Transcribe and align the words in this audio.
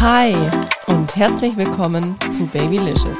Hi 0.00 0.32
und 0.86 1.16
herzlich 1.16 1.56
willkommen 1.56 2.14
zu 2.30 2.46
Babylicious, 2.46 3.18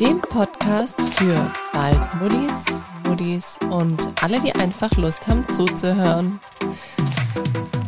dem 0.00 0.20
Podcast 0.20 1.00
für 1.00 1.52
bald 1.72 2.14
Muddis, 2.20 2.64
Muddis 3.06 3.58
und 3.70 4.04
alle, 4.20 4.40
die 4.40 4.52
einfach 4.56 4.90
Lust 4.96 5.28
haben 5.28 5.48
zuzuhören. 5.48 6.40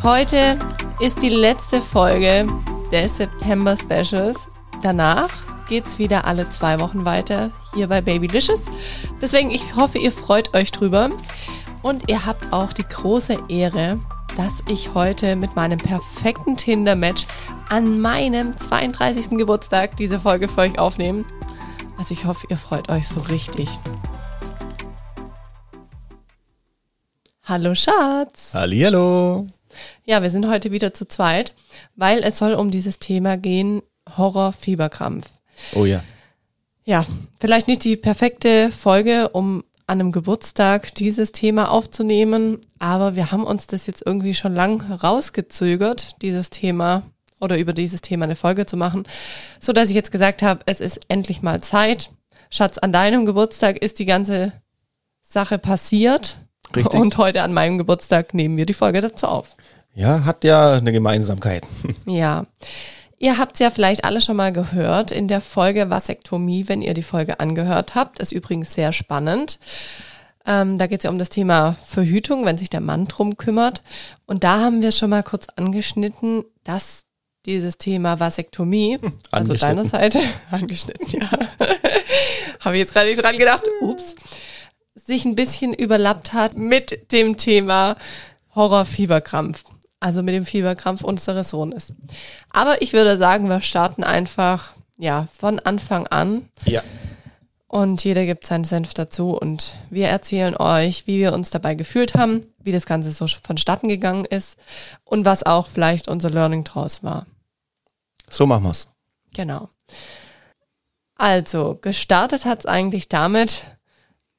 Heute 0.04 0.57
ist 1.00 1.21
die 1.21 1.30
letzte 1.30 1.82
Folge 1.82 2.46
des 2.93 3.16
September 3.16 3.77
Specials. 3.77 4.50
Danach 4.84 5.30
geht's 5.68 5.98
wieder 5.98 6.27
alle 6.27 6.48
zwei 6.48 6.79
Wochen 6.79 7.04
weiter 7.04 7.50
hier 7.75 7.88
bei 7.88 8.00
Babylicious. 8.00 8.66
Deswegen, 9.21 9.50
ich 9.50 9.75
hoffe, 9.75 9.99
ihr 9.99 10.13
freut 10.13 10.54
euch 10.54 10.71
drüber. 10.71 11.11
Und 11.82 12.08
ihr 12.08 12.25
habt 12.25 12.52
auch 12.52 12.72
die 12.72 12.86
große 12.86 13.36
Ehre, 13.49 13.99
dass 14.36 14.63
ich 14.68 14.93
heute 14.93 15.35
mit 15.35 15.57
meinem 15.57 15.79
perfekten 15.79 16.57
Tinder-Match 16.58 17.27
an 17.71 18.00
meinem 18.00 18.57
32. 18.57 19.31
Geburtstag 19.31 19.96
diese 19.96 20.21
Folge 20.21 20.46
für 20.46 20.61
euch 20.61 20.79
aufnehme. 20.79 21.25
Also 21.96 22.13
ich 22.13 22.27
hoffe, 22.27 22.46
ihr 22.50 22.58
freut 22.58 22.91
euch 22.91 23.08
so 23.08 23.21
richtig. 23.22 23.68
Hallo 27.44 27.75
Schatz. 27.75 28.53
Hallihallo. 28.53 29.46
Ja, 30.04 30.21
wir 30.21 30.30
sind 30.30 30.46
heute 30.49 30.71
wieder 30.71 30.93
zu 30.93 31.08
zweit, 31.08 31.55
weil 31.94 32.22
es 32.22 32.39
soll 32.39 32.55
um 32.55 32.70
dieses 32.70 32.98
Thema 32.98 33.39
gehen, 33.39 33.83
Horror-Fieberkrampf. 34.16 35.28
Oh 35.75 35.86
ja. 35.86 36.03
Ja, 36.84 37.06
vielleicht 37.41 37.69
nicht 37.69 37.84
die 37.84 37.97
perfekte 37.97 38.70
Folge, 38.70 39.30
um 39.30 39.64
an 39.86 40.00
einem 40.00 40.12
Geburtstag 40.12 40.94
dieses 40.96 41.32
Thema 41.32 41.70
aufzunehmen, 41.70 42.58
aber 42.78 43.14
wir 43.14 43.30
haben 43.30 43.44
uns 43.44 43.66
das 43.66 43.86
jetzt 43.86 44.02
irgendwie 44.04 44.34
schon 44.34 44.54
lang 44.54 44.80
rausgezögert, 44.80 46.20
dieses 46.22 46.50
Thema 46.50 47.02
oder 47.40 47.58
über 47.58 47.72
dieses 47.72 48.00
Thema 48.00 48.24
eine 48.24 48.36
Folge 48.36 48.66
zu 48.66 48.76
machen, 48.76 49.06
so 49.60 49.72
dass 49.72 49.88
ich 49.88 49.94
jetzt 49.94 50.10
gesagt 50.10 50.42
habe, 50.42 50.60
es 50.66 50.80
ist 50.80 51.00
endlich 51.08 51.42
mal 51.42 51.62
Zeit. 51.62 52.10
Schatz, 52.50 52.78
an 52.78 52.92
deinem 52.92 53.26
Geburtstag 53.26 53.78
ist 53.78 53.98
die 53.98 54.06
ganze 54.06 54.52
Sache 55.22 55.58
passiert 55.58 56.38
Richtig. 56.74 56.98
und 56.98 57.16
heute 57.18 57.42
an 57.42 57.52
meinem 57.52 57.78
Geburtstag 57.78 58.34
nehmen 58.34 58.56
wir 58.56 58.66
die 58.66 58.74
Folge 58.74 59.00
dazu 59.00 59.26
auf. 59.26 59.56
Ja, 59.94 60.24
hat 60.24 60.44
ja 60.44 60.74
eine 60.74 60.92
Gemeinsamkeit. 60.92 61.64
Ja. 62.06 62.46
Ihr 63.27 63.38
habt 63.38 63.58
ja 63.58 63.70
vielleicht 63.70 64.05
alle 64.05 64.20
schon 64.20 64.36
mal 64.36 64.52
gehört 64.52 65.10
in 65.10 65.27
der 65.27 65.41
Folge 65.41 65.91
Vasektomie, 65.91 66.69
wenn 66.69 66.80
ihr 66.80 66.94
die 66.94 67.02
Folge 67.02 67.41
angehört 67.41 67.96
habt. 67.96 68.20
Ist 68.20 68.30
übrigens 68.30 68.72
sehr 68.72 68.92
spannend. 68.92 69.58
Ähm, 70.46 70.78
da 70.78 70.86
geht 70.86 71.00
es 71.00 71.05
ja 71.05 71.10
um 71.10 71.19
das 71.19 71.28
Thema 71.28 71.74
Verhütung, 71.84 72.44
wenn 72.44 72.56
sich 72.56 72.70
der 72.70 72.80
Mann 72.80 73.06
drum 73.06 73.36
kümmert. 73.36 73.82
Und 74.27 74.44
da 74.44 74.60
haben 74.60 74.80
wir 74.80 74.92
schon 74.92 75.10
mal 75.10 75.24
kurz 75.24 75.48
angeschnitten, 75.56 76.44
dass 76.62 77.02
dieses 77.47 77.78
Thema 77.78 78.20
Vasektomie, 78.20 79.00
also 79.32 79.54
Angeschnitten. 79.54 79.58
deiner 79.60 79.84
Seite, 79.84 80.20
angeschnitten, 80.52 81.20
ja. 81.20 81.28
Habe 82.60 82.77
ich 82.77 82.78
jetzt 82.78 82.92
gerade 82.92 83.08
nicht 83.08 83.20
dran 83.20 83.38
gedacht, 83.38 83.64
ups, 83.80 84.14
sich 84.94 85.24
ein 85.24 85.34
bisschen 85.34 85.74
überlappt 85.74 86.32
hat 86.32 86.56
mit 86.56 87.10
dem 87.10 87.36
Thema 87.36 87.97
Horrorfieberkrampf. 88.54 89.64
Also 90.00 90.22
mit 90.22 90.34
dem 90.34 90.44
Fieberkrampf 90.47 91.02
unseres 91.02 91.50
Sohnes. 91.50 91.92
Aber 92.50 92.83
ich 92.83 92.92
würde 92.92 93.16
sagen, 93.16 93.48
wir 93.48 93.61
starten 93.61 94.05
einfach, 94.05 94.75
ja, 94.98 95.28
von 95.36 95.58
Anfang 95.58 96.06
an. 96.06 96.48
Ja. 96.64 96.83
Und 97.69 98.05
jeder 98.05 98.25
gibt 98.27 98.47
seinen 98.47 98.64
Senf 98.64 98.94
dazu 98.94 99.36
und 99.36 99.77
wir 99.91 100.08
erzählen 100.08 100.56
euch, 100.56 101.06
wie 101.06 101.19
wir 101.19 101.33
uns 101.33 101.50
dabei 101.50 101.75
gefühlt 101.75 102.14
haben, 102.14 102.47
wie 102.58 102.72
das 102.72 102.87
Ganze 102.87 103.10
so 103.10 103.26
vonstatten 103.26 103.88
gegangen 103.88 104.25
ist 104.25 104.56
und 105.04 105.25
was 105.25 105.44
auch 105.44 105.66
vielleicht 105.66 106.09
unser 106.09 106.31
Learning 106.31 106.62
draus 106.62 107.03
war. 107.03 107.26
So 108.31 108.47
machen 108.47 108.65
wir's. 108.65 108.88
Genau. 109.34 109.69
Also, 111.16 111.78
gestartet 111.81 112.44
hat's 112.44 112.66
eigentlich 112.66 113.09
damit, 113.09 113.65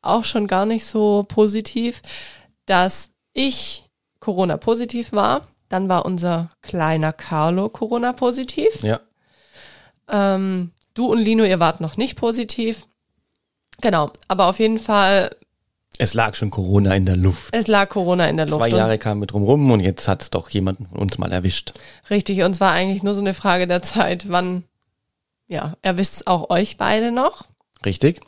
auch 0.01 0.23
schon 0.23 0.47
gar 0.47 0.65
nicht 0.65 0.85
so 0.85 1.25
positiv, 1.27 2.01
dass 2.65 3.09
ich 3.33 3.83
Corona-positiv 4.19 5.11
war. 5.11 5.47
Dann 5.69 5.89
war 5.89 6.05
unser 6.05 6.49
kleiner 6.61 7.13
Carlo 7.13 7.69
Corona-positiv. 7.69 8.83
Ja. 8.83 9.01
Ähm, 10.09 10.71
du 10.93 11.11
und 11.11 11.19
Lino, 11.19 11.43
ihr 11.43 11.59
wart 11.59 11.81
noch 11.81 11.97
nicht 11.97 12.15
positiv. 12.15 12.87
Genau, 13.81 14.11
aber 14.27 14.47
auf 14.47 14.59
jeden 14.59 14.79
Fall, 14.79 15.35
Es 15.99 16.13
lag 16.13 16.35
schon 16.35 16.49
Corona 16.49 16.95
in 16.95 17.05
der 17.05 17.17
Luft. 17.17 17.53
es 17.55 17.67
lag 17.67 17.89
Corona 17.89 18.27
in 18.27 18.37
der 18.37 18.45
Luft. 18.47 18.61
Zwei 18.61 18.69
Jahre 18.69 18.97
kamen 18.97 19.21
wir 19.21 19.27
drum 19.27 19.43
rum 19.43 19.69
und 19.69 19.81
jetzt 19.81 20.07
hat's 20.07 20.29
doch 20.29 20.49
jemanden 20.49 20.87
von 20.87 20.99
uns 20.99 21.17
mal 21.17 21.31
erwischt. 21.31 21.73
Richtig, 22.09 22.41
und 22.43 22.51
es 22.51 22.59
war 22.61 22.71
eigentlich 22.71 23.03
nur 23.03 23.13
so 23.13 23.19
eine 23.19 23.33
Frage 23.33 23.67
der 23.67 23.81
Zeit, 23.83 24.29
wann, 24.29 24.63
ja, 25.47 25.75
erwischt 25.81 26.13
es 26.13 26.27
auch 26.27 26.49
euch 26.49 26.77
beide 26.77 27.11
noch. 27.11 27.45
Richtig? 27.85 28.21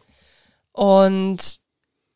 Und 0.71 1.59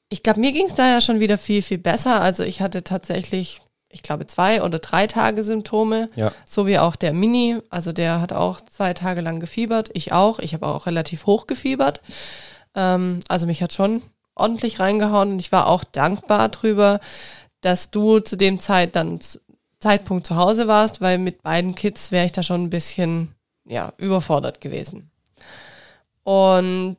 ich 0.10 0.22
glaube, 0.22 0.40
mir 0.42 0.52
ging 0.52 0.68
es 0.68 0.76
da 0.76 0.88
ja 0.88 1.02
schon 1.02 1.20
wieder 1.20 1.40
viel, 1.40 1.64
viel 1.64 1.80
besser. 1.80 2.22
Also 2.22 2.44
ich 2.44 2.62
hatte 2.62 2.84
tatsächlich, 2.84 3.62
ich 3.94 4.04
glaube, 4.04 4.26
zwei 4.26 4.62
oder 4.64 4.80
drei 4.80 5.08
Tage 5.08 5.44
Symptome. 5.44 6.10
Ja. 6.16 6.32
So 6.46 6.68
wie 6.68 6.80
auch 6.80 6.96
der 6.96 7.14
Mini. 7.14 7.60
Also 7.70 7.94
der 7.94 8.20
hat 8.20 8.34
auch 8.34 8.60
zwei 8.62 8.94
Tage 8.94 9.22
lang 9.22 9.40
gefiebert. 9.40 9.90
Ich 9.94 10.12
auch. 10.12 10.40
Ich 10.40 10.54
habe 10.54 10.68
auch 10.68 10.88
relativ 10.88 11.26
hoch 11.26 11.48
gefiebert. 11.48 12.02
Ähm, 12.76 13.22
also 13.28 13.46
mich 13.46 13.62
hat 13.62 13.74
schon 13.74 14.02
ordentlich 14.36 14.80
reingehauen. 14.80 15.34
Und 15.34 15.40
ich 15.40 15.52
war 15.52 15.68
auch 15.68 15.84
dankbar 15.84 16.50
drüber, 16.50 17.00
dass 17.62 17.92
du 17.92 18.20
zu 18.20 18.36
dem 18.36 18.60
Zeit 18.60 18.96
dann 18.96 19.20
Zeitpunkt 19.80 20.26
zu 20.26 20.38
Hause 20.38 20.68
warst, 20.68 21.02
weil 21.02 21.18
mit 21.18 21.44
beiden 21.44 21.76
Kids 21.76 22.12
wäre 22.12 22.26
ich 22.26 22.32
da 22.32 22.42
schon 22.42 22.64
ein 22.64 22.70
bisschen 22.70 23.36
ja, 23.66 23.94
überfordert 23.98 24.60
gewesen. 24.60 25.12
Und 26.24 26.98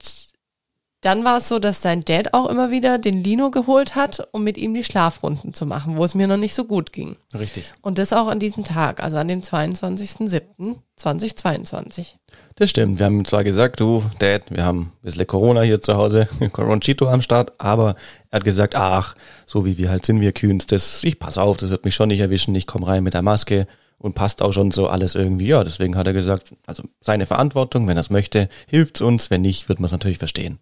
dann 1.05 1.25
war 1.25 1.39
es 1.39 1.49
so, 1.49 1.59
dass 1.59 1.81
dein 1.81 2.01
Dad 2.01 2.33
auch 2.33 2.49
immer 2.49 2.71
wieder 2.71 2.99
den 2.99 3.23
Lino 3.23 3.51
geholt 3.51 3.95
hat, 3.95 4.27
um 4.33 4.43
mit 4.43 4.57
ihm 4.57 4.73
die 4.73 4.85
Schlafrunden 4.85 5.53
zu 5.53 5.67
machen, 5.67 5.99
wo 5.99 6.05
es 6.05 6.15
mir 6.15 6.27
noch 6.27 6.39
nicht 6.39 6.55
so 6.55 6.65
gut 6.65 6.93
ging. 6.93 7.17
Richtig. 7.39 7.71
Und 7.83 7.99
das 7.99 8.15
auch 8.15 8.29
an 8.29 8.39
diesem 8.39 8.65
Tag, 8.65 9.03
also 9.03 9.19
an 9.19 9.29
dem 9.29 9.43
22.07.2022. 9.43 12.15
Das 12.57 12.71
stimmt. 12.71 13.01
Wir 13.01 13.07
haben 13.07 13.25
zwar 13.25 13.43
gesagt, 13.45 13.81
du, 13.81 14.03
Dad, 14.19 14.43
wir 14.49 14.65
haben 14.65 14.81
ein 14.81 14.93
bisschen 15.03 15.27
Corona 15.27 15.61
hier 15.61 15.83
zu 15.83 15.95
Hause, 15.95 16.27
Coronchito 16.53 17.07
am 17.09 17.21
Start, 17.21 17.53
aber 17.59 17.97
er 18.31 18.37
hat 18.37 18.45
gesagt, 18.45 18.75
ach, 18.75 19.15
so 19.45 19.67
wie 19.67 19.77
wir 19.77 19.91
halt 19.91 20.07
sind, 20.07 20.23
wir 20.23 20.33
Kühns, 20.33 20.67
das, 20.67 21.05
ich 21.05 21.19
pass 21.19 21.37
auf, 21.37 21.59
das 21.59 21.69
wird 21.69 21.85
mich 21.85 21.95
schon 21.95 22.09
nicht 22.09 22.21
erwischen, 22.21 22.55
ich 22.55 22.67
komme 22.67 22.87
rein 22.87 23.03
mit 23.03 23.13
der 23.13 23.23
Maske 23.23 23.67
und 23.99 24.15
passt 24.15 24.41
auch 24.41 24.53
schon 24.53 24.71
so 24.71 24.89
alles 24.89 25.15
irgendwie. 25.15 25.49
Ja, 25.49 25.65
deswegen 25.65 25.97
hat 25.97 26.07
er 26.07 26.15
gesagt, 26.15 26.55
also 26.67 26.85
seine 27.03 27.27
Verantwortung, 27.27 27.87
wenn 27.89 27.99
er 27.99 28.03
es 28.03 28.11
möchte, 28.11 28.49
hilft's 28.69 29.03
uns, 29.03 29.31
wenn 29.31 29.43
nicht, 29.43 29.69
wird 29.69 29.81
man 29.81 29.87
es 29.87 29.93
natürlich 29.93 30.19
verstehen. 30.19 30.61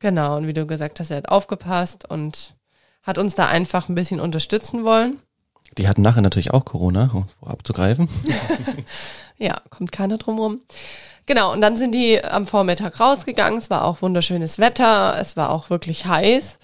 Genau, 0.00 0.36
und 0.36 0.46
wie 0.46 0.52
du 0.52 0.66
gesagt 0.66 0.98
hast, 0.98 1.10
er 1.10 1.18
hat 1.18 1.28
aufgepasst 1.28 2.10
und 2.10 2.54
hat 3.02 3.18
uns 3.18 3.34
da 3.34 3.46
einfach 3.46 3.88
ein 3.88 3.94
bisschen 3.94 4.20
unterstützen 4.20 4.84
wollen. 4.84 5.20
Die 5.78 5.86
hatten 5.88 6.02
nachher 6.02 6.22
natürlich 6.22 6.50
auch 6.50 6.64
Corona, 6.64 7.10
um 7.12 7.28
abzugreifen. 7.48 8.08
Ja, 9.42 9.62
kommt 9.70 9.90
keiner 9.90 10.18
drum 10.18 10.38
rum. 10.38 10.60
Genau, 11.24 11.50
und 11.52 11.62
dann 11.62 11.78
sind 11.78 11.92
die 11.92 12.22
am 12.22 12.46
Vormittag 12.46 13.00
rausgegangen. 13.00 13.58
Es 13.58 13.70
war 13.70 13.84
auch 13.84 14.02
wunderschönes 14.02 14.58
Wetter. 14.58 15.16
Es 15.18 15.34
war 15.34 15.48
auch 15.48 15.70
wirklich 15.70 16.04
heiß. 16.04 16.58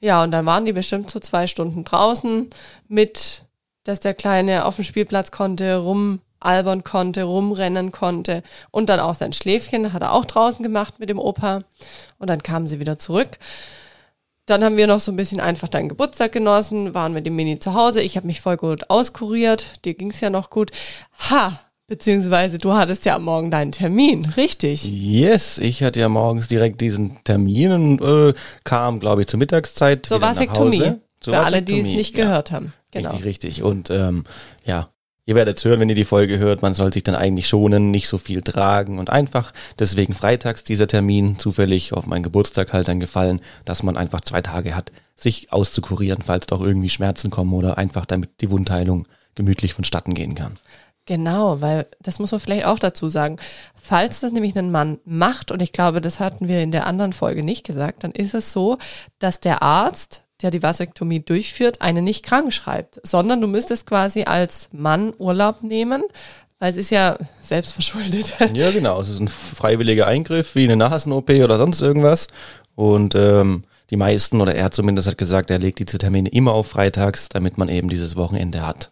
Ja, 0.00 0.22
und 0.22 0.30
dann 0.30 0.46
waren 0.46 0.64
die 0.64 0.72
bestimmt 0.72 1.10
so 1.10 1.20
zwei 1.20 1.46
Stunden 1.46 1.84
draußen 1.84 2.48
mit, 2.88 3.44
dass 3.84 4.00
der 4.00 4.14
Kleine 4.14 4.64
auf 4.64 4.76
dem 4.76 4.84
Spielplatz 4.84 5.32
konnte, 5.32 5.84
rumalbern 6.44 6.84
konnte, 6.84 7.24
rumrennen 7.24 7.92
konnte. 7.92 8.42
Und 8.70 8.88
dann 8.88 9.00
auch 9.00 9.14
sein 9.14 9.32
Schläfchen 9.32 9.92
hat 9.92 10.02
er 10.02 10.12
auch 10.12 10.24
draußen 10.24 10.62
gemacht 10.62 10.98
mit 10.98 11.08
dem 11.08 11.18
Opa. 11.18 11.62
Und 12.18 12.30
dann 12.30 12.42
kamen 12.42 12.66
sie 12.66 12.80
wieder 12.80 12.98
zurück. 12.98 13.38
Dann 14.46 14.62
haben 14.62 14.76
wir 14.76 14.86
noch 14.86 15.00
so 15.00 15.10
ein 15.10 15.16
bisschen 15.16 15.40
einfach 15.40 15.68
deinen 15.68 15.88
Geburtstag 15.88 16.32
genossen, 16.32 16.92
waren 16.92 17.14
mit 17.14 17.24
dem 17.24 17.34
Mini 17.34 17.58
zu 17.58 17.72
Hause. 17.72 18.02
Ich 18.02 18.16
habe 18.16 18.26
mich 18.26 18.42
voll 18.42 18.58
gut 18.58 18.90
auskuriert. 18.90 19.84
Dir 19.84 19.94
ging's 19.94 20.20
ja 20.20 20.28
noch 20.28 20.50
gut. 20.50 20.70
Ha! 21.30 21.60
Beziehungsweise 21.86 22.56
du 22.56 22.72
hattest 22.72 23.04
ja 23.04 23.16
am 23.16 23.24
Morgen 23.24 23.50
deinen 23.50 23.70
Termin, 23.70 24.24
richtig? 24.38 24.84
Yes, 24.84 25.58
ich 25.58 25.82
hatte 25.82 26.00
ja 26.00 26.08
morgens 26.08 26.48
direkt 26.48 26.80
diesen 26.80 27.22
Termin 27.24 27.72
und 27.72 28.00
äh, 28.00 28.32
kam, 28.64 29.00
glaube 29.00 29.20
ich, 29.20 29.26
zur 29.26 29.38
Mittagszeit. 29.38 30.06
Zur 30.06 30.18
nach 30.18 30.28
Vasektomie. 30.28 30.80
Hause. 30.80 31.00
Zur 31.20 31.34
Für 31.34 31.40
alle, 31.40 31.62
die 31.62 31.72
es 31.72 31.78
Vasektomie, 31.80 31.96
nicht 31.96 32.16
ja. 32.16 32.24
gehört 32.24 32.52
haben. 32.52 32.72
Genau. 32.90 33.10
Richtig, 33.10 33.24
richtig. 33.26 33.62
Und 33.62 33.90
ähm, 33.90 34.24
ja, 34.64 34.88
ihr 35.26 35.34
werdet 35.34 35.64
hören, 35.64 35.80
wenn 35.80 35.88
ihr 35.88 35.94
die 35.94 36.04
Folge 36.04 36.38
hört, 36.38 36.62
man 36.62 36.74
soll 36.74 36.92
sich 36.92 37.02
dann 37.02 37.14
eigentlich 37.14 37.48
schonen, 37.48 37.90
nicht 37.90 38.08
so 38.08 38.18
viel 38.18 38.42
tragen 38.42 38.98
und 38.98 39.10
einfach 39.10 39.52
deswegen 39.78 40.14
freitags 40.14 40.64
dieser 40.64 40.86
Termin 40.86 41.38
zufällig 41.38 41.92
auf 41.92 42.06
meinen 42.06 42.22
Geburtstag 42.22 42.72
halt 42.72 42.88
dann 42.88 43.00
gefallen, 43.00 43.40
dass 43.64 43.82
man 43.82 43.96
einfach 43.96 44.20
zwei 44.20 44.42
Tage 44.42 44.74
hat, 44.76 44.92
sich 45.16 45.52
auszukurieren, 45.52 46.22
falls 46.22 46.46
doch 46.46 46.60
irgendwie 46.60 46.90
Schmerzen 46.90 47.30
kommen 47.30 47.52
oder 47.52 47.78
einfach 47.78 48.04
damit 48.06 48.40
die 48.40 48.50
Wundheilung 48.50 49.06
gemütlich 49.34 49.74
vonstatten 49.74 50.14
gehen 50.14 50.34
kann. 50.34 50.56
Genau, 51.06 51.60
weil 51.60 51.86
das 52.00 52.18
muss 52.18 52.32
man 52.32 52.40
vielleicht 52.40 52.64
auch 52.64 52.78
dazu 52.78 53.10
sagen. 53.10 53.38
Falls 53.74 54.20
das 54.20 54.32
nämlich 54.32 54.56
ein 54.56 54.70
Mann 54.70 55.00
macht, 55.04 55.50
und 55.50 55.60
ich 55.60 55.72
glaube, 55.72 56.00
das 56.00 56.18
hatten 56.18 56.48
wir 56.48 56.62
in 56.62 56.70
der 56.70 56.86
anderen 56.86 57.12
Folge 57.12 57.42
nicht 57.42 57.66
gesagt, 57.66 58.04
dann 58.04 58.12
ist 58.12 58.34
es 58.34 58.52
so, 58.52 58.78
dass 59.18 59.38
der 59.40 59.62
Arzt, 59.62 60.23
der 60.44 60.52
die 60.52 60.62
Vasektomie 60.62 61.18
durchführt, 61.20 61.80
eine 61.82 62.00
nicht 62.02 62.24
krank 62.24 62.52
schreibt, 62.52 63.00
sondern 63.02 63.40
du 63.40 63.48
müsstest 63.48 63.86
quasi 63.86 64.22
als 64.24 64.68
Mann 64.72 65.12
Urlaub 65.18 65.62
nehmen, 65.64 66.04
Weil 66.60 66.70
es 66.70 66.76
ist 66.76 66.90
ja 66.90 67.18
selbstverschuldet. 67.42 68.34
Ja, 68.54 68.70
genau. 68.70 69.00
Es 69.00 69.08
ist 69.08 69.18
ein 69.18 69.26
freiwilliger 69.28 70.06
Eingriff, 70.06 70.54
wie 70.54 70.64
eine 70.64 70.76
Nasen-OP 70.76 71.28
oder 71.30 71.58
sonst 71.58 71.80
irgendwas. 71.80 72.28
Und 72.76 73.14
ähm, 73.16 73.64
die 73.90 73.96
meisten, 73.96 74.40
oder 74.40 74.54
er 74.54 74.70
zumindest 74.70 75.08
hat 75.08 75.18
gesagt, 75.18 75.50
er 75.50 75.58
legt 75.58 75.78
diese 75.80 75.98
Termine 75.98 76.28
immer 76.30 76.52
auf 76.52 76.68
freitags, 76.68 77.28
damit 77.28 77.58
man 77.58 77.68
eben 77.68 77.88
dieses 77.88 78.14
Wochenende 78.16 78.64
hat. 78.66 78.90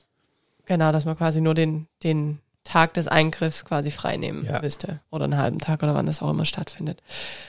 Genau, 0.66 0.90
dass 0.93 1.04
man 1.04 1.16
quasi 1.16 1.40
nur 1.40 1.54
den, 1.54 1.87
den 2.02 2.40
Tag 2.64 2.94
des 2.94 3.08
Eingriffs 3.08 3.64
quasi 3.64 3.90
freinehmen 3.90 4.44
Ja. 4.44 4.60
müsste. 4.60 5.00
Oder 5.10 5.25
einen 5.25 5.37
halben 5.38 5.58
Tag 5.58 5.82
oder 5.82 5.94
wann 5.94 6.06
das 6.06 6.22
auch 6.22 6.31
immer 6.31 6.44
stattfindet. 6.46 7.02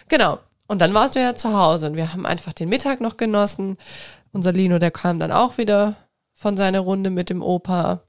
Genau. 0.10 0.40
Und 0.68 0.80
dann 0.80 0.94
warst 0.94 1.16
du 1.16 1.20
ja 1.20 1.36
zu 1.36 1.54
Hause 1.54 1.88
und 1.88 1.96
wir 1.96 2.14
haben 2.14 2.26
einfach 2.26 2.54
den 2.54 2.70
Mittag 2.70 3.02
noch 3.02 3.18
genossen. 3.18 3.78
Unser 4.32 4.54
Lino, 4.54 4.80
der 4.80 4.92
kam 4.92 5.20
dann 5.20 5.32
auch 5.32 5.58
wieder 5.58 5.96
von 6.34 6.58
seiner 6.58 6.80
Runde 6.80 7.10
mit 7.10 7.30
dem 7.30 7.42
Opa. 7.42 8.02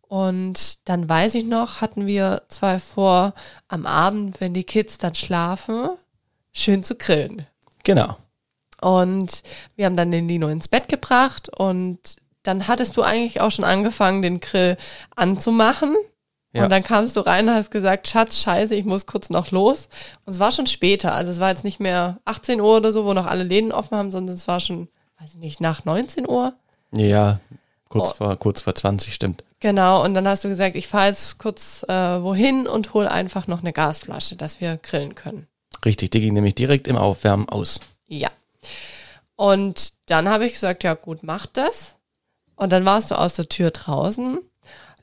Und 0.00 0.88
dann 0.88 1.08
weiß 1.08 1.36
ich 1.36 1.44
noch, 1.44 1.80
hatten 1.80 2.06
wir 2.06 2.42
zwei 2.48 2.80
vor, 2.80 3.34
am 3.68 3.86
Abend, 3.86 4.40
wenn 4.40 4.54
die 4.54 4.64
Kids 4.64 4.98
dann 4.98 5.14
schlafen, 5.14 5.90
schön 6.52 6.82
zu 6.82 6.96
grillen. 6.96 7.46
Genau. 7.84 8.16
Und 8.80 9.42
wir 9.76 9.86
haben 9.86 9.96
dann 9.96 10.10
den 10.10 10.26
Lino 10.26 10.48
ins 10.48 10.68
Bett 10.68 10.88
gebracht 10.88 11.48
und 11.56 12.16
dann 12.42 12.66
hattest 12.66 12.96
du 12.96 13.02
eigentlich 13.02 13.40
auch 13.40 13.50
schon 13.50 13.64
angefangen, 13.64 14.22
den 14.22 14.40
Grill 14.40 14.76
anzumachen. 15.14 15.94
Ja. 16.52 16.64
Und 16.64 16.70
dann 16.70 16.82
kamst 16.82 17.16
du 17.16 17.20
rein 17.20 17.48
und 17.48 17.54
hast 17.54 17.70
gesagt, 17.70 18.08
Schatz, 18.08 18.38
scheiße, 18.42 18.74
ich 18.74 18.84
muss 18.84 19.06
kurz 19.06 19.30
noch 19.30 19.50
los. 19.52 19.88
Und 20.24 20.32
es 20.32 20.40
war 20.40 20.50
schon 20.50 20.66
später. 20.66 21.14
Also 21.14 21.30
es 21.30 21.38
war 21.38 21.50
jetzt 21.50 21.62
nicht 21.64 21.78
mehr 21.78 22.18
18 22.24 22.60
Uhr 22.60 22.76
oder 22.78 22.92
so, 22.92 23.04
wo 23.04 23.12
noch 23.14 23.26
alle 23.26 23.44
Läden 23.44 23.70
offen 23.70 23.96
haben, 23.96 24.10
sondern 24.10 24.34
es 24.34 24.48
war 24.48 24.58
schon, 24.60 24.88
weiß 25.20 25.30
ich 25.34 25.38
nicht, 25.38 25.60
nach 25.60 25.84
19 25.84 26.28
Uhr. 26.28 26.54
Ja, 26.92 27.38
kurz, 27.88 28.10
Oh. 28.10 28.14
vor, 28.14 28.36
kurz 28.36 28.62
vor 28.62 28.74
20 28.74 29.14
stimmt. 29.14 29.44
Genau, 29.60 30.02
und 30.02 30.14
dann 30.14 30.26
hast 30.26 30.42
du 30.42 30.48
gesagt, 30.48 30.74
ich 30.74 30.88
fahre 30.88 31.08
jetzt 31.08 31.38
kurz 31.38 31.84
äh, 31.88 31.92
wohin 32.22 32.66
und 32.66 32.94
hol 32.94 33.06
einfach 33.06 33.46
noch 33.46 33.60
eine 33.60 33.72
Gasflasche, 33.72 34.34
dass 34.34 34.60
wir 34.60 34.76
grillen 34.78 35.14
können. 35.14 35.46
Richtig, 35.84 36.10
die 36.10 36.20
ging 36.20 36.34
nämlich 36.34 36.56
direkt 36.56 36.88
im 36.88 36.96
Aufwärmen 36.96 37.48
aus. 37.48 37.78
Ja. 38.08 38.30
Und 39.36 39.92
dann 40.06 40.28
habe 40.28 40.46
ich 40.46 40.54
gesagt, 40.54 40.82
ja 40.82 40.94
gut, 40.94 41.20
mach 41.22 41.46
das. 41.46 41.96
Und 42.56 42.72
dann 42.72 42.84
warst 42.84 43.10
du 43.10 43.14
aus 43.14 43.34
der 43.34 43.48
Tür 43.48 43.70
draußen. 43.70 44.38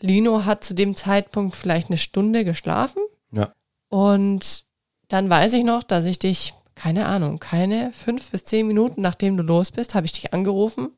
Lino 0.02 0.46
hat 0.46 0.64
zu 0.64 0.74
dem 0.74 0.96
Zeitpunkt 0.96 1.56
vielleicht 1.56 1.90
eine 1.90 1.98
Stunde 1.98 2.46
geschlafen. 2.46 3.02
Ja. 3.32 3.54
Und 3.90 4.66
dann 5.08 5.30
weiß 5.30 5.54
ich 5.54 5.64
noch, 5.64 5.84
dass 5.84 6.06
ich 6.06 6.20
dich, 6.20 6.54
keine 6.76 7.06
Ahnung, 7.06 7.40
keine 7.40 7.92
fünf 7.94 8.32
bis 8.32 8.44
zehn 8.44 8.68
Minuten 8.68 9.02
nachdem 9.02 9.38
du 9.38 9.44
los 9.44 9.72
bist, 9.72 9.96
habe 9.96 10.06
ich 10.06 10.12
dich 10.12 10.34
angerufen 10.34 10.90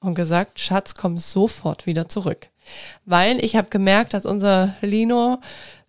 und 0.00 0.14
gesagt, 0.14 0.60
Schatz, 0.60 0.94
komm 0.94 1.18
sofort 1.18 1.86
wieder 1.86 2.08
zurück. 2.08 2.48
Weil 3.04 3.44
ich 3.44 3.56
habe 3.56 3.68
gemerkt, 3.68 4.14
dass 4.14 4.26
unser 4.26 4.74
Lino 4.80 5.38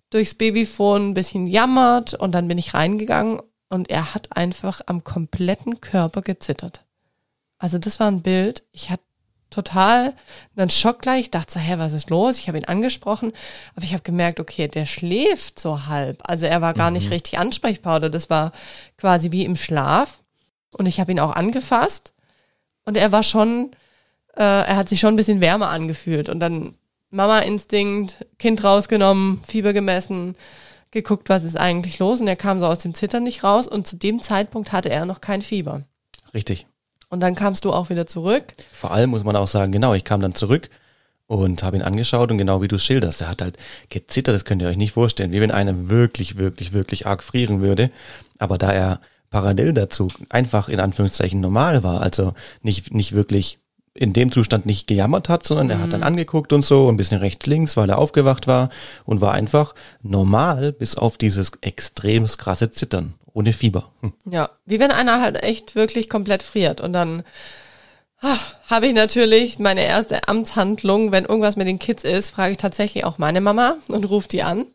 durchs 0.10 0.34
Babyphone 0.34 1.10
ein 1.10 1.14
bisschen 1.14 1.48
jammert 1.48 2.14
und 2.16 2.32
dann 2.32 2.48
bin 2.48 2.58
ich 2.58 2.74
reingegangen 2.74 3.42
und 3.70 3.90
er 3.90 4.14
hat 4.14 4.36
einfach 4.36 4.82
am 4.88 5.04
kompletten 5.04 5.82
Körper 5.82 6.22
gezittert. 6.22 6.84
Also 7.60 7.78
das 7.78 8.00
war 8.00 8.08
ein 8.08 8.24
Bild. 8.24 8.64
Ich 8.72 8.90
hatte 8.90 9.04
total 9.50 10.14
einen 10.56 10.70
Schock 10.70 11.02
gleich. 11.02 11.22
Ich 11.22 11.32
dachte 11.32 11.54
so, 11.54 11.60
hä, 11.60 11.76
was 11.78 11.94
ist 11.94 12.10
los? 12.10 12.38
Ich 12.38 12.48
habe 12.48 12.58
ihn 12.58 12.66
angesprochen, 12.66 13.34
aber 13.76 13.84
ich 13.84 13.94
habe 13.94 14.04
gemerkt, 14.04 14.40
okay, 14.40 14.68
der 14.68 14.86
schläft 14.86 15.60
so 15.60 15.88
halb. 15.88 16.22
Also 16.24 16.46
er 16.46 16.62
war 16.62 16.74
gar 16.74 16.92
nicht 16.92 17.12
richtig 17.12 17.40
ansprechbar 17.40 17.98
oder 17.98 18.10
das 18.10 18.30
war 18.30 18.52
quasi 18.98 19.32
wie 19.32 19.46
im 19.46 19.56
Schlaf. 19.56 20.22
Und 20.72 20.86
ich 20.86 21.00
habe 21.00 21.12
ihn 21.12 21.20
auch 21.20 21.36
angefasst 21.36 22.14
und 22.86 22.96
er 22.96 23.12
war 23.12 23.24
schon, 23.24 23.72
äh, 24.36 24.44
er 24.44 24.76
hat 24.76 24.90
sich 24.90 25.00
schon 25.00 25.14
ein 25.14 25.18
bisschen 25.18 25.42
wärmer 25.42 25.70
angefühlt. 25.70 26.30
Und 26.30 26.40
dann 26.40 26.76
Mama-Instinkt, 27.12 28.26
Kind 28.38 28.64
rausgenommen, 28.64 29.42
Fieber 29.48 29.74
gemessen, 29.74 30.36
geguckt, 30.92 31.30
was 31.30 31.44
ist 31.44 31.58
eigentlich 31.58 32.00
los. 32.00 32.22
Und 32.22 32.28
er 32.28 32.36
kam 32.36 32.60
so 32.60 32.68
aus 32.68 32.80
dem 32.80 32.94
Zittern 32.94 33.24
nicht 33.24 33.44
raus. 33.44 33.68
Und 33.68 33.88
zu 33.88 33.96
dem 33.96 34.22
Zeitpunkt 34.22 34.72
hatte 34.72 34.90
er 34.90 35.06
noch 35.06 35.22
kein 35.22 35.42
Fieber. 35.42 35.84
Richtig. 36.34 36.68
Und 37.10 37.22
dann 37.22 37.36
kamst 37.36 37.66
du 37.66 37.74
auch 37.74 37.90
wieder 37.90 38.06
zurück. 38.06 38.44
Vor 38.72 38.92
allem 38.92 39.10
muss 39.10 39.24
man 39.24 39.36
auch 39.36 39.48
sagen, 39.48 39.72
genau, 39.72 39.94
ich 39.94 40.04
kam 40.04 40.22
dann 40.22 40.36
zurück 40.36 40.70
und 41.26 41.64
habe 41.64 41.78
ihn 41.78 41.84
angeschaut 41.84 42.32
und 42.32 42.38
genau 42.38 42.62
wie 42.62 42.68
du 42.68 42.80
schilderst, 42.80 43.22
er 43.22 43.30
hat 43.30 43.42
halt 43.42 43.58
gezittert, 43.90 44.34
das 44.34 44.46
könnt 44.46 44.62
ihr 44.62 44.68
euch 44.68 44.78
nicht 44.78 44.94
vorstellen, 44.94 45.32
wie 45.32 45.42
wenn 45.42 45.52
einer 45.52 45.90
wirklich, 45.90 46.38
wirklich, 46.38 46.74
wirklich 46.74 47.06
arg 47.06 47.22
frieren 47.24 47.62
würde. 47.62 47.92
Aber 48.40 48.58
da 48.58 48.72
er 48.72 49.00
parallel 49.30 49.74
dazu 49.74 50.08
einfach 50.30 50.70
in 50.70 50.80
Anführungszeichen 50.80 51.40
normal 51.40 51.84
war, 51.84 52.02
also 52.02 52.34
nicht, 52.64 52.94
nicht 52.94 53.14
wirklich 53.14 53.60
in 53.94 54.14
dem 54.14 54.32
Zustand 54.32 54.66
nicht 54.66 54.88
gejammert 54.88 55.30
hat, 55.30 55.46
sondern 55.46 55.70
er 55.70 55.80
hat 55.80 55.94
dann 55.94 56.04
angeguckt 56.04 56.54
und 56.54 56.64
so, 56.64 56.90
ein 56.90 56.98
bisschen 56.98 57.20
rechts, 57.20 57.46
links, 57.48 57.76
weil 57.76 57.90
er 57.90 57.98
aufgewacht 57.98 58.48
war 58.48 58.70
und 59.04 59.20
war 59.20 59.34
einfach 59.34 59.76
normal 60.02 60.72
bis 60.72 60.96
auf 60.96 61.18
dieses 61.18 61.52
extrem 61.62 62.26
krasse 62.26 62.72
Zittern, 62.72 63.14
ohne 63.34 63.54
Fieber. 63.54 63.92
Hm. 64.02 64.14
Ja, 64.26 64.50
wie 64.66 64.80
wenn 64.80 64.92
einer 64.92 65.22
halt 65.22 65.42
echt 65.44 65.76
wirklich 65.76 66.10
komplett 66.10 66.44
friert. 66.44 66.82
Und 66.82 66.94
dann 66.94 67.24
ah, 68.22 68.38
habe 68.68 68.88
ich 68.88 68.94
natürlich 68.94 69.60
meine 69.60 69.86
erste 69.86 70.28
Amtshandlung, 70.28 71.12
wenn 71.12 71.26
irgendwas 71.26 71.56
mit 71.56 71.68
den 71.68 71.80
Kids 71.80 72.04
ist, 72.04 72.30
frage 72.32 72.52
ich 72.52 72.58
tatsächlich 72.58 73.06
auch 73.06 73.18
meine 73.18 73.42
Mama 73.42 73.78
und 73.88 74.06
rufe 74.06 74.28
die 74.28 74.44
an. 74.44 74.66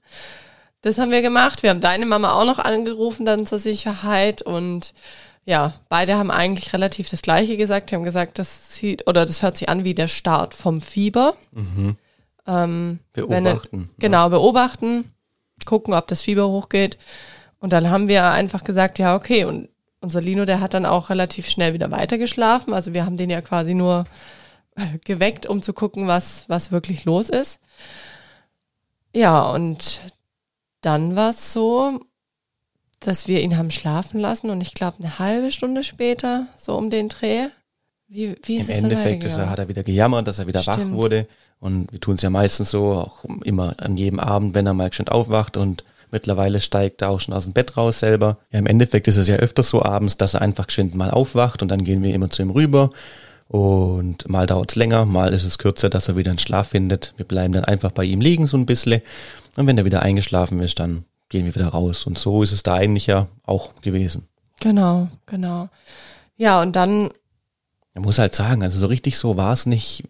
Das 0.82 0.98
haben 0.98 1.10
wir 1.10 1.22
gemacht. 1.22 1.62
Wir 1.62 1.70
haben 1.70 1.80
deine 1.80 2.04
Mama 2.06 2.32
auch 2.32 2.44
noch 2.44 2.58
angerufen 2.58 3.24
dann 3.24 3.46
zur 3.46 3.58
Sicherheit 3.58 4.42
und 4.42 4.92
ja, 5.46 5.74
beide 5.88 6.16
haben 6.16 6.30
eigentlich 6.30 6.72
relativ 6.72 7.10
das 7.10 7.20
Gleiche 7.22 7.56
gesagt. 7.56 7.90
Die 7.90 7.94
haben 7.94 8.02
gesagt, 8.04 8.38
das 8.38 8.74
sieht 8.76 9.06
oder 9.06 9.26
das 9.26 9.42
hört 9.42 9.56
sich 9.58 9.68
an 9.68 9.84
wie 9.84 9.94
der 9.94 10.08
Start 10.08 10.54
vom 10.54 10.80
Fieber. 10.80 11.34
Ähm, 12.46 12.98
wenn 13.14 13.30
er- 13.46 13.54
Beobachten. 13.54 13.90
genau, 13.98 14.28
beobachten, 14.28 15.12
gucken, 15.64 15.94
ob 15.94 16.08
das 16.08 16.22
Fieber 16.22 16.48
hochgeht. 16.48 16.98
Und 17.64 17.72
dann 17.72 17.88
haben 17.88 18.08
wir 18.08 18.24
einfach 18.24 18.62
gesagt, 18.62 18.98
ja, 18.98 19.16
okay. 19.16 19.46
Und 19.46 19.70
unser 20.00 20.20
Lino, 20.20 20.44
der 20.44 20.60
hat 20.60 20.74
dann 20.74 20.84
auch 20.84 21.08
relativ 21.08 21.48
schnell 21.48 21.72
wieder 21.72 21.90
weitergeschlafen. 21.90 22.74
Also 22.74 22.92
wir 22.92 23.06
haben 23.06 23.16
den 23.16 23.30
ja 23.30 23.40
quasi 23.40 23.72
nur 23.72 24.04
äh, 24.76 24.98
geweckt, 25.02 25.46
um 25.46 25.62
zu 25.62 25.72
gucken, 25.72 26.06
was, 26.06 26.46
was 26.46 26.72
wirklich 26.72 27.06
los 27.06 27.30
ist. 27.30 27.60
Ja, 29.14 29.50
und 29.50 30.02
dann 30.82 31.16
war 31.16 31.30
es 31.30 31.54
so, 31.54 32.00
dass 33.00 33.28
wir 33.28 33.40
ihn 33.40 33.56
haben 33.56 33.70
schlafen 33.70 34.20
lassen 34.20 34.50
und 34.50 34.60
ich 34.60 34.74
glaube 34.74 34.98
eine 34.98 35.18
halbe 35.18 35.50
Stunde 35.50 35.84
später, 35.84 36.48
so 36.58 36.76
um 36.76 36.90
den 36.90 37.08
Dreh. 37.08 37.46
Wie, 38.08 38.36
wie 38.42 38.56
ist 38.58 38.68
Im 38.68 38.74
es 38.74 38.82
Endeffekt 38.82 39.24
ist 39.24 39.38
er, 39.38 39.48
hat 39.48 39.58
er 39.58 39.68
wieder 39.68 39.84
gejammert, 39.84 40.28
dass 40.28 40.38
er 40.38 40.46
wieder 40.46 40.66
wach 40.66 40.74
Stimmt. 40.74 40.96
wurde. 40.96 41.26
Und 41.60 41.90
wir 41.92 42.00
tun 42.00 42.16
es 42.16 42.20
ja 42.22 42.28
meistens 42.28 42.68
so, 42.68 42.92
auch 42.92 43.24
immer 43.42 43.74
an 43.78 43.96
jedem 43.96 44.20
Abend, 44.20 44.54
wenn 44.54 44.66
er 44.66 44.74
mal 44.74 44.92
schon 44.92 45.08
aufwacht 45.08 45.56
und 45.56 45.82
mittlerweile 46.14 46.60
steigt 46.60 47.02
er 47.02 47.10
auch 47.10 47.20
schon 47.20 47.34
aus 47.34 47.44
dem 47.44 47.52
Bett 47.52 47.76
raus 47.76 47.98
selber. 47.98 48.38
Ja, 48.50 48.60
im 48.60 48.66
Endeffekt 48.66 49.08
ist 49.08 49.18
es 49.18 49.28
ja 49.28 49.36
öfters 49.36 49.68
so 49.68 49.82
abends, 49.82 50.16
dass 50.16 50.34
er 50.34 50.40
einfach 50.42 50.68
geschwind 50.68 50.94
mal 50.94 51.10
aufwacht 51.10 51.60
und 51.60 51.68
dann 51.68 51.84
gehen 51.84 52.02
wir 52.02 52.14
immer 52.14 52.30
zu 52.30 52.40
ihm 52.40 52.50
rüber. 52.50 52.90
Und 53.48 54.28
mal 54.28 54.46
dauert 54.46 54.70
es 54.70 54.76
länger, 54.76 55.04
mal 55.04 55.34
ist 55.34 55.44
es 55.44 55.58
kürzer, 55.58 55.90
dass 55.90 56.08
er 56.08 56.16
wieder 56.16 56.30
einen 56.30 56.38
Schlaf 56.38 56.68
findet. 56.68 57.12
Wir 57.16 57.26
bleiben 57.26 57.52
dann 57.52 57.64
einfach 57.64 57.90
bei 57.90 58.04
ihm 58.04 58.20
liegen 58.20 58.46
so 58.46 58.56
ein 58.56 58.64
bisschen. 58.64 59.02
Und 59.56 59.66
wenn 59.66 59.76
er 59.76 59.84
wieder 59.84 60.02
eingeschlafen 60.02 60.60
ist, 60.60 60.78
dann 60.78 61.04
gehen 61.28 61.44
wir 61.44 61.54
wieder 61.54 61.68
raus. 61.68 62.06
Und 62.06 62.16
so 62.16 62.42
ist 62.42 62.52
es 62.52 62.62
da 62.62 62.74
eigentlich 62.74 63.06
ja 63.06 63.26
auch 63.44 63.80
gewesen. 63.82 64.28
Genau, 64.60 65.08
genau. 65.26 65.68
Ja, 66.36 66.62
und 66.62 66.74
dann 66.74 67.10
Man 67.92 68.04
muss 68.04 68.18
halt 68.18 68.34
sagen, 68.34 68.62
also 68.62 68.78
so 68.78 68.86
richtig 68.86 69.18
so 69.18 69.36
war 69.36 69.52
es 69.52 69.66
nicht 69.66 70.04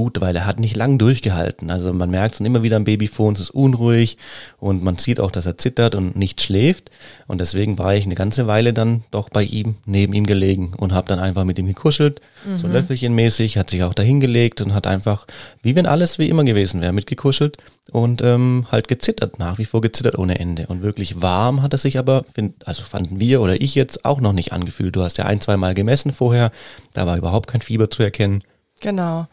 gut, 0.00 0.22
weil 0.22 0.34
er 0.34 0.46
hat 0.46 0.58
nicht 0.58 0.76
lang 0.76 0.96
durchgehalten. 0.96 1.70
Also 1.70 1.92
man 1.92 2.08
merkt 2.08 2.36
es 2.36 2.40
immer 2.40 2.62
wieder 2.62 2.76
am 2.76 2.84
Babyphone, 2.84 3.34
es 3.34 3.40
ist 3.40 3.50
unruhig 3.50 4.16
und 4.58 4.82
man 4.82 4.96
sieht 4.96 5.20
auch, 5.20 5.30
dass 5.30 5.44
er 5.44 5.58
zittert 5.58 5.94
und 5.94 6.16
nicht 6.16 6.40
schläft. 6.40 6.90
Und 7.26 7.38
deswegen 7.38 7.78
war 7.78 7.94
ich 7.94 8.06
eine 8.06 8.14
ganze 8.14 8.46
Weile 8.46 8.72
dann 8.72 9.04
doch 9.10 9.28
bei 9.28 9.42
ihm, 9.42 9.74
neben 9.84 10.14
ihm 10.14 10.24
gelegen 10.24 10.72
und 10.74 10.94
habe 10.94 11.06
dann 11.06 11.18
einfach 11.18 11.44
mit 11.44 11.58
ihm 11.58 11.66
gekuschelt, 11.66 12.22
so 12.56 12.66
löffelchenmäßig, 12.66 13.58
hat 13.58 13.68
sich 13.68 13.82
auch 13.82 13.92
dahingelegt 13.92 14.62
und 14.62 14.72
hat 14.72 14.86
einfach, 14.86 15.26
wie 15.62 15.76
wenn 15.76 15.84
alles 15.84 16.18
wie 16.18 16.30
immer 16.30 16.44
gewesen 16.44 16.80
wäre, 16.80 16.94
mitgekuschelt 16.94 17.58
und 17.92 18.22
ähm, 18.22 18.66
halt 18.72 18.88
gezittert, 18.88 19.38
nach 19.38 19.58
wie 19.58 19.66
vor 19.66 19.82
gezittert 19.82 20.16
ohne 20.18 20.38
Ende. 20.38 20.66
Und 20.68 20.82
wirklich 20.82 21.20
warm 21.20 21.60
hat 21.60 21.74
er 21.74 21.78
sich 21.78 21.98
aber, 21.98 22.24
find, 22.34 22.66
also 22.66 22.84
fanden 22.84 23.20
wir 23.20 23.42
oder 23.42 23.60
ich 23.60 23.74
jetzt 23.74 24.06
auch 24.06 24.22
noch 24.22 24.32
nicht 24.32 24.54
angefühlt. 24.54 24.96
Du 24.96 25.02
hast 25.02 25.18
ja 25.18 25.26
ein, 25.26 25.42
zwei 25.42 25.58
Mal 25.58 25.74
gemessen 25.74 26.12
vorher, 26.12 26.52
da 26.94 27.06
war 27.06 27.18
überhaupt 27.18 27.50
kein 27.50 27.60
Fieber 27.60 27.90
zu 27.90 28.02
erkennen. 28.02 28.42
Genau. 28.80 29.26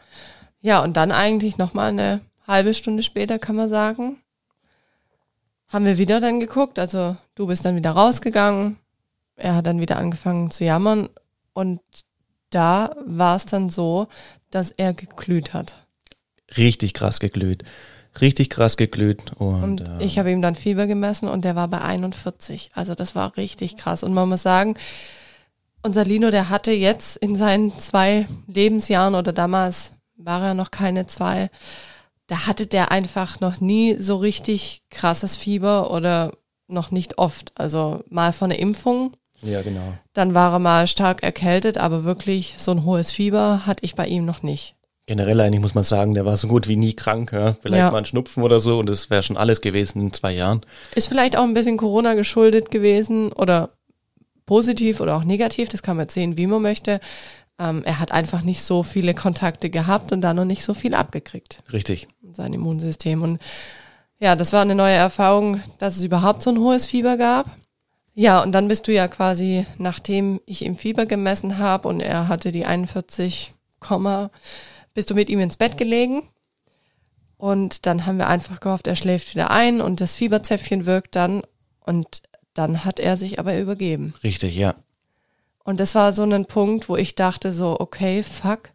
Ja, 0.60 0.82
und 0.82 0.96
dann 0.96 1.12
eigentlich 1.12 1.58
nochmal 1.58 1.90
eine 1.90 2.20
halbe 2.46 2.74
Stunde 2.74 3.02
später, 3.02 3.38
kann 3.38 3.56
man 3.56 3.68
sagen, 3.68 4.18
haben 5.68 5.84
wir 5.84 5.98
wieder 5.98 6.20
dann 6.20 6.40
geguckt. 6.40 6.78
Also 6.78 7.16
du 7.34 7.46
bist 7.46 7.64
dann 7.64 7.76
wieder 7.76 7.92
rausgegangen. 7.92 8.78
Er 9.36 9.54
hat 9.54 9.66
dann 9.66 9.80
wieder 9.80 9.98
angefangen 9.98 10.50
zu 10.50 10.64
jammern. 10.64 11.08
Und 11.52 11.80
da 12.50 12.96
war 13.04 13.36
es 13.36 13.46
dann 13.46 13.70
so, 13.70 14.08
dass 14.50 14.70
er 14.70 14.94
geglüht 14.94 15.52
hat. 15.52 15.86
Richtig 16.56 16.94
krass 16.94 17.20
geglüht. 17.20 17.64
Richtig 18.20 18.50
krass 18.50 18.76
geglüht. 18.76 19.32
Und, 19.36 19.62
Und 19.62 19.88
äh, 19.88 20.02
ich 20.02 20.18
habe 20.18 20.30
ihm 20.30 20.42
dann 20.42 20.56
Fieber 20.56 20.86
gemessen 20.86 21.28
und 21.28 21.44
der 21.44 21.54
war 21.54 21.68
bei 21.68 21.82
41. 21.82 22.70
Also 22.74 22.94
das 22.94 23.14
war 23.14 23.36
richtig 23.36 23.76
krass. 23.76 24.02
Und 24.02 24.14
man 24.14 24.28
muss 24.28 24.42
sagen, 24.42 24.74
unser 25.82 26.04
Lino, 26.04 26.30
der 26.30 26.48
hatte 26.48 26.72
jetzt 26.72 27.18
in 27.18 27.36
seinen 27.36 27.78
zwei 27.78 28.26
Lebensjahren 28.46 29.14
oder 29.14 29.32
damals 29.32 29.92
war 30.18 30.42
er 30.44 30.54
noch 30.54 30.70
keine 30.70 31.06
zwei, 31.06 31.48
da 32.26 32.46
hatte 32.46 32.66
der 32.66 32.90
einfach 32.92 33.40
noch 33.40 33.60
nie 33.60 33.94
so 33.96 34.16
richtig 34.16 34.82
krasses 34.90 35.36
Fieber 35.36 35.90
oder 35.90 36.32
noch 36.66 36.90
nicht 36.90 37.16
oft. 37.18 37.52
Also 37.54 38.04
mal 38.10 38.32
von 38.34 38.50
der 38.50 38.58
Impfung. 38.58 39.14
Ja, 39.40 39.62
genau. 39.62 39.94
Dann 40.12 40.34
war 40.34 40.52
er 40.52 40.58
mal 40.58 40.86
stark 40.86 41.22
erkältet, 41.22 41.78
aber 41.78 42.04
wirklich 42.04 42.56
so 42.58 42.72
ein 42.72 42.84
hohes 42.84 43.12
Fieber 43.12 43.64
hatte 43.66 43.84
ich 43.84 43.94
bei 43.94 44.06
ihm 44.06 44.24
noch 44.26 44.42
nicht. 44.42 44.74
Generell 45.06 45.40
eigentlich 45.40 45.62
muss 45.62 45.74
man 45.74 45.84
sagen, 45.84 46.12
der 46.12 46.26
war 46.26 46.36
so 46.36 46.48
gut 46.48 46.68
wie 46.68 46.76
nie 46.76 46.92
krank. 46.92 47.32
Ja? 47.32 47.54
Vielleicht 47.54 47.78
Ja. 47.78 47.90
mal 47.90 47.98
ein 47.98 48.04
Schnupfen 48.04 48.42
oder 48.42 48.60
so 48.60 48.78
und 48.78 48.90
das 48.90 49.08
wäre 49.08 49.22
schon 49.22 49.38
alles 49.38 49.62
gewesen 49.62 50.02
in 50.02 50.12
zwei 50.12 50.32
Jahren. 50.32 50.60
Ist 50.94 51.08
vielleicht 51.08 51.36
auch 51.38 51.44
ein 51.44 51.54
bisschen 51.54 51.78
Corona 51.78 52.12
geschuldet 52.12 52.70
gewesen 52.70 53.32
oder 53.32 53.70
positiv 54.44 55.00
oder 55.00 55.16
auch 55.16 55.24
negativ, 55.24 55.68
das 55.70 55.82
kann 55.82 55.96
man 55.96 56.04
jetzt 56.04 56.14
sehen, 56.14 56.36
wie 56.36 56.46
man 56.46 56.60
möchte. 56.60 57.00
Ähm, 57.58 57.82
er 57.84 57.98
hat 57.98 58.12
einfach 58.12 58.42
nicht 58.42 58.62
so 58.62 58.82
viele 58.82 59.14
Kontakte 59.14 59.70
gehabt 59.70 60.12
und 60.12 60.20
dann 60.20 60.36
noch 60.36 60.44
nicht 60.44 60.62
so 60.62 60.74
viel 60.74 60.94
abgekriegt, 60.94 61.62
Richtig. 61.72 62.08
sein 62.32 62.52
Immunsystem. 62.52 63.22
Und 63.22 63.40
ja, 64.18 64.36
das 64.36 64.52
war 64.52 64.62
eine 64.62 64.74
neue 64.74 64.94
Erfahrung, 64.94 65.60
dass 65.78 65.96
es 65.96 66.02
überhaupt 66.02 66.42
so 66.42 66.50
ein 66.50 66.58
hohes 66.58 66.86
Fieber 66.86 67.16
gab. 67.16 67.46
Ja, 68.14 68.42
und 68.42 68.52
dann 68.52 68.66
bist 68.66 68.88
du 68.88 68.92
ja 68.92 69.06
quasi, 69.06 69.64
nachdem 69.76 70.40
ich 70.44 70.64
ihm 70.64 70.76
Fieber 70.76 71.06
gemessen 71.06 71.58
habe 71.58 71.86
und 71.86 72.00
er 72.00 72.26
hatte 72.28 72.50
die 72.50 72.64
41, 72.64 73.54
Komma, 73.78 74.30
bist 74.92 75.10
du 75.10 75.14
mit 75.14 75.30
ihm 75.30 75.38
ins 75.38 75.56
Bett 75.56 75.78
gelegen. 75.78 76.22
Und 77.36 77.86
dann 77.86 78.04
haben 78.04 78.18
wir 78.18 78.26
einfach 78.26 78.58
gehofft, 78.58 78.88
er 78.88 78.96
schläft 78.96 79.32
wieder 79.32 79.52
ein 79.52 79.80
und 79.80 80.00
das 80.00 80.16
Fieberzäpfchen 80.16 80.86
wirkt 80.86 81.14
dann. 81.14 81.42
Und 81.78 82.22
dann 82.54 82.84
hat 82.84 82.98
er 82.98 83.16
sich 83.16 83.38
aber 83.38 83.56
übergeben. 83.56 84.14
Richtig, 84.24 84.56
ja. 84.56 84.74
Und 85.68 85.80
das 85.80 85.94
war 85.94 86.14
so 86.14 86.22
ein 86.22 86.46
Punkt, 86.46 86.88
wo 86.88 86.96
ich 86.96 87.14
dachte 87.14 87.52
so, 87.52 87.76
okay, 87.78 88.22
fuck, 88.22 88.70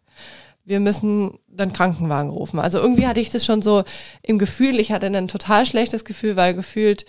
wir 0.64 0.78
müssen 0.78 1.40
dann 1.48 1.72
Krankenwagen 1.72 2.30
rufen. 2.30 2.60
Also 2.60 2.78
irgendwie 2.78 3.08
hatte 3.08 3.18
ich 3.18 3.30
das 3.30 3.44
schon 3.44 3.62
so 3.62 3.82
im 4.22 4.38
Gefühl, 4.38 4.78
ich 4.78 4.92
hatte 4.92 5.08
ein 5.08 5.26
total 5.26 5.66
schlechtes 5.66 6.04
Gefühl, 6.04 6.36
weil 6.36 6.54
gefühlt 6.54 7.04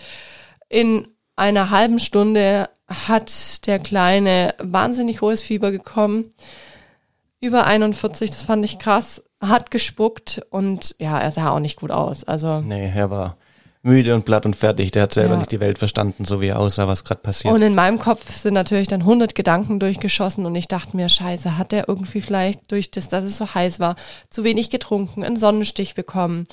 in 0.70 1.08
einer 1.36 1.70
halben 1.70 2.00
Stunde 2.00 2.68
hat 2.88 3.68
der 3.68 3.78
Kleine 3.78 4.56
wahnsinnig 4.58 5.22
hohes 5.22 5.44
Fieber 5.44 5.70
bekommen. 5.70 6.34
Über 7.40 7.68
41, 7.68 8.32
das 8.32 8.42
fand 8.42 8.66
ich 8.66 8.80
krass, 8.80 9.22
hat 9.40 9.70
gespuckt 9.70 10.42
und 10.50 10.96
ja, 10.98 11.20
er 11.20 11.30
sah 11.30 11.52
auch 11.52 11.60
nicht 11.60 11.80
gut 11.80 11.92
aus. 11.92 12.24
Also 12.24 12.60
Nee, 12.60 12.92
er 12.92 13.12
war 13.12 13.38
müde 13.86 14.16
und 14.16 14.26
platt 14.26 14.46
und 14.46 14.56
fertig. 14.56 14.92
Der 14.92 15.04
hat 15.04 15.14
selber 15.14 15.34
Ja. 15.34 15.40
nicht 15.40 15.52
die 15.52 15.60
Welt 15.60 15.78
verstanden, 15.78 16.26
so 16.26 16.42
wie 16.42 16.48
er 16.48 16.60
aussah, 16.60 16.88
was 16.88 17.04
gerade 17.04 17.22
passiert. 17.22 17.54
Und 17.54 17.62
in 17.62 17.76
meinem 17.76 18.00
Kopf 18.00 18.30
sind 18.38 18.56
natürlich 18.56 18.88
dann 18.88 19.02
100 19.06 19.36
Gedanken 19.36 19.80
durchgeschossen 19.80 20.46
und 20.46 20.56
ich 20.56 20.68
dachte 20.68 20.96
mir, 20.98 21.08
scheiße, 21.08 21.58
hat 21.58 21.72
der 21.72 21.88
irgendwie 21.88 22.22
vielleicht 22.22 22.72
durch 22.72 22.90
das, 22.92 23.10
dass 23.10 23.24
es 23.24 23.38
so 23.38 23.54
heiß 23.54 23.80
war, 23.80 23.96
zu 24.30 24.44
wenig 24.44 24.70
getrunken, 24.70 25.24
einen 25.24 25.38
Sonnenstich 25.38 25.94
bekommen? 25.94 26.48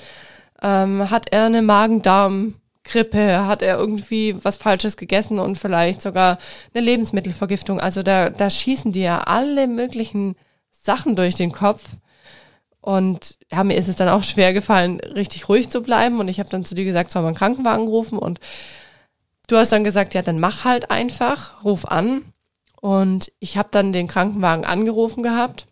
Ähm, 0.62 1.10
hat 1.10 1.32
er 1.32 1.46
eine 1.46 1.62
Magen-Darm-Grippe? 1.62 3.46
Hat 3.46 3.62
er 3.62 3.78
irgendwie 3.78 4.36
was 4.44 4.56
Falsches 4.56 4.96
gegessen 4.96 5.38
und 5.38 5.56
vielleicht 5.56 6.02
sogar 6.02 6.38
eine 6.74 6.84
Lebensmittelvergiftung? 6.84 7.80
Also 7.80 8.02
da, 8.02 8.30
da 8.30 8.50
schießen 8.50 8.92
dir 8.92 9.02
ja 9.02 9.18
alle 9.20 9.66
möglichen 9.66 10.36
Sachen 10.70 11.16
durch 11.16 11.34
den 11.34 11.52
Kopf. 11.52 11.82
Und 12.82 13.38
ja, 13.50 13.62
mir 13.62 13.76
ist 13.76 13.88
es 13.88 13.94
dann 13.94 14.08
auch 14.08 14.24
schwer 14.24 14.52
gefallen, 14.52 14.98
richtig 15.00 15.48
ruhig 15.48 15.70
zu 15.70 15.82
bleiben. 15.82 16.18
Und 16.18 16.26
ich 16.26 16.40
habe 16.40 16.50
dann 16.50 16.64
zu 16.64 16.74
dir 16.74 16.84
gesagt, 16.84 17.12
soll 17.12 17.22
man 17.22 17.28
einen 17.28 17.36
Krankenwagen 17.36 17.86
rufen? 17.86 18.18
Und 18.18 18.40
du 19.46 19.56
hast 19.56 19.70
dann 19.70 19.84
gesagt, 19.84 20.14
ja, 20.14 20.22
dann 20.22 20.40
mach 20.40 20.64
halt 20.64 20.90
einfach, 20.90 21.64
ruf 21.64 21.84
an. 21.84 22.22
Und 22.80 23.30
ich 23.38 23.56
habe 23.56 23.68
dann 23.70 23.92
den 23.92 24.08
Krankenwagen 24.08 24.64
angerufen 24.64 25.22
gehabt, 25.22 25.68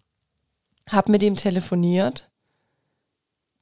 habe 0.88 1.10
mit 1.10 1.24
ihm 1.24 1.34
telefoniert. 1.34 2.30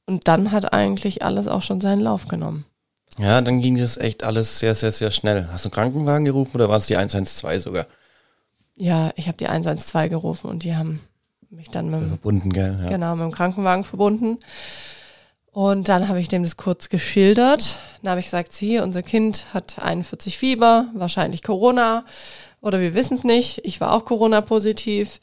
Und 0.05 0.29
dann 0.29 0.53
hat 0.53 0.75
eigentlich 0.75 1.23
alles 1.23 1.49
auch 1.49 1.63
schon 1.63 1.81
seinen 1.81 2.03
Lauf 2.03 2.29
genommen. 2.29 2.67
Ja, 3.19 3.41
dann 3.41 3.63
ging 3.63 3.79
das 3.79 3.97
echt 3.97 4.25
alles 4.25 4.59
sehr, 4.59 4.75
sehr, 4.75 4.93
sehr 4.93 5.11
schnell. 5.11 5.49
Hast 5.51 5.65
du 5.65 5.69
einen 5.69 5.75
Krankenwagen 5.75 6.27
gerufen 6.27 6.57
oder 6.57 6.69
war 6.69 6.77
es 6.77 6.87
die 6.87 6.99
112 6.99 7.63
sogar? 7.63 7.87
Ja, 8.77 9.11
ich 9.17 9.27
habe 9.27 9.39
die 9.39 9.49
112 9.49 10.11
gerufen 10.11 10.51
und 10.51 10.65
die 10.65 10.77
haben 10.77 11.01
mich 11.51 11.71
dann 11.71 11.91
mit 11.91 12.01
dem 12.01 12.09
Verbunden, 12.09 12.53
gell? 12.53 12.79
Ja. 12.83 12.89
genau, 12.89 13.17
mit 13.17 13.25
dem 13.25 13.33
Krankenwagen 13.33 13.85
verbunden. 13.85 14.39
Und 15.51 15.89
dann 15.89 16.09
habe 16.09 16.21
ich 16.21 16.29
dem 16.29 16.45
das 16.45 16.57
kurz 16.57 16.89
geschildert. 16.89 17.79
Dann 18.03 18.11
habe 18.11 18.21
ich 18.21 18.27
gesagt, 18.27 18.53
sie, 18.53 18.79
unser 18.79 19.03
Kind 19.03 19.47
hat 19.55 19.81
41 19.81 20.39
Fieber, 20.39 20.87
wahrscheinlich 20.95 21.43
Corona 21.43 22.05
oder 22.61 22.81
wir 22.81 22.95
wissen 22.95 23.17
es 23.17 23.25
nicht. 23.25 23.61
Ich 23.65 23.81
war 23.81 23.93
auch 23.93 24.05
Corona-positiv. 24.05 25.21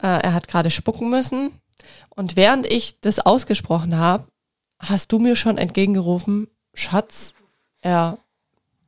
Äh, 0.00 0.06
er 0.06 0.34
hat 0.34 0.48
gerade 0.48 0.70
spucken 0.70 1.10
müssen. 1.10 1.50
Und 2.10 2.36
während 2.36 2.66
ich 2.66 3.00
das 3.00 3.20
ausgesprochen 3.20 3.96
habe, 3.96 4.24
hast 4.78 5.12
du 5.12 5.18
mir 5.18 5.36
schon 5.36 5.58
entgegengerufen, 5.58 6.48
Schatz, 6.74 7.34
er 7.80 8.18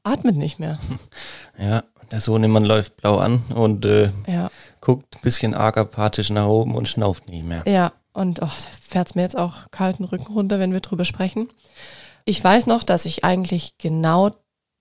atmet 0.02 0.36
nicht 0.36 0.58
mehr. 0.58 0.78
ja, 1.58 1.84
der 2.10 2.20
Sohnemann 2.20 2.64
läuft 2.64 2.96
blau 2.96 3.18
an 3.18 3.42
und 3.54 3.84
äh, 3.84 4.10
Ja, 4.26 4.50
guckt 4.82 5.16
ein 5.16 5.22
bisschen 5.22 5.54
arg 5.54 5.78
apathisch 5.78 6.28
nach 6.28 6.46
oben 6.46 6.74
und 6.74 6.88
schnauft 6.88 7.28
nicht 7.28 7.44
mehr. 7.46 7.62
ja. 7.66 7.92
Und 8.14 8.42
oh, 8.42 8.44
da 8.44 8.48
fährt's 8.82 9.14
mir 9.14 9.22
jetzt 9.22 9.38
auch 9.38 9.70
kalten 9.70 10.04
Rücken 10.04 10.34
runter, 10.34 10.58
wenn 10.58 10.74
wir 10.74 10.80
drüber 10.80 11.06
sprechen. 11.06 11.48
Ich 12.26 12.44
weiß 12.44 12.66
noch, 12.66 12.82
dass 12.82 13.06
ich 13.06 13.24
eigentlich 13.24 13.78
genau 13.78 14.32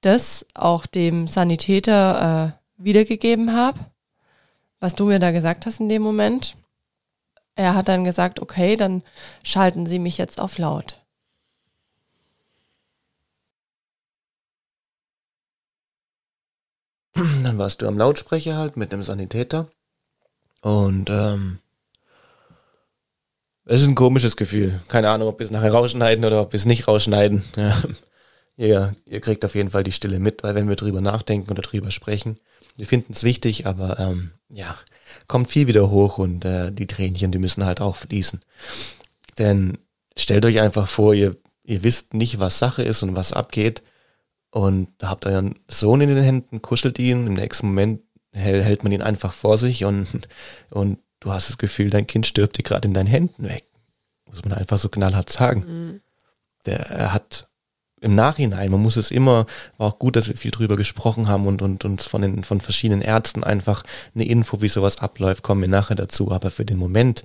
das 0.01 0.45
auch 0.53 0.85
dem 0.85 1.27
Sanitäter 1.27 2.57
äh, 2.57 2.83
wiedergegeben 2.83 3.55
habe, 3.55 3.79
was 4.81 4.95
du 4.95 5.05
mir 5.05 5.19
da 5.19 5.31
gesagt 5.31 5.65
hast 5.65 5.79
in 5.79 5.87
dem 5.87 6.01
Moment. 6.01 6.57
Er 7.55 7.73
hat 7.73 7.87
dann 7.87 8.03
gesagt, 8.03 8.41
okay, 8.41 8.75
dann 8.75 9.01
schalten 9.43 9.85
Sie 9.85 9.99
mich 9.99 10.17
jetzt 10.17 10.41
auf 10.41 10.57
laut. 10.57 10.97
Dann 17.43 17.57
warst 17.57 17.81
du 17.81 17.87
am 17.87 17.97
Lautsprecher 17.97 18.57
halt 18.57 18.77
mit 18.77 18.91
dem 18.91 19.03
Sanitäter. 19.03 19.69
Und 20.61 21.09
ähm, 21.09 21.59
es 23.65 23.81
ist 23.81 23.87
ein 23.87 23.95
komisches 23.95 24.35
Gefühl. 24.35 24.79
Keine 24.87 25.09
Ahnung, 25.09 25.27
ob 25.27 25.39
wir 25.39 25.45
es 25.45 25.51
nachher 25.51 25.71
rausschneiden 25.71 26.25
oder 26.25 26.41
ob 26.41 26.53
wir 26.53 26.57
es 26.57 26.65
nicht 26.65 26.87
rausschneiden. 26.87 27.43
Ja. 27.55 27.81
Ihr, 28.57 28.95
ihr 29.05 29.21
kriegt 29.21 29.43
auf 29.45 29.55
jeden 29.55 29.71
Fall 29.71 29.83
die 29.83 29.93
Stille 29.93 30.19
mit, 30.19 30.43
weil 30.43 30.53
wenn 30.53 30.69
wir 30.69 30.75
drüber 30.75 31.01
nachdenken 31.01 31.49
oder 31.49 31.63
drüber 31.63 31.89
sprechen, 31.89 32.37
wir 32.75 32.85
finden 32.85 33.13
es 33.13 33.23
wichtig, 33.23 33.65
aber 33.65 33.97
ähm, 33.97 34.31
ja, 34.49 34.75
kommt 35.27 35.47
viel 35.49 35.67
wieder 35.67 35.89
hoch 35.89 36.17
und 36.19 36.45
äh, 36.45 36.71
die 36.71 36.85
Tränchen, 36.85 37.31
die 37.31 37.39
müssen 37.39 37.65
halt 37.65 37.81
auch 37.81 37.95
fließen. 37.95 38.41
Denn 39.39 39.77
stellt 40.15 40.45
euch 40.45 40.59
einfach 40.59 40.87
vor, 40.87 41.13
ihr, 41.15 41.37
ihr 41.63 41.83
wisst 41.83 42.13
nicht, 42.13 42.39
was 42.39 42.59
Sache 42.59 42.83
ist 42.83 43.01
und 43.01 43.15
was 43.15 43.33
abgeht 43.33 43.81
und 44.51 44.89
habt 45.01 45.25
euren 45.25 45.55
Sohn 45.67 46.01
in 46.01 46.09
den 46.13 46.23
Händen, 46.23 46.61
kuschelt 46.61 46.99
ihn, 46.99 47.25
im 47.25 47.33
nächsten 47.33 47.67
Moment 47.67 48.01
hält, 48.31 48.63
hält 48.63 48.83
man 48.83 48.91
ihn 48.91 49.01
einfach 49.01 49.33
vor 49.33 49.57
sich 49.57 49.85
und, 49.85 50.07
und 50.69 50.99
du 51.19 51.31
hast 51.31 51.49
das 51.49 51.57
Gefühl, 51.57 51.89
dein 51.89 52.07
Kind 52.07 52.27
stirbt 52.27 52.57
dir 52.57 52.63
gerade 52.63 52.87
in 52.87 52.93
deinen 52.93 53.07
Händen 53.07 53.43
weg. 53.43 53.65
Muss 54.27 54.43
man 54.43 54.53
einfach 54.53 54.77
so 54.77 54.89
knallhart 54.89 55.29
sagen. 55.29 56.01
Der, 56.65 56.79
er 56.79 57.13
hat 57.13 57.49
im 58.01 58.15
Nachhinein, 58.15 58.71
man 58.71 58.81
muss 58.81 58.97
es 58.97 59.11
immer, 59.11 59.45
war 59.77 59.87
auch 59.87 59.99
gut, 59.99 60.15
dass 60.15 60.27
wir 60.27 60.35
viel 60.35 60.51
drüber 60.51 60.75
gesprochen 60.75 61.27
haben 61.27 61.45
und, 61.45 61.61
und 61.61 61.85
uns 61.85 62.07
von 62.07 62.21
den, 62.23 62.43
von 62.43 62.59
verschiedenen 62.59 63.01
Ärzten 63.01 63.43
einfach 63.43 63.83
eine 64.15 64.25
Info, 64.25 64.61
wie 64.61 64.69
sowas 64.69 64.97
abläuft, 64.97 65.43
kommen 65.43 65.61
wir 65.61 65.67
nachher 65.67 65.95
dazu. 65.95 66.31
Aber 66.31 66.49
für 66.49 66.65
den 66.65 66.77
Moment, 66.77 67.23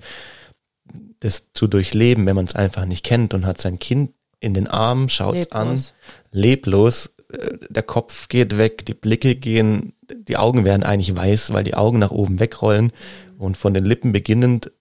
das 1.19 1.47
zu 1.53 1.67
durchleben, 1.67 2.25
wenn 2.27 2.35
man 2.35 2.45
es 2.45 2.55
einfach 2.55 2.85
nicht 2.85 3.03
kennt 3.03 3.33
und 3.33 3.45
hat 3.45 3.59
sein 3.59 3.79
Kind 3.79 4.11
in 4.39 4.53
den 4.53 4.67
Armen, 4.67 5.09
schaut 5.09 5.35
es 5.35 5.51
an, 5.51 5.83
Leblos. 6.31 7.11
Äh, 7.31 7.57
der 7.69 7.83
Kopf 7.83 8.27
geht 8.29 8.57
weg, 8.57 8.85
die 8.85 8.93
Blicke 8.93 9.35
gehen, 9.35 9.93
die 10.09 10.37
Augen 10.37 10.65
werden 10.65 10.83
eigentlich 10.83 11.15
weiß, 11.15 11.53
weil 11.53 11.63
die 11.63 11.75
Augen 11.75 11.99
nach 11.99 12.11
oben 12.11 12.39
wegrollen 12.39 12.91
und 13.37 13.57
von 13.57 13.73
den 13.73 13.85
Lippen 13.85 14.11
beginnend 14.11 14.71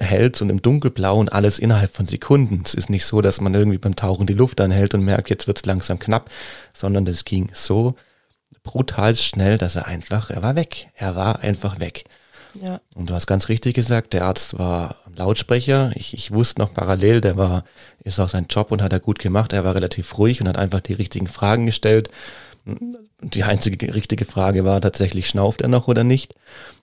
hält 0.00 0.42
und 0.42 0.50
im 0.50 0.62
Dunkelblau 0.62 1.18
und 1.18 1.32
alles 1.32 1.58
innerhalb 1.58 1.94
von 1.94 2.06
Sekunden. 2.06 2.62
Es 2.64 2.74
ist 2.74 2.90
nicht 2.90 3.04
so, 3.04 3.20
dass 3.20 3.40
man 3.40 3.54
irgendwie 3.54 3.78
beim 3.78 3.96
Tauchen 3.96 4.26
die 4.26 4.34
Luft 4.34 4.60
anhält 4.60 4.94
und 4.94 5.04
merkt, 5.04 5.30
jetzt 5.30 5.46
wird's 5.46 5.64
langsam 5.64 5.98
knapp, 5.98 6.30
sondern 6.74 7.04
das 7.04 7.24
ging 7.24 7.50
so 7.52 7.94
brutal 8.62 9.14
schnell, 9.14 9.58
dass 9.58 9.76
er 9.76 9.86
einfach, 9.86 10.30
er 10.30 10.42
war 10.42 10.56
weg. 10.56 10.88
Er 10.94 11.14
war 11.16 11.40
einfach 11.40 11.78
weg. 11.78 12.04
Ja, 12.60 12.80
Und 12.94 13.10
du 13.10 13.14
hast 13.14 13.26
ganz 13.26 13.48
richtig 13.48 13.74
gesagt, 13.74 14.12
der 14.12 14.24
Arzt 14.24 14.58
war 14.58 14.96
am 15.10 15.16
Lautsprecher. 15.16 15.92
Ich, 15.94 16.14
ich 16.14 16.30
wusste 16.30 16.60
noch 16.60 16.74
parallel, 16.74 17.20
der 17.20 17.36
war, 17.36 17.64
ist 18.04 18.20
auch 18.20 18.28
sein 18.28 18.46
Job 18.48 18.70
und 18.70 18.82
hat 18.82 18.92
er 18.92 19.00
gut 19.00 19.18
gemacht. 19.18 19.52
Er 19.52 19.64
war 19.64 19.74
relativ 19.74 20.18
ruhig 20.18 20.40
und 20.40 20.48
hat 20.48 20.56
einfach 20.56 20.80
die 20.80 20.94
richtigen 20.94 21.26
Fragen 21.26 21.66
gestellt. 21.66 22.08
Die 23.22 23.44
einzige 23.44 23.94
richtige 23.94 24.24
Frage 24.24 24.64
war 24.64 24.80
tatsächlich, 24.80 25.28
schnauft 25.28 25.60
er 25.62 25.68
noch 25.68 25.88
oder 25.88 26.04
nicht? 26.04 26.34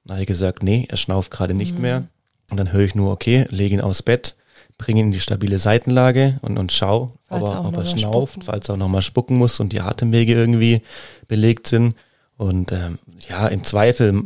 Da 0.05 0.15
habe 0.15 0.23
ich 0.23 0.27
gesagt, 0.27 0.63
nee, 0.63 0.87
er 0.89 0.97
schnauft 0.97 1.31
gerade 1.31 1.53
nicht 1.53 1.79
mehr. 1.79 2.07
Und 2.49 2.57
dann 2.57 2.71
höre 2.71 2.85
ich 2.85 2.95
nur, 2.95 3.11
okay, 3.11 3.45
lege 3.49 3.75
ihn 3.75 3.81
aufs 3.81 4.03
Bett, 4.03 4.35
bringe 4.77 5.01
ihn 5.01 5.07
in 5.07 5.11
die 5.11 5.19
stabile 5.19 5.59
Seitenlage 5.59 6.39
und, 6.41 6.57
und 6.57 6.71
schau, 6.71 7.13
Falls 7.27 7.43
ob 7.43 7.49
er 7.49 7.65
ob 7.65 7.77
er 7.77 7.85
schnauft, 7.85 8.33
spucken 8.33 8.41
falls 8.43 8.69
er 8.69 8.75
auch 8.75 8.79
nochmal 8.79 9.01
spucken 9.01 9.37
muss 9.37 9.59
und 9.59 9.73
die 9.73 9.81
Atemwege 9.81 10.33
irgendwie 10.33 10.81
belegt 11.27 11.67
sind. 11.67 11.95
Und 12.37 12.71
ähm, 12.71 12.99
ja, 13.27 13.47
im 13.47 13.63
Zweifel, 13.63 14.23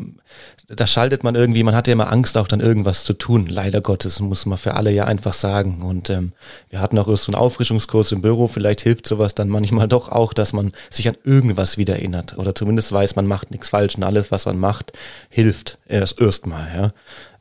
da 0.68 0.86
schaltet 0.86 1.24
man 1.24 1.36
irgendwie, 1.36 1.64
man 1.64 1.76
hat 1.76 1.88
ja 1.88 1.94
immer 1.94 2.12
Angst, 2.12 2.38
auch 2.38 2.48
dann 2.48 2.60
irgendwas 2.60 3.06
zu 3.06 3.14
tun. 3.14 3.48
Leider 3.48 3.80
Gottes, 3.80 4.20
muss 4.20 4.46
man 4.46 4.58
für 4.58 4.74
alle 4.74 4.92
ja 4.92 5.06
einfach 5.06 5.34
sagen. 5.34 5.82
Und 5.82 6.10
ähm, 6.10 6.34
wir 6.70 6.82
hatten 6.82 7.00
auch 7.00 7.08
erst 7.08 7.24
so 7.24 7.32
einen 7.32 7.42
Auffrischungskurs 7.42 8.12
im 8.12 8.22
Büro. 8.22 8.48
Vielleicht 8.48 8.82
hilft 8.82 9.08
sowas 9.08 9.34
dann 9.34 9.48
manchmal 9.48 9.88
doch 9.88 10.10
auch, 10.10 10.34
dass 10.34 10.52
man 10.52 10.74
sich 10.90 11.08
an 11.08 11.16
irgendwas 11.24 11.78
wieder 11.78 11.96
erinnert. 11.96 12.38
Oder 12.38 12.54
zumindest 12.54 12.92
weiß, 12.92 13.16
man 13.16 13.28
macht 13.28 13.52
nichts 13.52 13.70
falsch 13.70 13.96
und 13.96 14.04
alles, 14.04 14.30
was 14.30 14.46
man 14.46 14.60
macht, 14.60 14.92
hilft 15.30 15.80
erst 15.88 16.20
erstmal. 16.20 16.68
Ja. 16.76 16.90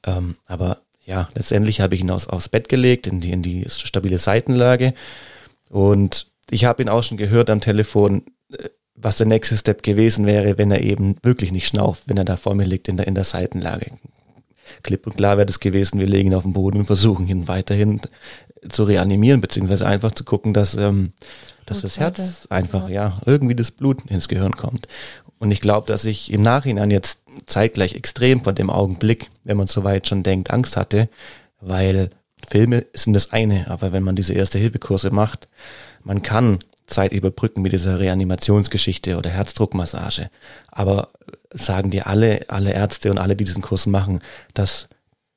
Ähm, 0.07 0.37
aber 0.47 0.83
ja, 1.05 1.29
letztendlich 1.35 1.81
habe 1.81 1.97
ich 1.97 2.03
ihn 2.03 2.11
aus, 2.13 2.29
aufs 2.29 2.49
Bett 2.49 2.69
gelegt, 2.69 3.09
in 3.09 3.21
die, 3.21 3.33
in 3.33 3.43
die 3.43 3.65
stabile 3.69 4.19
Seitenlage. 4.19 4.95
Und 5.69 6.29
ich 6.49 6.65
habe 6.65 6.83
ihn 6.83 6.89
auch 6.89 7.03
schon 7.03 7.17
gehört 7.17 7.51
am 7.51 7.61
Telefon, 7.61 8.23
äh, 8.53 8.69
was 9.03 9.17
der 9.17 9.27
nächste 9.27 9.57
Step 9.57 9.83
gewesen 9.83 10.27
wäre, 10.27 10.59
wenn 10.59 10.71
er 10.71 10.83
eben 10.83 11.17
wirklich 11.23 11.53
nicht 11.53 11.67
schnauft, 11.67 12.05
wenn 12.07 12.17
er 12.17 12.25
da 12.25 12.37
vor 12.37 12.55
mir 12.55 12.67
liegt 12.67 12.89
in 12.89 12.97
der, 12.97 13.07
in 13.07 13.15
der 13.15 13.25
Seitenlage. 13.25 13.93
Klipp 14.83 15.07
und 15.07 15.17
klar 15.17 15.37
wäre 15.37 15.47
das 15.47 15.61
gewesen, 15.61 15.99
wir 15.99 16.07
legen 16.07 16.31
ihn 16.31 16.35
auf 16.35 16.45
den 16.45 16.53
Boden 16.53 16.79
und 16.79 16.87
versuchen 16.87 17.27
ihn 17.29 17.49
weiterhin 17.49 18.01
zu 18.69 18.85
reanimieren, 18.85 19.41
beziehungsweise 19.41 19.87
einfach 19.87 20.13
zu 20.13 20.25
gucken, 20.25 20.55
dass, 20.55 20.75
ähm, 20.75 21.13
dass 21.67 21.81
das 21.81 21.99
Herz 21.99 22.47
einfach, 22.51 22.89
ja, 22.89 23.21
irgendwie 23.27 23.55
das 23.55 23.71
Blut 23.71 24.07
ins 24.07 24.29
Gehirn 24.29 24.53
kommt. 24.53 24.87
Und 25.39 25.51
ich 25.51 25.61
glaube, 25.61 25.87
dass 25.87 26.05
ich 26.05 26.31
im 26.31 26.43
Nachhinein 26.43 26.91
jetzt 26.91 27.21
zeitgleich 27.47 27.95
extrem 27.95 28.45
von 28.45 28.55
dem 28.55 28.69
Augenblick, 28.69 29.27
wenn 29.45 29.57
man 29.57 29.67
soweit 29.67 30.07
schon 30.07 30.23
denkt, 30.23 30.51
Angst 30.51 30.77
hatte, 30.77 31.09
weil 31.61 32.11
Filme 32.47 32.87
sind 32.93 33.15
das 33.15 33.33
eine, 33.33 33.69
aber 33.71 33.93
wenn 33.93 34.03
man 34.03 34.17
diese 34.17 34.35
erste 34.35 34.59
Hilfekurse 34.59 35.11
macht, 35.11 35.49
man 36.03 36.23
kann 36.23 36.59
Zeit 36.91 37.13
überbrücken 37.13 37.63
mit 37.63 37.73
dieser 37.73 37.99
Reanimationsgeschichte 37.99 39.17
oder 39.17 39.31
Herzdruckmassage. 39.31 40.31
Aber 40.71 41.09
sagen 41.53 41.91
dir 41.91 42.07
alle, 42.07 42.41
alle 42.49 42.73
Ärzte 42.73 43.11
und 43.11 43.19
alle, 43.19 43.37
die 43.37 43.45
diesen 43.45 43.63
Kurs 43.63 43.87
machen, 43.87 44.21
dass 44.55 44.89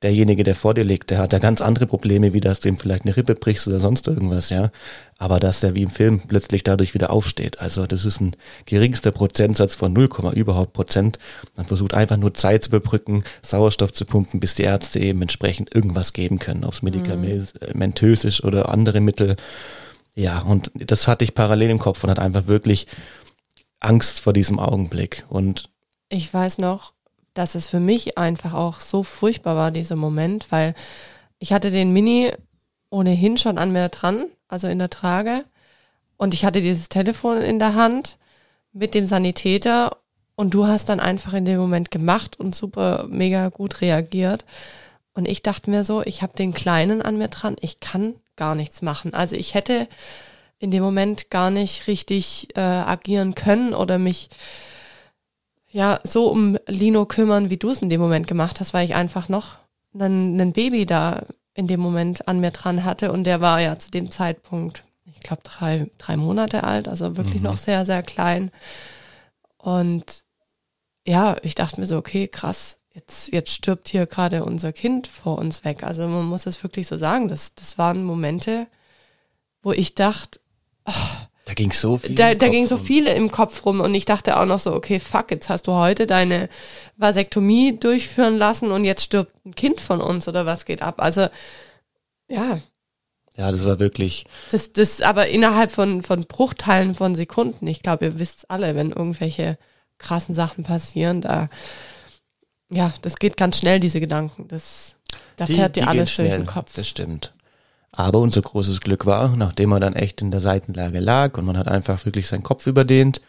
derjenige, 0.04 0.44
der 0.44 0.54
vor 0.54 0.74
dir 0.74 0.84
liegt, 0.84 1.10
der 1.10 1.18
hat 1.18 1.32
ja 1.32 1.38
ganz 1.38 1.62
andere 1.62 1.86
Probleme, 1.86 2.34
wie 2.34 2.40
dass 2.40 2.60
du 2.60 2.68
ihm 2.68 2.76
vielleicht 2.76 3.04
eine 3.04 3.16
Rippe 3.16 3.34
brichst 3.34 3.66
oder 3.66 3.80
sonst 3.80 4.06
irgendwas, 4.06 4.50
ja. 4.50 4.70
Aber 5.16 5.40
dass 5.40 5.62
er 5.62 5.74
wie 5.74 5.82
im 5.82 5.90
Film 5.90 6.20
plötzlich 6.28 6.62
dadurch 6.62 6.92
wieder 6.92 7.10
aufsteht. 7.10 7.58
Also 7.60 7.86
das 7.86 8.04
ist 8.04 8.20
ein 8.20 8.36
geringster 8.66 9.12
Prozentsatz 9.12 9.74
von 9.74 9.94
0, 9.94 10.10
überhaupt 10.34 10.74
Prozent. 10.74 11.18
Man 11.56 11.64
versucht 11.64 11.94
einfach 11.94 12.18
nur 12.18 12.34
Zeit 12.34 12.64
zu 12.64 12.68
überbrücken, 12.68 13.24
Sauerstoff 13.40 13.92
zu 13.92 14.04
pumpen, 14.04 14.40
bis 14.40 14.54
die 14.54 14.64
Ärzte 14.64 15.00
eben 15.00 15.22
entsprechend 15.22 15.74
irgendwas 15.74 16.12
geben 16.12 16.38
können, 16.38 16.64
ob 16.64 16.74
es 16.74 16.82
medikamentös 16.82 18.24
ist 18.24 18.44
oder 18.44 18.68
andere 18.68 19.00
Mittel. 19.00 19.36
Ja, 20.14 20.40
und 20.40 20.70
das 20.74 21.08
hatte 21.08 21.24
ich 21.24 21.34
parallel 21.34 21.70
im 21.70 21.78
Kopf 21.78 22.04
und 22.04 22.10
hat 22.10 22.18
einfach 22.18 22.46
wirklich 22.46 22.86
Angst 23.80 24.20
vor 24.20 24.32
diesem 24.32 24.58
Augenblick. 24.58 25.24
Und 25.28 25.70
ich 26.08 26.32
weiß 26.32 26.58
noch, 26.58 26.92
dass 27.34 27.54
es 27.54 27.66
für 27.66 27.80
mich 27.80 28.16
einfach 28.16 28.54
auch 28.54 28.80
so 28.80 29.02
furchtbar 29.02 29.56
war, 29.56 29.70
dieser 29.70 29.96
Moment, 29.96 30.50
weil 30.50 30.74
ich 31.38 31.52
hatte 31.52 31.70
den 31.70 31.92
Mini 31.92 32.32
ohnehin 32.90 33.36
schon 33.38 33.58
an 33.58 33.72
mir 33.72 33.88
dran, 33.88 34.26
also 34.46 34.68
in 34.68 34.78
der 34.78 34.90
Trage. 34.90 35.44
Und 36.16 36.32
ich 36.32 36.44
hatte 36.44 36.62
dieses 36.62 36.88
Telefon 36.88 37.42
in 37.42 37.58
der 37.58 37.74
Hand 37.74 38.18
mit 38.72 38.94
dem 38.94 39.04
Sanitäter 39.04 39.96
und 40.36 40.54
du 40.54 40.66
hast 40.66 40.88
dann 40.88 41.00
einfach 41.00 41.32
in 41.32 41.44
dem 41.44 41.58
Moment 41.58 41.90
gemacht 41.90 42.38
und 42.38 42.54
super 42.54 43.06
mega 43.08 43.48
gut 43.48 43.80
reagiert. 43.80 44.44
Und 45.12 45.26
ich 45.26 45.42
dachte 45.42 45.70
mir 45.70 45.84
so, 45.84 46.02
ich 46.02 46.22
habe 46.22 46.36
den 46.36 46.54
Kleinen 46.54 47.02
an 47.02 47.18
mir 47.18 47.28
dran, 47.28 47.56
ich 47.60 47.80
kann 47.80 48.14
gar 48.36 48.54
nichts 48.54 48.82
machen. 48.82 49.14
Also 49.14 49.36
ich 49.36 49.54
hätte 49.54 49.88
in 50.58 50.70
dem 50.70 50.82
Moment 50.82 51.30
gar 51.30 51.50
nicht 51.50 51.86
richtig 51.86 52.48
äh, 52.56 52.60
agieren 52.60 53.34
können 53.34 53.74
oder 53.74 53.98
mich 53.98 54.30
ja 55.70 56.00
so 56.04 56.28
um 56.28 56.56
Lino 56.66 57.04
kümmern, 57.06 57.50
wie 57.50 57.56
du 57.56 57.70
es 57.70 57.82
in 57.82 57.90
dem 57.90 58.00
Moment 58.00 58.26
gemacht 58.26 58.60
hast, 58.60 58.72
weil 58.74 58.84
ich 58.84 58.94
einfach 58.94 59.28
noch 59.28 59.58
einen, 59.92 60.40
einen 60.40 60.52
Baby 60.52 60.86
da 60.86 61.24
in 61.54 61.66
dem 61.66 61.80
Moment 61.80 62.26
an 62.28 62.40
mir 62.40 62.50
dran 62.50 62.84
hatte 62.84 63.12
und 63.12 63.24
der 63.24 63.40
war 63.40 63.60
ja 63.60 63.78
zu 63.78 63.90
dem 63.90 64.10
Zeitpunkt, 64.10 64.84
ich 65.04 65.20
glaube 65.20 65.42
drei, 65.44 65.90
drei 65.98 66.16
Monate 66.16 66.64
alt, 66.64 66.88
also 66.88 67.16
wirklich 67.16 67.38
mhm. 67.38 67.44
noch 67.44 67.56
sehr, 67.56 67.86
sehr 67.86 68.02
klein. 68.02 68.50
Und 69.58 70.24
ja, 71.06 71.36
ich 71.42 71.54
dachte 71.54 71.80
mir 71.80 71.86
so, 71.86 71.96
okay, 71.96 72.28
krass, 72.28 72.78
jetzt, 72.94 73.32
jetzt 73.32 73.50
stirbt 73.50 73.88
hier 73.88 74.06
gerade 74.06 74.44
unser 74.44 74.72
Kind 74.72 75.06
vor 75.06 75.38
uns 75.38 75.64
weg. 75.64 75.82
Also 75.82 76.06
man 76.08 76.24
muss 76.24 76.46
es 76.46 76.62
wirklich 76.62 76.86
so 76.86 76.96
sagen. 76.96 77.28
Das, 77.28 77.54
das 77.54 77.76
waren 77.76 78.04
Momente, 78.04 78.66
wo 79.62 79.72
ich 79.72 79.94
dachte, 79.94 80.40
oh, 80.86 80.92
da 81.44 81.52
ging 81.52 81.72
so 81.72 81.98
viel. 81.98 82.14
Da, 82.14 82.34
da 82.34 82.48
ging 82.48 82.66
so 82.66 82.78
viele 82.78 83.14
im 83.14 83.30
Kopf 83.30 83.66
rum 83.66 83.80
und 83.80 83.94
ich 83.94 84.06
dachte 84.06 84.38
auch 84.38 84.46
noch 84.46 84.58
so, 84.58 84.72
okay, 84.72 84.98
fuck, 84.98 85.30
jetzt 85.30 85.50
hast 85.50 85.66
du 85.66 85.72
heute 85.72 86.06
deine 86.06 86.48
Vasektomie 86.96 87.78
durchführen 87.78 88.38
lassen 88.38 88.70
und 88.70 88.84
jetzt 88.84 89.02
stirbt 89.02 89.44
ein 89.44 89.54
Kind 89.54 89.80
von 89.80 90.00
uns 90.00 90.26
oder 90.26 90.46
was 90.46 90.64
geht 90.64 90.80
ab? 90.80 90.94
Also, 90.98 91.26
ja. 92.28 92.60
Ja, 93.36 93.50
das 93.50 93.66
war 93.66 93.78
wirklich. 93.78 94.24
Das, 94.52 94.72
das 94.72 95.02
aber 95.02 95.26
innerhalb 95.26 95.70
von, 95.70 96.02
von 96.02 96.20
Bruchteilen 96.22 96.94
von 96.94 97.14
Sekunden. 97.14 97.66
Ich 97.66 97.82
glaube, 97.82 98.06
ihr 98.06 98.18
wisst 98.18 98.50
alle, 98.50 98.74
wenn 98.76 98.92
irgendwelche 98.92 99.58
krassen 99.98 100.34
Sachen 100.34 100.64
passieren, 100.64 101.20
da, 101.20 101.50
ja, 102.70 102.92
das 103.02 103.16
geht 103.16 103.36
ganz 103.36 103.58
schnell, 103.58 103.80
diese 103.80 104.00
Gedanken. 104.00 104.48
Das, 104.48 104.96
da 105.36 105.44
die, 105.46 105.54
fährt 105.54 105.76
dir 105.76 105.88
alles 105.88 106.14
durch 106.16 106.30
den 106.30 106.46
Kopf. 106.46 106.74
Das 106.74 106.88
stimmt. 106.88 107.32
Aber 107.92 108.18
unser 108.18 108.42
großes 108.42 108.80
Glück 108.80 109.06
war, 109.06 109.36
nachdem 109.36 109.72
er 109.72 109.80
dann 109.80 109.94
echt 109.94 110.20
in 110.20 110.30
der 110.30 110.40
Seitenlage 110.40 110.98
lag 110.98 111.38
und 111.38 111.44
man 111.44 111.56
hat 111.56 111.68
einfach 111.68 112.04
wirklich 112.04 112.26
seinen 112.26 112.42
Kopf 112.42 112.66
überdehnt 112.66 113.20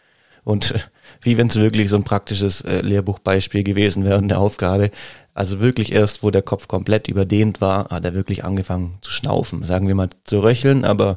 und 0.42 0.74
wie 1.20 1.36
wenn 1.36 1.46
es 1.46 1.56
wirklich 1.56 1.88
so 1.88 1.96
ein 1.96 2.04
praktisches 2.04 2.62
äh, 2.62 2.80
Lehrbuchbeispiel 2.80 3.62
gewesen 3.62 4.04
wäre 4.04 4.18
in 4.18 4.28
der 4.28 4.40
Aufgabe. 4.40 4.90
Also 5.34 5.60
wirklich 5.60 5.92
erst, 5.92 6.22
wo 6.22 6.30
der 6.30 6.42
Kopf 6.42 6.66
komplett 6.66 7.08
überdehnt 7.08 7.60
war, 7.60 7.90
hat 7.90 8.04
er 8.04 8.14
wirklich 8.14 8.44
angefangen 8.44 8.98
zu 9.02 9.10
schnaufen, 9.10 9.64
sagen 9.64 9.86
wir 9.86 9.94
mal 9.94 10.08
zu 10.24 10.40
röcheln, 10.40 10.84
aber 10.84 11.16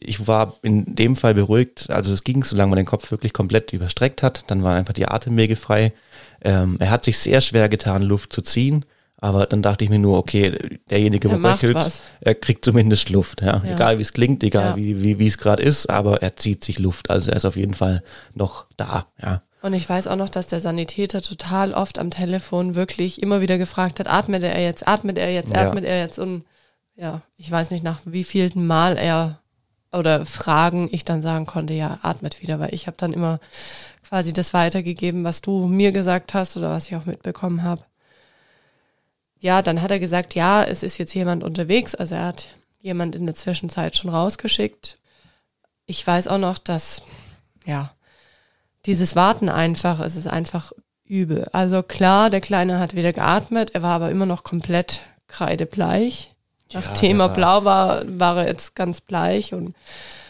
ich 0.00 0.26
war 0.26 0.56
in 0.62 0.94
dem 0.94 1.14
Fall 1.14 1.34
beruhigt, 1.34 1.90
also 1.90 2.12
es 2.14 2.24
ging, 2.24 2.42
solange 2.42 2.70
man 2.70 2.78
den 2.78 2.86
Kopf 2.86 3.10
wirklich 3.10 3.34
komplett 3.34 3.72
überstreckt 3.74 4.22
hat, 4.22 4.44
dann 4.50 4.62
waren 4.62 4.78
einfach 4.78 4.94
die 4.94 5.06
Atemwege 5.06 5.56
frei. 5.56 5.92
Ähm, 6.42 6.76
er 6.78 6.90
hat 6.90 7.04
sich 7.04 7.18
sehr 7.18 7.40
schwer 7.40 7.68
getan, 7.68 8.02
Luft 8.02 8.32
zu 8.32 8.42
ziehen. 8.42 8.84
Aber 9.22 9.46
dann 9.46 9.60
dachte 9.60 9.84
ich 9.84 9.90
mir 9.90 9.98
nur, 9.98 10.16
okay, 10.16 10.78
derjenige, 10.88 11.30
wo 11.30 11.34
röchelt, 11.36 11.76
er 12.20 12.34
kriegt 12.34 12.64
zumindest 12.64 13.10
Luft. 13.10 13.42
Ja. 13.42 13.62
ja. 13.64 13.74
Egal 13.74 13.98
wie 13.98 14.02
es 14.02 14.14
klingt, 14.14 14.42
egal 14.42 14.70
ja. 14.70 14.76
wie, 14.76 15.02
wie, 15.02 15.18
wie 15.18 15.26
es 15.26 15.36
gerade 15.36 15.62
ist, 15.62 15.90
aber 15.90 16.22
er 16.22 16.36
zieht 16.36 16.64
sich 16.64 16.78
Luft. 16.78 17.10
Also 17.10 17.30
er 17.30 17.36
ist 17.36 17.44
auf 17.44 17.56
jeden 17.56 17.74
Fall 17.74 18.02
noch 18.34 18.66
da. 18.78 19.06
Ja. 19.22 19.42
Und 19.62 19.74
ich 19.74 19.86
weiß 19.86 20.06
auch 20.06 20.16
noch, 20.16 20.30
dass 20.30 20.46
der 20.46 20.60
Sanitäter 20.60 21.20
total 21.20 21.74
oft 21.74 21.98
am 21.98 22.10
Telefon 22.10 22.74
wirklich 22.74 23.22
immer 23.22 23.42
wieder 23.42 23.58
gefragt 23.58 24.00
hat, 24.00 24.08
atmet 24.08 24.42
er 24.42 24.58
jetzt, 24.58 24.88
atmet 24.88 25.18
er 25.18 25.30
jetzt, 25.30 25.54
atmet 25.54 25.84
ja. 25.84 25.90
er 25.90 26.00
jetzt. 26.00 26.18
Und 26.18 26.44
ja, 26.94 27.20
ich 27.36 27.50
weiß 27.50 27.70
nicht, 27.70 27.84
nach 27.84 28.00
wie 28.06 28.24
vielen 28.24 28.66
Mal 28.66 28.96
er 28.96 29.39
oder 29.92 30.26
Fragen 30.26 30.88
ich 30.92 31.04
dann 31.04 31.22
sagen 31.22 31.46
konnte, 31.46 31.74
ja, 31.74 31.98
atmet 32.02 32.42
wieder, 32.42 32.60
weil 32.60 32.74
ich 32.74 32.86
habe 32.86 32.96
dann 32.96 33.12
immer 33.12 33.40
quasi 34.06 34.32
das 34.32 34.54
weitergegeben, 34.54 35.24
was 35.24 35.40
du 35.40 35.66
mir 35.66 35.92
gesagt 35.92 36.34
hast 36.34 36.56
oder 36.56 36.70
was 36.70 36.86
ich 36.86 36.96
auch 36.96 37.06
mitbekommen 37.06 37.62
habe 37.62 37.84
ja, 39.40 39.62
dann 39.62 39.80
hat 39.80 39.90
er 39.90 39.98
gesagt, 39.98 40.34
ja, 40.34 40.62
es 40.62 40.82
ist 40.82 40.98
jetzt 40.98 41.14
jemand 41.14 41.42
unterwegs. 41.42 41.94
Also 41.94 42.14
er 42.14 42.26
hat 42.26 42.48
jemand 42.80 43.14
in 43.14 43.26
der 43.26 43.34
Zwischenzeit 43.34 43.96
schon 43.96 44.10
rausgeschickt. 44.10 44.98
Ich 45.86 46.06
weiß 46.06 46.28
auch 46.28 46.38
noch, 46.38 46.58
dass, 46.58 47.02
ja, 47.64 47.92
dieses 48.86 49.16
Warten 49.16 49.48
einfach, 49.48 50.00
es 50.00 50.16
ist 50.16 50.26
einfach 50.26 50.72
übel. 51.04 51.48
Also 51.52 51.82
klar, 51.82 52.30
der 52.30 52.40
Kleine 52.40 52.78
hat 52.78 52.94
wieder 52.94 53.12
geatmet, 53.12 53.74
er 53.74 53.82
war 53.82 53.94
aber 53.94 54.10
immer 54.10 54.26
noch 54.26 54.44
komplett 54.44 55.02
kreidebleich. 55.26 56.34
Nachdem 56.72 57.18
ja, 57.18 57.26
er 57.26 57.28
blau 57.30 57.64
war, 57.64 58.02
war 58.06 58.38
er 58.38 58.48
jetzt 58.48 58.74
ganz 58.74 59.00
bleich 59.00 59.52
und 59.54 59.74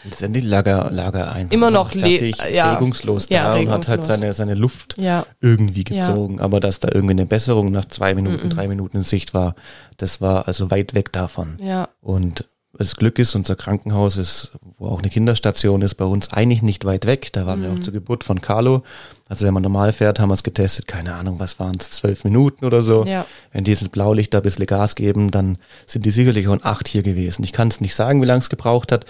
Letztendlich 0.03 0.43
lag 0.43 0.65
er, 0.65 0.89
lag 0.89 1.13
er 1.13 1.31
einfach 1.31 1.53
immer 1.53 1.69
noch 1.69 1.91
fertig, 1.91 2.37
ja, 2.51 2.73
regungslos 2.73 3.27
da 3.27 3.35
ja, 3.35 3.51
regungslos. 3.53 3.75
und 3.75 3.81
hat 3.81 3.87
halt 3.87 4.05
seine, 4.05 4.33
seine 4.33 4.55
Luft 4.55 4.97
ja. 4.97 5.25
irgendwie 5.41 5.83
gezogen. 5.83 6.39
Aber 6.39 6.59
dass 6.59 6.79
da 6.79 6.89
irgendwie 6.91 7.11
eine 7.11 7.27
Besserung 7.27 7.71
nach 7.71 7.85
zwei 7.85 8.15
Minuten, 8.15 8.47
mm 8.47 8.51
-mm. 8.51 8.55
drei 8.55 8.67
Minuten 8.67 8.97
in 8.97 9.03
Sicht 9.03 9.35
war, 9.35 9.53
das 9.97 10.19
war 10.19 10.47
also 10.47 10.71
weit 10.71 10.95
weg 10.95 11.11
davon. 11.11 11.57
Ja. 11.61 11.89
Und 12.01 12.45
das 12.81 12.95
Glück 12.95 13.19
ist, 13.19 13.35
unser 13.35 13.55
Krankenhaus 13.55 14.17
ist, 14.17 14.51
wo 14.77 14.87
auch 14.87 14.99
eine 14.99 15.09
Kinderstation 15.09 15.81
ist, 15.81 15.95
bei 15.95 16.05
uns 16.05 16.31
eigentlich 16.33 16.61
nicht 16.61 16.85
weit 16.85 17.05
weg. 17.05 17.29
Da 17.33 17.45
waren 17.45 17.59
mm. 17.59 17.63
wir 17.63 17.69
auch 17.71 17.75
mhm. 17.75 17.83
zur 17.83 17.93
Geburt 17.93 18.23
von 18.23 18.41
Carlo. 18.41 18.83
Also 19.29 19.45
wenn 19.45 19.53
man 19.53 19.63
normal 19.63 19.93
fährt, 19.93 20.19
haben 20.19 20.29
wir 20.29 20.33
es 20.33 20.43
getestet, 20.43 20.87
keine 20.87 21.15
Ahnung, 21.15 21.39
was 21.39 21.57
waren 21.59 21.77
es, 21.79 21.91
zwölf 21.91 22.25
Minuten 22.25 22.65
oder 22.65 22.81
so. 22.81 23.05
Ja. 23.05 23.25
Wenn 23.53 23.63
die 23.63 23.71
mit 23.71 23.91
Blaulicht 23.91 24.33
da 24.33 24.39
ein 24.39 24.43
bisschen 24.43 24.65
Gas 24.65 24.95
geben, 24.95 25.31
dann 25.31 25.57
sind 25.85 26.05
die 26.05 26.11
sicherlich 26.11 26.47
auch 26.49 26.57
acht 26.63 26.87
hier 26.87 27.01
gewesen. 27.01 27.43
Ich 27.43 27.53
kann 27.53 27.69
es 27.69 27.79
nicht 27.79 27.95
sagen, 27.95 28.21
wie 28.21 28.25
lange 28.25 28.41
es 28.41 28.49
gebraucht 28.49 28.91
hat. 28.91 29.05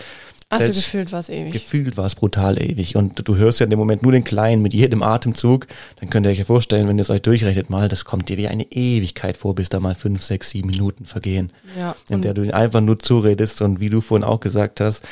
Also 0.52 0.74
gefühlt 0.74 1.12
war 1.14 1.20
es 1.22 1.30
ewig. 1.30 1.54
Gefühlt 1.54 1.96
war 1.96 2.06
es 2.06 2.16
brutal 2.16 2.62
ewig. 2.62 2.98
Und 2.98 3.28
du 3.28 3.36
hörst 3.38 3.60
ja 3.60 3.64
in 3.64 3.70
dem 3.70 3.80
Moment 3.80 4.04
nur 4.04 4.12
den 4.12 4.26
Kleinen 4.26 4.62
mit 4.62 4.74
jedem 4.74 5.02
Atemzug. 5.02 5.68
Dann 6.00 6.10
könnt 6.10 6.26
ihr 6.26 6.30
euch 6.30 6.40
ja 6.40 6.46
vorstellen, 6.46 6.88
wenn 6.88 6.98
ihr 6.98 7.04
es 7.04 7.10
euch 7.10 7.22
durchrechnet 7.22 7.70
mal, 7.70 7.88
das 7.88 8.04
kommt 8.04 8.28
dir 8.28 8.38
wie 8.38 8.48
eine 8.50 8.70
Ewigkeit 8.70 9.38
vor, 9.38 9.56
bis 9.56 9.70
da 9.70 9.80
mal 9.80 9.96
fünf, 9.96 10.22
sechs, 10.24 10.50
sieben 10.50 10.70
Minuten 10.70 11.06
vergehen. 11.06 11.52
Ja. 11.80 11.96
In 12.10 12.22
der 12.22 12.34
du 12.34 12.44
ihn 12.44 12.52
einfach 12.52 12.82
nur 12.82 13.00
zuredest 13.00 13.62
und 13.62 13.80
wie 13.80 13.90
du 13.90 14.02
vorhin 14.02 14.26
auch 14.26 14.42
gesagt 14.42 14.82
hast, 14.82 15.04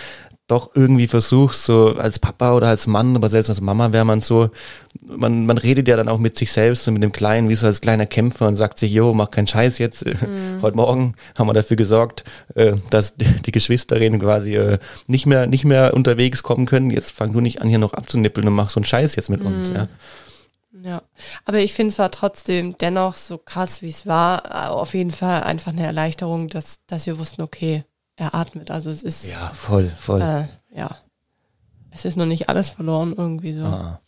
doch 0.50 0.72
irgendwie 0.74 1.08
versuchst, 1.08 1.64
so 1.64 1.96
als 1.96 2.18
Papa 2.18 2.56
oder 2.56 2.68
als 2.68 2.88
Mann, 2.88 3.16
aber 3.16 3.30
selbst 3.30 3.50
als 3.50 3.62
Mama 3.62 3.94
wäre 3.94 4.04
man 4.04 4.20
so, 4.20 4.50
man, 5.06 5.46
man 5.46 5.60
redet 5.60 5.88
ja 5.88 5.96
dann 5.96 6.10
auch 6.10 6.18
mit 6.18 6.38
sich 6.40 6.52
selbst 6.52 6.88
und 6.88 6.96
mit 6.96 7.04
dem 7.04 7.12
Kleinen, 7.12 7.50
wie 7.50 7.56
so 7.56 7.68
als 7.68 7.82
kleiner 7.82 8.08
Kämpfer 8.08 8.48
und 8.48 8.56
sagt 8.56 8.80
sich, 8.80 8.92
jo, 8.92 9.14
mach 9.14 9.30
keinen 9.30 9.48
Scheiß 9.48 9.78
jetzt. 9.78 10.06
Mhm. 10.20 10.62
Heute 10.62 10.76
Morgen 10.76 11.16
haben 11.38 11.48
wir 11.48 11.54
dafür 11.54 11.78
gesorgt, 11.78 12.24
äh, 12.56 12.74
dass 12.90 13.16
die 13.46 13.52
Geschwisterinnen 13.52 14.20
quasi 14.20 14.56
äh, 14.56 14.80
nicht 15.08 15.26
mehr, 15.26 15.48
nicht 15.48 15.66
mehr 15.66 15.94
unterwegs 15.94 16.44
kommen 16.44 16.66
können. 16.66 16.90
Jetzt 16.90 17.12
fang 17.12 17.32
du 17.32 17.40
nicht 17.42 17.62
an, 17.62 17.70
hier 17.70 17.78
noch 17.78 17.94
abzunippeln 17.94 18.48
und 18.48 18.54
mach 18.54 18.70
so 18.70 18.80
einen 18.80 18.86
Scheiß 18.86 19.16
jetzt 19.16 19.30
mit 19.30 19.42
uns, 19.42 19.70
mhm. 19.70 19.76
ja. 19.76 19.88
Ja, 20.84 21.02
aber 21.46 21.60
ich 21.60 21.74
finde 21.74 21.92
es 21.92 22.00
war 22.00 22.12
trotzdem 22.12 22.78
dennoch 22.78 23.16
so 23.16 23.38
krass, 23.38 23.82
wie 23.82 23.90
es 23.90 24.06
war, 24.06 24.72
auf 24.72 24.94
jeden 24.94 25.12
Fall 25.12 25.44
einfach 25.44 25.72
eine 25.72 25.86
Erleichterung, 25.86 26.48
dass, 26.48 26.86
dass 26.86 27.06
wir 27.06 27.18
wussten, 27.18 27.42
okay, 27.42 27.84
er 28.20 28.36
atmet. 28.36 28.70
Also 28.70 28.90
es 28.90 29.02
ist. 29.02 29.30
Ja, 29.30 29.52
voll, 29.54 29.92
voll. 29.98 30.22
Äh, 30.22 30.78
ja. 30.78 30.98
Es 31.92 32.06
ist 32.06 32.18
noch 32.18 32.26
nicht 32.26 32.50
alles 32.50 32.70
verloren 32.70 33.16
irgendwie 33.18 33.54
so. 33.54 33.64
Ah. 33.64 34.00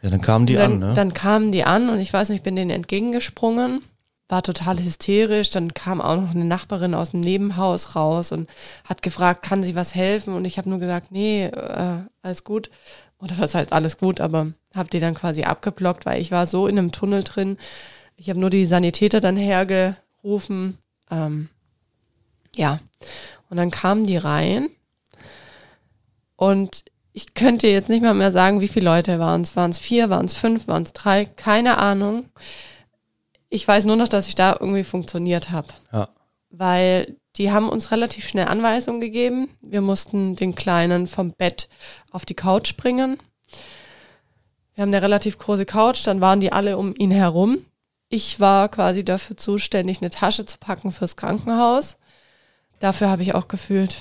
Ja, 0.00 0.10
dann 0.10 0.22
kamen 0.22 0.46
die 0.46 0.54
dann, 0.54 0.74
an, 0.74 0.78
ne? 0.78 0.94
Dann 0.94 1.12
kamen 1.12 1.52
die 1.52 1.64
an 1.64 1.90
und 1.90 2.00
ich 2.00 2.12
weiß 2.12 2.28
nicht, 2.28 2.38
ich 2.38 2.42
bin 2.44 2.56
denen 2.56 2.70
entgegengesprungen, 2.70 3.82
war 4.28 4.42
total 4.42 4.78
hysterisch. 4.78 5.50
Dann 5.50 5.74
kam 5.74 6.00
auch 6.00 6.16
noch 6.16 6.30
eine 6.30 6.44
Nachbarin 6.44 6.94
aus 6.94 7.10
dem 7.10 7.20
Nebenhaus 7.20 7.96
raus 7.96 8.32
und 8.32 8.48
hat 8.84 9.02
gefragt, 9.02 9.42
kann 9.42 9.64
sie 9.64 9.74
was 9.74 9.94
helfen? 9.94 10.34
Und 10.34 10.44
ich 10.44 10.58
habe 10.58 10.70
nur 10.70 10.78
gesagt, 10.78 11.10
nee, 11.10 11.46
äh, 11.46 11.98
alles 12.22 12.44
gut. 12.44 12.70
Oder 13.18 13.38
was 13.38 13.54
heißt 13.54 13.72
alles 13.72 13.98
gut, 13.98 14.20
aber 14.20 14.52
habe 14.74 14.90
die 14.90 15.00
dann 15.00 15.14
quasi 15.14 15.42
abgeblockt, 15.42 16.06
weil 16.06 16.20
ich 16.20 16.30
war 16.30 16.46
so 16.46 16.66
in 16.66 16.78
einem 16.78 16.92
Tunnel 16.92 17.24
drin. 17.24 17.56
Ich 18.16 18.30
habe 18.30 18.38
nur 18.38 18.50
die 18.50 18.66
Sanitäter 18.66 19.20
dann 19.20 19.36
hergerufen. 19.36 20.78
Ähm, 21.10 21.48
ja, 22.56 22.80
und 23.48 23.56
dann 23.56 23.70
kamen 23.70 24.06
die 24.06 24.16
rein 24.16 24.68
und 26.36 26.84
ich 27.12 27.32
könnte 27.32 27.66
jetzt 27.66 27.88
nicht 27.88 28.02
mal 28.02 28.12
mehr 28.12 28.32
sagen, 28.32 28.60
wie 28.60 28.68
viele 28.68 28.84
Leute 28.84 29.18
waren 29.18 29.40
es. 29.40 29.56
Waren 29.56 29.70
es 29.70 29.78
vier, 29.78 30.10
waren 30.10 30.26
es 30.26 30.34
fünf, 30.34 30.68
waren 30.68 30.82
es 30.82 30.92
drei? 30.92 31.24
Keine 31.24 31.78
Ahnung. 31.78 32.28
Ich 33.48 33.66
weiß 33.66 33.86
nur 33.86 33.96
noch, 33.96 34.08
dass 34.08 34.28
ich 34.28 34.34
da 34.34 34.54
irgendwie 34.60 34.84
funktioniert 34.84 35.50
habe. 35.50 35.68
Ja. 35.92 36.08
Weil 36.50 37.16
die 37.36 37.52
haben 37.52 37.70
uns 37.70 37.90
relativ 37.90 38.28
schnell 38.28 38.48
Anweisungen 38.48 39.00
gegeben. 39.00 39.48
Wir 39.62 39.80
mussten 39.80 40.36
den 40.36 40.54
Kleinen 40.54 41.06
vom 41.06 41.32
Bett 41.32 41.70
auf 42.10 42.26
die 42.26 42.34
Couch 42.34 42.76
bringen. 42.76 43.18
Wir 44.74 44.82
haben 44.82 44.92
eine 44.92 45.00
relativ 45.00 45.38
große 45.38 45.64
Couch, 45.64 46.06
dann 46.06 46.20
waren 46.20 46.40
die 46.40 46.52
alle 46.52 46.76
um 46.76 46.94
ihn 46.98 47.10
herum. 47.10 47.64
Ich 48.10 48.40
war 48.40 48.68
quasi 48.68 49.06
dafür 49.06 49.38
zuständig, 49.38 50.02
eine 50.02 50.10
Tasche 50.10 50.44
zu 50.44 50.58
packen 50.58 50.92
fürs 50.92 51.16
Krankenhaus. 51.16 51.96
Dafür 52.78 53.08
habe 53.08 53.22
ich 53.22 53.34
auch 53.34 53.48
gefühlt 53.48 53.96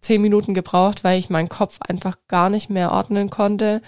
zehn 0.00 0.22
Minuten 0.22 0.54
gebraucht, 0.54 1.04
weil 1.04 1.18
ich 1.18 1.30
meinen 1.30 1.48
Kopf 1.48 1.78
einfach 1.86 2.16
gar 2.28 2.50
nicht 2.50 2.70
mehr 2.70 2.92
ordnen 2.92 3.30
konnte. 3.30 3.82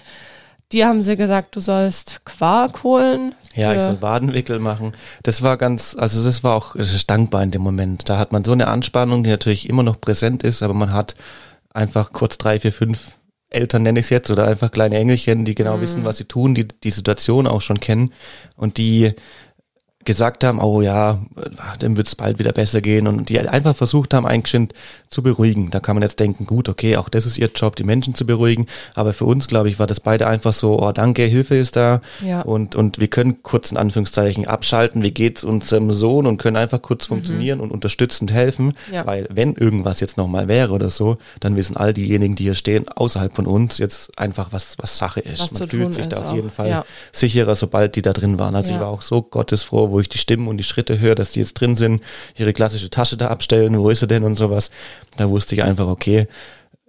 Die 0.71 0.85
haben 0.85 1.01
sie 1.01 1.17
gesagt, 1.17 1.55
du 1.55 1.59
sollst 1.59 2.23
Quark 2.23 2.83
holen. 2.83 3.35
Ja, 3.55 3.73
ich 3.73 3.79
soll 3.81 4.01
Wadenwickel 4.01 4.59
machen. 4.59 4.93
Das 5.23 5.41
war 5.41 5.57
ganz, 5.57 5.95
also 5.99 6.23
das 6.23 6.43
war 6.43 6.55
auch 6.55 6.75
das 6.75 6.93
ist 6.93 7.09
dankbar 7.09 7.43
in 7.43 7.51
dem 7.51 7.61
Moment. 7.61 8.07
Da 8.07 8.17
hat 8.17 8.31
man 8.31 8.45
so 8.45 8.53
eine 8.53 8.67
Anspannung, 8.67 9.23
die 9.23 9.29
natürlich 9.29 9.67
immer 9.67 9.83
noch 9.83 9.99
präsent 9.99 10.43
ist, 10.43 10.63
aber 10.63 10.73
man 10.73 10.93
hat 10.93 11.15
einfach 11.73 12.13
kurz 12.13 12.37
drei, 12.37 12.59
vier, 12.59 12.71
fünf 12.71 13.17
Eltern 13.49 13.83
nenne 13.83 13.99
ich 13.99 14.05
es 14.05 14.09
jetzt 14.09 14.31
oder 14.31 14.47
einfach 14.47 14.71
kleine 14.71 14.97
Engelchen, 14.97 15.43
die 15.43 15.55
genau 15.55 15.77
mhm. 15.77 15.81
wissen, 15.81 16.03
was 16.05 16.17
sie 16.17 16.25
tun, 16.25 16.55
die 16.55 16.67
die 16.67 16.91
Situation 16.91 17.47
auch 17.47 17.61
schon 17.61 17.81
kennen 17.81 18.13
und 18.55 18.77
die 18.77 19.13
gesagt 20.05 20.43
haben, 20.43 20.59
oh 20.59 20.81
ja, 20.81 21.19
dem 21.81 21.97
wird 21.97 22.07
es 22.07 22.15
bald 22.15 22.39
wieder 22.39 22.51
besser 22.51 22.81
gehen 22.81 23.07
und 23.07 23.29
die 23.29 23.39
einfach 23.39 23.75
versucht 23.75 24.13
haben, 24.13 24.25
eigentlich 24.25 24.69
zu 25.09 25.23
beruhigen. 25.23 25.69
Da 25.71 25.79
kann 25.79 25.95
man 25.95 26.03
jetzt 26.03 26.19
denken, 26.19 26.45
gut, 26.45 26.69
okay, 26.69 26.97
auch 26.97 27.09
das 27.09 27.25
ist 27.25 27.37
ihr 27.37 27.49
Job, 27.53 27.75
die 27.75 27.83
Menschen 27.83 28.15
zu 28.15 28.25
beruhigen, 28.25 28.67
aber 28.95 29.13
für 29.13 29.25
uns, 29.25 29.47
glaube 29.47 29.69
ich, 29.69 29.79
war 29.79 29.87
das 29.87 29.99
beide 29.99 30.27
einfach 30.27 30.53
so, 30.53 30.79
oh 30.81 30.91
danke, 30.91 31.23
Hilfe 31.23 31.55
ist 31.55 31.75
da 31.75 32.01
ja. 32.25 32.41
und, 32.41 32.75
und 32.75 32.99
wir 32.99 33.07
können 33.07 33.43
kurz 33.43 33.71
in 33.71 33.77
Anführungszeichen 33.77 34.47
abschalten, 34.47 35.03
wie 35.03 35.11
geht's 35.11 35.43
unserem 35.43 35.91
Sohn 35.91 36.25
und 36.25 36.37
können 36.37 36.57
einfach 36.57 36.81
kurz 36.81 37.07
mhm. 37.07 37.15
funktionieren 37.15 37.59
und 37.59 37.71
unterstützend 37.71 38.31
helfen, 38.31 38.73
ja. 38.91 39.05
weil 39.05 39.27
wenn 39.29 39.55
irgendwas 39.55 39.99
jetzt 39.99 40.17
nochmal 40.17 40.47
wäre 40.47 40.71
oder 40.71 40.89
so, 40.89 41.17
dann 41.39 41.55
wissen 41.55 41.77
all 41.77 41.93
diejenigen, 41.93 42.35
die 42.35 42.43
hier 42.43 42.55
stehen, 42.55 42.87
außerhalb 42.87 43.33
von 43.33 43.45
uns 43.45 43.77
jetzt 43.77 44.17
einfach, 44.17 44.49
was, 44.51 44.77
was 44.77 44.97
Sache 44.97 45.19
ist. 45.19 45.41
Was 45.41 45.59
man 45.59 45.69
fühlt 45.69 45.93
sich 45.93 46.07
da 46.07 46.17
auf 46.17 46.35
jeden 46.35 46.49
Fall 46.49 46.69
ja. 46.69 46.85
sicherer, 47.11 47.55
sobald 47.55 47.95
die 47.95 48.01
da 48.01 48.13
drin 48.13 48.39
waren. 48.39 48.55
Also 48.55 48.71
ich 48.71 48.79
war 48.79 48.87
auch 48.87 49.01
so 49.01 49.21
gottesfroh, 49.21 49.90
wo 49.91 49.99
ich 49.99 50.09
die 50.09 50.17
Stimmen 50.17 50.47
und 50.47 50.57
die 50.57 50.63
Schritte 50.63 50.99
höre, 50.99 51.15
dass 51.15 51.31
die 51.33 51.39
jetzt 51.39 51.53
drin 51.53 51.75
sind, 51.75 52.01
ihre 52.35 52.53
klassische 52.53 52.89
Tasche 52.89 53.17
da 53.17 53.27
abstellen, 53.27 53.77
wo 53.77 53.89
ist 53.89 53.99
sie 53.99 54.07
denn 54.07 54.23
und 54.23 54.35
sowas. 54.35 54.71
Da 55.17 55.29
wusste 55.29 55.55
ich 55.55 55.63
einfach, 55.63 55.87
okay, 55.87 56.27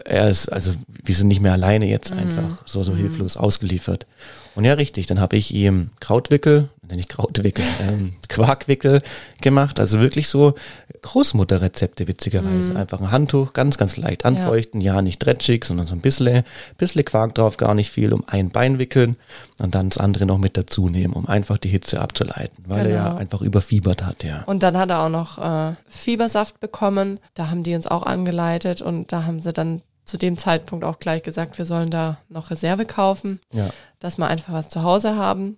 er 0.05 0.29
ist, 0.29 0.49
also 0.49 0.73
wir 1.03 1.15
sind 1.15 1.29
nicht 1.29 1.41
mehr 1.41 1.53
alleine 1.53 1.87
jetzt 1.87 2.13
mhm. 2.13 2.21
einfach 2.21 2.67
so, 2.67 2.83
so 2.83 2.93
mhm. 2.93 2.99
hilflos 2.99 3.37
ausgeliefert. 3.37 4.07
Und 4.55 4.65
ja, 4.65 4.75
richtig, 4.75 5.07
dann 5.07 5.21
habe 5.21 5.37
ich 5.37 5.55
ihm 5.55 5.91
Krautwickel, 6.01 6.69
nicht 6.97 7.09
Krautwickel, 7.09 7.65
ähm, 7.81 8.15
Quarkwickel 8.29 9.03
gemacht. 9.41 9.81
Also 9.81 10.01
wirklich 10.01 10.29
so 10.29 10.55
Großmutterrezepte, 11.03 12.07
witzigerweise. 12.07 12.73
Mhm. 12.73 12.77
Einfach 12.77 13.01
ein 13.01 13.11
Handtuch, 13.11 13.53
ganz, 13.53 13.77
ganz 13.77 13.97
leicht 13.97 14.25
anfeuchten. 14.25 14.81
Ja. 14.81 14.95
ja, 14.95 15.03
nicht 15.03 15.19
dretschig, 15.19 15.65
sondern 15.65 15.87
so 15.87 15.95
ein 15.95 16.01
bisschen, 16.01 16.45
bisschen 16.79 17.05
Quark 17.05 17.35
drauf, 17.35 17.57
gar 17.57 17.75
nicht 17.75 17.91
viel, 17.91 18.13
um 18.13 18.25
ein 18.27 18.51
Bein 18.51 18.79
wickeln 18.79 19.17
und 19.59 19.75
dann 19.75 19.91
das 19.91 19.99
andere 19.99 20.27
noch 20.27 20.39
mit 20.39 20.57
dazu 20.57 20.89
nehmen, 20.89 21.13
um 21.15 21.27
einfach 21.27 21.59
die 21.59 21.69
Hitze 21.69 22.01
abzuleiten, 22.01 22.65
weil 22.67 22.85
genau. 22.85 22.97
er 22.97 23.05
ja 23.05 23.17
einfach 23.17 23.43
überfiebert 23.43 24.05
hat, 24.05 24.23
ja. 24.25 24.43
Und 24.47 24.63
dann 24.63 24.77
hat 24.77 24.91
er 24.91 25.03
auch 25.03 25.09
noch 25.09 25.39
äh, 25.39 25.75
Fiebersaft 25.89 26.61
bekommen. 26.61 27.19
Da 27.35 27.51
haben 27.51 27.63
die 27.63 27.75
uns 27.75 27.87
auch 27.87 28.05
angeleitet 28.05 28.83
und 28.83 29.13
da 29.13 29.25
haben 29.25 29.43
sie 29.43 29.53
dann 29.53 29.83
zu 30.05 30.19
dem 30.19 30.37
Zeitpunkt 30.37 30.85
auch 30.85 30.99
gleich 30.99 31.23
gesagt, 31.23 31.59
wir 31.59 31.67
sollen 31.67 31.91
da 31.91 32.19
noch 32.29 32.51
Reserve 32.51 32.85
kaufen, 32.85 33.41
ja. 33.53 33.71
dass 34.01 34.19
wir 34.19 34.27
einfach 34.27 34.53
was 34.53 34.69
zu 34.69 34.83
Hause 34.83 35.17
haben. 35.17 35.57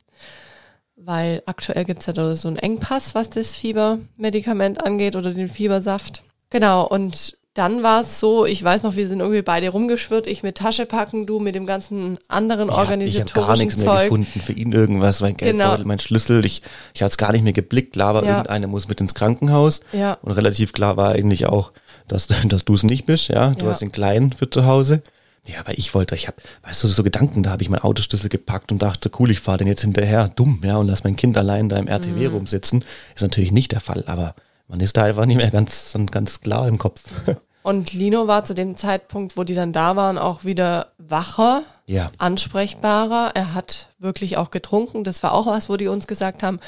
Weil 0.96 1.42
aktuell 1.46 1.84
gibt 1.84 2.00
es 2.00 2.06
ja 2.06 2.36
so 2.36 2.48
einen 2.48 2.56
Engpass, 2.56 3.14
was 3.14 3.30
das 3.30 3.52
Fiebermedikament 3.52 4.84
angeht 4.84 5.16
oder 5.16 5.34
den 5.34 5.48
Fiebersaft. 5.48 6.22
Genau, 6.50 6.86
und 6.86 7.36
dann 7.54 7.84
war 7.84 8.00
es 8.00 8.18
so, 8.18 8.46
ich 8.46 8.62
weiß 8.62 8.82
noch, 8.82 8.96
wir 8.96 9.06
sind 9.06 9.20
irgendwie 9.20 9.42
beide 9.42 9.68
rumgeschwirrt, 9.68 10.26
ich 10.26 10.42
mit 10.42 10.56
Tasche 10.56 10.86
packen, 10.86 11.24
du 11.24 11.38
mit 11.38 11.54
dem 11.54 11.66
ganzen 11.66 12.18
anderen 12.26 12.68
ja, 12.68 12.74
organisatorischen 12.74 13.26
Ich 13.28 13.36
habe 13.36 13.46
gar 13.46 13.56
nichts 13.56 13.76
Zeug. 13.76 13.86
mehr 13.86 14.02
gefunden, 14.02 14.40
für 14.40 14.52
ihn 14.52 14.72
irgendwas, 14.72 15.20
mein 15.20 15.36
Geldbeutel, 15.36 15.76
genau. 15.76 15.86
mein 15.88 16.00
Schlüssel, 16.00 16.44
ich, 16.44 16.62
ich 16.94 17.02
hatte 17.02 17.12
es 17.12 17.16
gar 17.16 17.30
nicht 17.30 17.44
mehr 17.44 17.52
geblickt, 17.52 17.92
klar 17.92 18.14
war, 18.14 18.24
ja. 18.24 18.30
irgendeiner 18.30 18.66
muss 18.66 18.88
mit 18.88 19.00
ins 19.00 19.14
Krankenhaus 19.14 19.82
ja. 19.92 20.18
und 20.22 20.32
relativ 20.32 20.72
klar 20.72 20.96
war 20.96 21.12
eigentlich 21.12 21.46
auch, 21.46 21.70
dass, 22.08 22.26
dass 22.48 22.64
du 22.64 22.74
es 22.74 22.82
nicht 22.82 23.06
bist, 23.06 23.28
ja, 23.28 23.50
du 23.50 23.64
ja. 23.64 23.70
hast 23.70 23.82
den 23.82 23.92
Kleinen 23.92 24.32
für 24.32 24.50
zu 24.50 24.66
Hause. 24.66 25.02
Ja, 25.46 25.60
aber 25.60 25.76
ich 25.76 25.94
wollte, 25.94 26.14
ich 26.14 26.26
habe, 26.26 26.38
weißt 26.62 26.82
du, 26.82 26.88
so 26.88 27.02
Gedanken, 27.02 27.42
da 27.42 27.50
habe 27.50 27.62
ich 27.62 27.68
meinen 27.68 27.82
Autoschlüssel 27.82 28.30
gepackt 28.30 28.72
und 28.72 28.80
dachte, 28.80 29.10
cool, 29.18 29.30
ich 29.30 29.40
fahre 29.40 29.58
den 29.58 29.66
jetzt 29.66 29.82
hinterher, 29.82 30.28
dumm, 30.28 30.60
ja, 30.64 30.78
und 30.78 30.86
lass 30.86 31.04
mein 31.04 31.16
Kind 31.16 31.36
allein 31.36 31.68
da 31.68 31.76
im 31.76 31.86
RTW 31.86 32.28
mhm. 32.28 32.34
rumsitzen. 32.34 32.84
Ist 33.14 33.22
natürlich 33.22 33.52
nicht 33.52 33.72
der 33.72 33.80
Fall, 33.80 34.04
aber 34.06 34.34
man 34.68 34.80
ist 34.80 34.96
da 34.96 35.04
einfach 35.04 35.26
nicht 35.26 35.36
mehr 35.36 35.50
ganz, 35.50 35.94
ganz 36.10 36.40
klar 36.40 36.66
im 36.68 36.78
Kopf. 36.78 37.02
Und 37.64 37.94
Lino 37.94 38.26
war 38.26 38.44
zu 38.44 38.52
dem 38.52 38.76
Zeitpunkt, 38.76 39.38
wo 39.38 39.42
die 39.42 39.54
dann 39.54 39.72
da 39.72 39.96
waren, 39.96 40.18
auch 40.18 40.44
wieder 40.44 40.92
wacher, 40.98 41.62
ja. 41.86 42.10
ansprechbarer. 42.18 43.30
Er 43.34 43.54
hat 43.54 43.88
wirklich 43.98 44.36
auch 44.36 44.50
getrunken. 44.50 45.02
Das 45.02 45.22
war 45.22 45.32
auch 45.32 45.46
was, 45.46 45.70
wo 45.70 45.78
die 45.78 45.88
uns 45.88 46.06
gesagt 46.06 46.42
haben, 46.42 46.60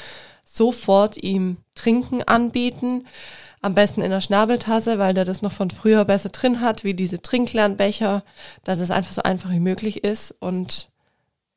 sofort 0.43 1.15
ihm 1.17 1.57
Trinken 1.75 2.23
anbieten. 2.23 3.05
Am 3.67 3.75
besten 3.75 3.99
in 3.99 4.11
der 4.11 4.21
Schnabeltasse, 4.21 4.97
weil 4.97 5.13
der 5.13 5.25
das 5.25 5.41
noch 5.41 5.51
von 5.51 5.69
früher 5.71 6.05
besser 6.05 6.29
drin 6.29 6.61
hat, 6.61 6.85
wie 6.85 6.93
diese 6.93 7.21
Trinklernbecher, 7.21 8.23
dass 8.63 8.79
es 8.79 8.91
einfach 8.91 9.11
so 9.11 9.23
einfach 9.23 9.49
wie 9.49 9.59
möglich 9.59 10.05
ist. 10.05 10.33
Und 10.39 10.87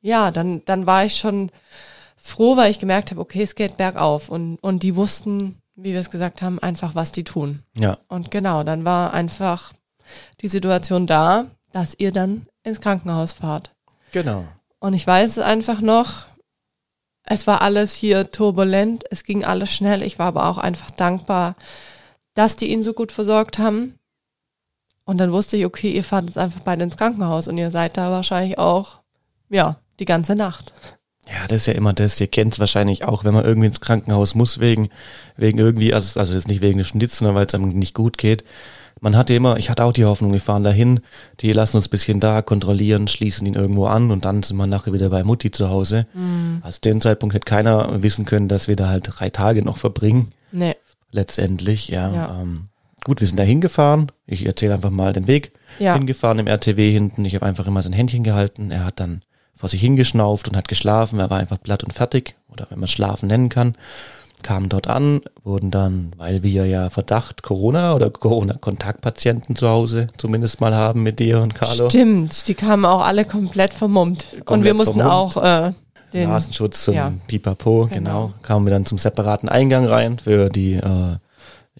ja, 0.01 0.33
dann, 0.33 0.61
dann 0.65 0.87
war 0.87 1.05
ich 1.05 1.15
schon 1.15 1.53
froh, 2.17 2.57
weil 2.57 2.73
ich 2.73 2.81
gemerkt 2.81 3.13
habe, 3.13 3.21
okay, 3.21 3.45
es 3.45 3.55
geht 3.55 3.77
bergauf. 3.77 4.29
Und, 4.29 4.57
und 4.57 4.83
die 4.83 4.97
wussten, 4.97 5.63
wie 5.77 5.93
wir 5.93 6.01
es 6.01 6.11
gesagt 6.11 6.43
haben, 6.43 6.59
einfach, 6.59 6.97
was 6.97 7.13
die 7.13 7.23
tun. 7.23 7.63
Ja. 7.79 7.97
Und 8.09 8.33
genau, 8.33 8.65
dann 8.65 8.85
war 8.85 9.15
einfach 9.15 9.73
die 10.41 10.49
Situation 10.49 11.07
da, 11.07 11.47
dass 11.71 11.95
ihr 11.97 12.11
dann 12.11 12.49
ins 12.65 12.81
Krankenhaus 12.81 13.35
fahrt. 13.35 13.71
Genau. 14.11 14.49
Und 14.81 14.95
ich 14.95 15.07
weiß 15.07 15.39
einfach 15.39 15.81
noch, 15.81 16.27
es 17.23 17.47
war 17.47 17.63
alles 17.63 17.95
hier 17.95 18.33
turbulent, 18.33 19.05
es 19.13 19.23
ging 19.23 19.45
alles 19.45 19.73
schnell. 19.73 20.03
Ich 20.03 20.19
war 20.19 20.27
aber 20.27 20.49
auch 20.49 20.59
einfach 20.59 20.91
dankbar, 20.91 21.55
dass 22.35 22.57
die 22.57 22.71
ihn 22.71 22.83
so 22.83 22.93
gut 22.93 23.13
versorgt 23.13 23.59
haben. 23.59 23.99
Und 25.05 25.19
dann 25.19 25.33
wusste 25.33 25.57
ich, 25.57 25.67
okay, 25.67 25.91
ihr 25.91 26.05
fahrt 26.05 26.27
jetzt 26.27 26.39
einfach 26.39 26.61
beide 26.61 26.85
ins 26.85 26.97
Krankenhaus 26.97 27.49
und 27.49 27.59
ihr 27.59 27.71
seid 27.71 27.97
da 27.97 28.11
wahrscheinlich 28.11 28.59
auch, 28.59 29.01
ja, 29.49 29.77
die 29.99 30.05
ganze 30.05 30.35
Nacht. 30.35 30.73
Ja, 31.27 31.47
das 31.47 31.63
ist 31.63 31.67
ja 31.67 31.75
immer 31.75 31.93
das. 31.93 32.21
Ihr 32.21 32.27
kennt 32.27 32.55
es 32.55 32.59
wahrscheinlich 32.59 33.05
auch, 33.05 33.25
wenn 33.25 33.35
man 33.35 33.45
irgendwie 33.45 33.69
ins 33.69 33.81
Krankenhaus 33.81 34.35
muss, 34.35 34.59
wegen, 34.59 34.89
wegen 35.37 35.59
irgendwie, 35.59 35.95
also, 35.95 36.19
also 36.19 36.35
jetzt 36.35 36.49
nicht 36.49 36.61
wegen 36.61 36.79
des 36.79 36.89
Schnitz, 36.89 37.19
sondern 37.19 37.37
weil 37.37 37.47
es 37.47 37.55
einem 37.55 37.69
nicht 37.69 37.95
gut 37.95 38.19
geht. 38.19 38.45
Man 39.01 39.17
hatte 39.17 39.35
immer, 39.35 39.57
ich 39.57 39.71
hatte 39.71 39.85
auch 39.85 39.93
die 39.93 40.05
Hoffnung, 40.05 40.33
wir 40.33 40.41
fahren 40.41 40.65
dahin, 40.65 41.01
die 41.41 41.53
lassen 41.53 41.77
uns 41.77 41.87
ein 41.87 41.91
bisschen 41.91 42.21
da, 42.21 42.43
kontrollieren, 42.43 43.09
schließen 43.09 43.47
ihn 43.47 43.55
irgendwo 43.55 43.87
an 43.87 44.11
und 44.11 44.25
dann 44.25 44.43
sind 44.43 44.57
wir 44.57 44.67
nachher 44.67 44.93
wieder 44.93 45.09
bei 45.09 45.25
Mutti 45.25 45.51
zu 45.51 45.71
Hause. 45.71 46.07
Mhm. 46.13 46.61
Also 46.63 46.81
den 46.85 47.01
Zeitpunkt 47.01 47.35
hätte 47.35 47.47
keiner 47.47 48.03
wissen 48.03 48.27
können, 48.27 48.49
dass 48.49 48.69
wir 48.69 48.77
da 48.77 48.89
halt 48.89 49.05
drei 49.07 49.31
Tage 49.31 49.65
noch 49.65 49.79
verbringen. 49.79 50.33
Nee. 50.53 50.77
Letztendlich, 51.13 51.89
ja. 51.89 52.13
ja. 52.13 52.39
Ähm, 52.41 52.69
gut, 53.05 53.21
wir 53.21 53.27
sind 53.27 53.39
da 53.39 53.43
hingefahren. 53.43 54.13
Ich 54.27 54.47
erzähle 54.47 54.75
einfach 54.75 54.91
mal 54.91 55.13
den 55.13 55.27
Weg. 55.27 55.53
Ja. 55.79 55.95
Hingefahren 55.95 56.39
im 56.39 56.47
RTW 56.47 56.91
hinten. 56.91 57.25
Ich 57.25 57.35
habe 57.35 57.47
einfach 57.47 57.67
immer 57.67 57.83
sein 57.83 57.93
Händchen 57.93 58.23
gehalten. 58.23 58.71
Er 58.71 58.85
hat 58.85 59.01
dann 59.01 59.23
vor 59.57 59.69
sich 59.69 59.81
hingeschnauft 59.81 60.49
und 60.49 60.57
hat 60.57 60.69
geschlafen. 60.69 61.19
Er 61.19 61.31
war 61.31 61.39
einfach 61.39 61.61
platt 61.61 61.85
und 61.85 61.93
fertig. 61.93 62.37
Oder 62.49 62.67
wenn 62.71 62.79
man 62.79 62.89
Schlafen 62.89 63.27
nennen 63.29 63.49
kann. 63.49 63.75
Kamen 64.43 64.71
dort 64.71 64.87
an, 64.89 65.21
wurden 65.45 65.71
dann, 65.71 66.13
weil 66.17 66.43
wir 66.43 66.65
ja 66.65 66.89
Verdacht 66.89 67.43
Corona 67.43 67.95
oder 67.95 68.09
Corona-Kontaktpatienten 68.09 69.55
zu 69.55 69.69
Hause 69.69 70.07
zumindest 70.17 70.63
mal 70.63 70.75
haben 70.75 71.03
mit 71.03 71.19
dir 71.19 71.43
und 71.43 71.55
Carlo. 71.55 71.91
Stimmt, 71.91 72.49
die 72.49 72.55
kamen 72.55 72.87
auch 72.87 73.03
alle 73.03 73.27
komplett 73.27 73.75
vermummt. 73.75 74.29
und 74.33 74.47
Komplett 74.47 74.65
wir 74.65 74.75
mussten 74.75 75.01
vermummt. 75.01 75.37
auch 75.37 75.45
äh, 75.45 75.73
den. 76.13 76.29
Nasenschutz 76.29 76.85
zum 76.85 76.95
ja. 76.95 77.13
Pipapo, 77.27 77.89
genau. 77.91 78.29
Genau. 78.29 78.33
Kamen 78.43 78.67
wir 78.67 78.71
dann 78.71 78.87
zum 78.87 78.99
separaten 78.99 79.49
Eingang 79.49 79.87
rein 79.87 80.19
für 80.19 80.49
die 80.49 80.75
äh, 80.75 81.17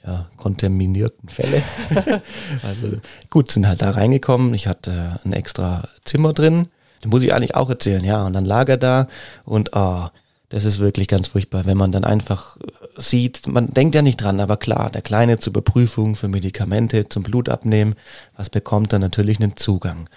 ja, 0.05 0.27
kontaminierten 0.37 1.29
Fälle. 1.29 1.63
also 2.63 2.89
gut, 3.29 3.51
sind 3.51 3.67
halt 3.67 3.83
da 3.83 3.91
reingekommen. 3.91 4.55
Ich 4.55 4.67
hatte 4.67 5.21
ein 5.25 5.33
extra 5.33 5.89
Zimmer 6.05 6.33
drin. 6.33 6.69
Den 7.03 7.11
muss 7.11 7.23
ich 7.23 7.33
eigentlich 7.33 7.55
auch 7.55 7.71
erzählen, 7.71 8.05
ja. 8.05 8.25
Und 8.27 8.33
dann 8.33 8.45
lag 8.45 8.69
er 8.69 8.77
da 8.77 9.07
und 9.45 9.75
ah, 9.75 10.13
das 10.51 10.65
ist 10.65 10.81
wirklich 10.81 11.07
ganz 11.07 11.29
furchtbar, 11.29 11.65
wenn 11.65 11.77
man 11.77 11.93
dann 11.93 12.05
einfach 12.05 12.59
sieht, 12.97 13.47
man 13.47 13.71
denkt 13.71 13.95
ja 13.95 14.03
nicht 14.03 14.17
dran, 14.17 14.41
aber 14.41 14.57
klar, 14.57 14.91
der 14.91 15.01
Kleine 15.01 15.39
zur 15.39 15.53
Überprüfung 15.53 16.17
für 16.17 16.27
Medikamente, 16.27 17.09
zum 17.09 17.23
Blutabnehmen, 17.23 17.95
was 18.37 18.51
bekommt 18.51 18.93
er 18.93 18.99
natürlich 18.99 19.41
einen 19.41 19.57
Zugang. 19.57 20.09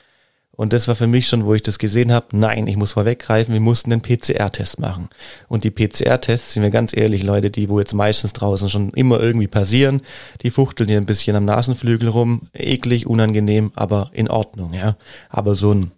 Und 0.56 0.72
das 0.72 0.88
war 0.88 0.96
für 0.96 1.08
mich 1.08 1.28
schon, 1.28 1.46
wo 1.46 1.56
ich 1.56 1.64
das 1.64 1.80
gesehen 1.80 2.12
habe, 2.12 2.28
nein, 2.32 2.68
ich 2.68 2.78
muss 2.78 2.92
vorweggreifen, 2.92 3.54
wir 3.54 3.62
mussten 3.62 3.90
den 3.90 4.02
PCR-Test 4.02 4.80
machen. 4.80 5.10
Und 5.48 5.64
die 5.64 5.72
PCR-Tests, 5.72 6.54
sind 6.54 6.62
wir 6.62 6.70
ganz 6.70 6.96
ehrlich, 6.96 7.24
Leute, 7.24 7.50
die 7.50 7.70
wo 7.70 7.80
jetzt 7.80 7.94
meistens 7.94 8.34
draußen 8.34 8.70
schon 8.70 8.92
immer 8.92 9.20
irgendwie 9.20 9.48
passieren, 9.48 10.02
die 10.42 10.52
fuchteln 10.52 10.90
hier 10.90 11.00
ein 11.00 11.08
bisschen 11.08 11.36
am 11.36 11.46
Nasenflügel 11.46 12.10
rum, 12.10 12.50
eklig, 12.54 13.08
unangenehm, 13.08 13.72
aber 13.76 14.12
in 14.14 14.30
Ordnung, 14.30 14.74
ja. 14.74 14.96
Aber 15.30 15.56
so 15.56 15.74
ein, 15.74 15.92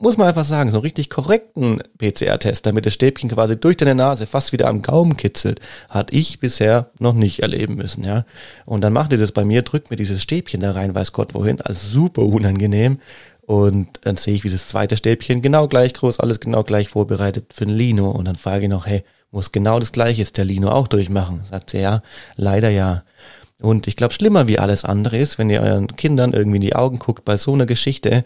muss 0.00 0.16
man 0.16 0.26
einfach 0.26 0.44
sagen, 0.44 0.72
so 0.72 0.78
einen 0.78 0.82
richtig 0.82 1.08
korrekten 1.08 1.80
PCR-Test, 1.98 2.66
damit 2.66 2.86
das 2.86 2.94
Stäbchen 2.94 3.30
quasi 3.30 3.56
durch 3.56 3.76
deine 3.76 3.94
Nase 3.94 4.26
fast 4.26 4.52
wieder 4.52 4.66
am 4.66 4.82
Gaumen 4.82 5.16
kitzelt, 5.16 5.60
hatte 5.88 6.16
ich 6.16 6.40
bisher 6.40 6.90
noch 6.98 7.14
nicht 7.14 7.40
erleben 7.40 7.76
müssen, 7.76 8.02
ja. 8.02 8.24
Und 8.66 8.82
dann 8.82 8.92
macht 8.92 9.12
ihr 9.12 9.18
das 9.18 9.30
bei 9.30 9.44
mir, 9.44 9.62
drückt 9.62 9.90
mir 9.90 9.96
dieses 9.96 10.20
Stäbchen 10.20 10.60
da 10.60 10.72
rein, 10.72 10.96
weiß 10.96 11.12
Gott 11.12 11.32
wohin, 11.32 11.60
also 11.60 11.88
super 11.88 12.22
unangenehm. 12.22 12.98
Und 13.46 13.88
dann 14.02 14.16
sehe 14.16 14.34
ich, 14.34 14.44
wie 14.44 14.50
das 14.50 14.68
zweite 14.68 14.96
Stäbchen 14.96 15.42
genau 15.42 15.68
gleich 15.68 15.92
groß, 15.94 16.20
alles 16.20 16.40
genau 16.40 16.64
gleich 16.64 16.88
vorbereitet 16.88 17.52
für 17.52 17.66
den 17.66 17.74
Lino. 17.74 18.10
Und 18.10 18.24
dann 18.24 18.36
frage 18.36 18.64
ich 18.64 18.70
noch, 18.70 18.86
hey, 18.86 19.04
muss 19.30 19.52
genau 19.52 19.78
das 19.78 19.92
gleiche 19.92 20.22
jetzt 20.22 20.38
der 20.38 20.44
Lino 20.44 20.70
auch 20.70 20.88
durchmachen? 20.88 21.42
Sagt 21.44 21.70
sie, 21.70 21.80
ja, 21.80 22.02
leider 22.36 22.70
ja. 22.70 23.02
Und 23.60 23.86
ich 23.86 23.96
glaube, 23.96 24.14
schlimmer 24.14 24.48
wie 24.48 24.58
alles 24.58 24.84
andere 24.84 25.18
ist, 25.18 25.38
wenn 25.38 25.50
ihr 25.50 25.60
euren 25.60 25.88
Kindern 25.88 26.32
irgendwie 26.32 26.56
in 26.56 26.62
die 26.62 26.76
Augen 26.76 26.98
guckt 26.98 27.24
bei 27.24 27.36
so 27.36 27.52
einer 27.52 27.66
Geschichte, 27.66 28.24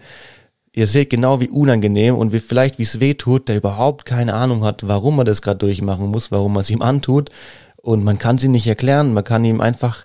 ihr 0.73 0.87
seht 0.87 1.11
genau, 1.11 1.41
wie 1.41 1.49
unangenehm 1.49 2.15
und 2.15 2.33
wie 2.33 2.41
vielleicht, 2.41 2.79
wie 2.79 2.85
es 2.85 3.01
weh 3.01 3.15
tut, 3.15 3.49
der 3.49 3.57
überhaupt 3.57 4.05
keine 4.05 4.35
Ahnung 4.35 4.65
hat, 4.65 4.87
warum 4.87 5.19
er 5.19 5.25
das 5.25 5.43
gerade 5.43 5.59
durchmachen 5.59 6.07
muss, 6.07 6.31
warum 6.31 6.57
er 6.57 6.61
es 6.61 6.71
ihm 6.71 6.83
antut. 6.83 7.31
Und 7.77 8.05
man 8.05 8.19
kann 8.19 8.39
sie 8.39 8.49
nicht 8.49 8.67
erklären, 8.67 9.15
man 9.15 9.25
kann 9.25 9.45
ihm 9.45 9.61
einfach, 9.61 10.05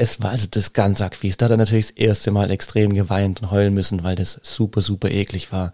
es 0.00 0.22
war 0.22 0.30
also 0.30 0.46
das 0.50 0.72
ganz 0.72 1.02
arg 1.02 1.14
fies. 1.14 1.36
Da 1.36 1.44
hat 1.44 1.50
er 1.50 1.56
natürlich 1.58 1.88
das 1.88 1.96
erste 1.96 2.30
Mal 2.30 2.50
extrem 2.50 2.94
geweint 2.94 3.42
und 3.42 3.50
heulen 3.50 3.74
müssen, 3.74 4.02
weil 4.02 4.16
das 4.16 4.40
super, 4.42 4.80
super 4.80 5.10
eklig 5.10 5.52
war. 5.52 5.72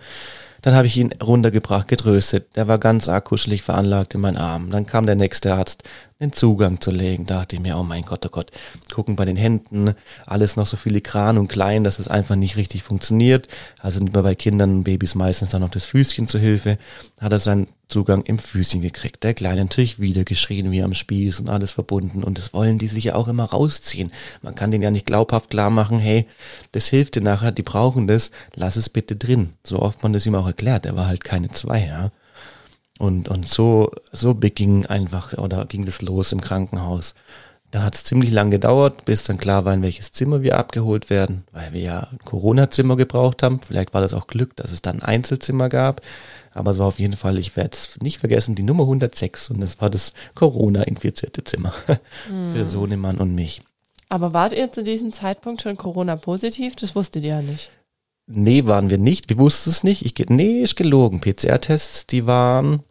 Dann 0.63 0.75
habe 0.75 0.89
ich 0.89 0.97
ihn 0.97 1.13
runtergebracht, 1.23 1.87
getröstet. 1.87 2.57
Der 2.57 2.67
war 2.67 2.79
ganz 2.79 3.09
arg 3.09 3.25
kuschelig 3.25 3.63
veranlagt 3.63 4.17
in 4.17 4.21
meinen 4.21 4.37
Arm. 4.37 4.71
Dann 4.71 4.85
kam 4.85 5.07
der 5.07 5.15
nächste 5.15 5.55
Arzt, 5.55 5.85
den 6.21 6.33
Zugang 6.33 6.81
zu 6.81 6.91
legen. 6.91 7.27
Da 7.27 7.41
dachte 7.41 7.57
ich 7.57 7.63
mir, 7.63 7.77
oh 7.77 7.83
mein 7.83 8.03
Gott, 8.03 8.25
oh 8.25 8.31
Gott, 8.31 8.51
gucken 8.93 9.17
bei 9.17 9.25
den 9.25 9.37
Händen, 9.37 9.95
alles 10.25 10.57
noch 10.57 10.67
so 10.67 10.77
filigran 10.77 11.37
und 11.37 11.49
klein, 11.49 11.85
dass 11.85 11.99
es 11.99 12.09
einfach 12.09 12.37
nicht 12.37 12.57
richtig 12.57 12.83
funktioniert. 12.83 13.49
Also 13.81 13.99
nimmt 13.99 14.15
man 14.15 14.23
bei 14.23 14.35
Kindern 14.35 14.77
und 14.77 14.85
Babys 14.85 15.15
meistens 15.15 15.51
dann 15.51 15.61
noch 15.61 15.71
das 15.71 15.85
Füßchen 15.85 16.27
zur 16.27 16.41
Hilfe. 16.41 16.79
Hat 17.21 17.33
er 17.33 17.39
seinen 17.39 17.67
Zugang 17.89 18.23
im 18.23 18.39
Füßchen 18.39 18.81
gekriegt. 18.81 19.25
Der 19.25 19.35
Kleine 19.35 19.63
natürlich 19.63 20.01
wieder 20.01 20.25
geschrien 20.25 20.71
wie 20.71 20.83
am 20.83 20.95
Spieß 20.95 21.41
und 21.41 21.51
alles 21.51 21.71
verbunden. 21.71 22.25
Und 22.25 22.39
das 22.39 22.53
wollen 22.55 22.79
die 22.79 22.89
sich 22.89 23.05
ja 23.05 23.15
auch 23.15 23.29
immer 23.29 23.45
rausziehen. 23.45 24.11
Man 24.43 24.55
kann 24.55 24.71
denen 24.71 24.83
ja 24.83 24.91
nicht 24.91 25.07
glaubhaft 25.07 25.51
klar 25.51 25.71
machen, 25.71 25.99
hey, 25.99 26.27
das 26.73 26.87
hilft 26.87 27.17
dir 27.17 27.23
nachher, 27.23 27.53
die 27.53 27.63
brauchen 27.63 28.07
das, 28.07 28.31
lass 28.55 28.77
es 28.77 28.89
bitte 28.89 29.17
drin. 29.17 29.53
So 29.63 29.81
oft 29.81 30.03
man 30.03 30.13
das 30.13 30.27
ihm 30.27 30.35
auch 30.35 30.47
erklärt. 30.47 30.87
Er 30.87 30.97
war 30.97 31.07
halt 31.07 31.23
keine 31.23 31.49
zwei, 31.51 31.87
ja. 31.87 32.11
Und, 32.99 33.29
und 33.29 33.47
so, 33.47 33.91
so 34.13 34.35
beging 34.35 34.87
einfach, 34.87 35.35
oder 35.35 35.67
ging 35.67 35.85
das 35.85 36.03
los 36.03 36.33
im 36.33 36.41
Krankenhaus. 36.41 37.15
Dann 37.73 37.83
hat 37.83 37.95
es 37.95 38.05
ziemlich 38.05 38.31
lang 38.31 38.51
gedauert, 38.51 39.05
bis 39.05 39.25
dann 39.25 39.39
klar 39.39 39.65
war, 39.65 39.75
in 39.75 39.83
welches 39.83 40.13
Zimmer 40.13 40.41
wir 40.41 40.57
abgeholt 40.57 41.11
werden, 41.11 41.45
weil 41.53 41.73
wir 41.73 41.81
ja 41.81 42.09
ein 42.11 42.19
Corona-Zimmer 42.25 42.97
gebraucht 42.97 43.43
haben. 43.43 43.61
Vielleicht 43.61 43.93
war 43.93 44.01
das 44.01 44.15
auch 44.15 44.29
Glück, 44.29 44.57
dass 44.57 44.73
es 44.73 44.83
dann 44.83 45.01
ein 45.01 45.03
Einzelzimmer 45.03 45.69
gab. 45.69 46.01
Aber 46.55 46.71
es 46.71 46.79
war 46.79 46.87
auf 46.87 46.99
jeden 46.99 47.17
Fall, 47.17 47.39
ich 47.39 47.55
werde 47.55 47.73
es 47.75 47.99
nicht 48.01 48.19
vergessen, 48.19 48.55
die 48.55 48.63
Nummer 48.63 48.85
106 48.85 49.51
und 49.51 49.61
das 49.61 49.81
war 49.81 49.91
das 49.91 50.15
Corona-infizierte 50.35 51.45
Zimmer 51.45 51.75
für 52.55 52.67
Sohnemann 52.67 53.19
und 53.19 53.35
mich. 53.35 53.61
Aber 54.09 54.33
wart 54.33 54.55
ihr 54.55 54.73
zu 54.73 54.83
diesem 54.83 55.13
Zeitpunkt 55.13 55.61
schon 55.61 55.77
Corona-positiv? 55.77 56.77
Das 56.77 56.95
wusstet 56.95 57.25
ihr 57.25 57.31
ja 57.31 57.43
nicht. 57.43 57.71
Nee, 58.27 58.65
waren 58.67 58.91
wir 58.91 58.99
nicht. 58.99 59.29
Wir 59.29 59.39
wussten 59.39 59.71
es 59.71 59.85
nicht. 59.85 60.05
Ich, 60.05 60.15
ge- 60.15 60.27
nee, 60.29 60.61
ist 60.63 60.77
gelogen. 60.77 61.21
PCR-Tests, 61.21 62.07
die 62.07 62.27
waren 62.27 62.83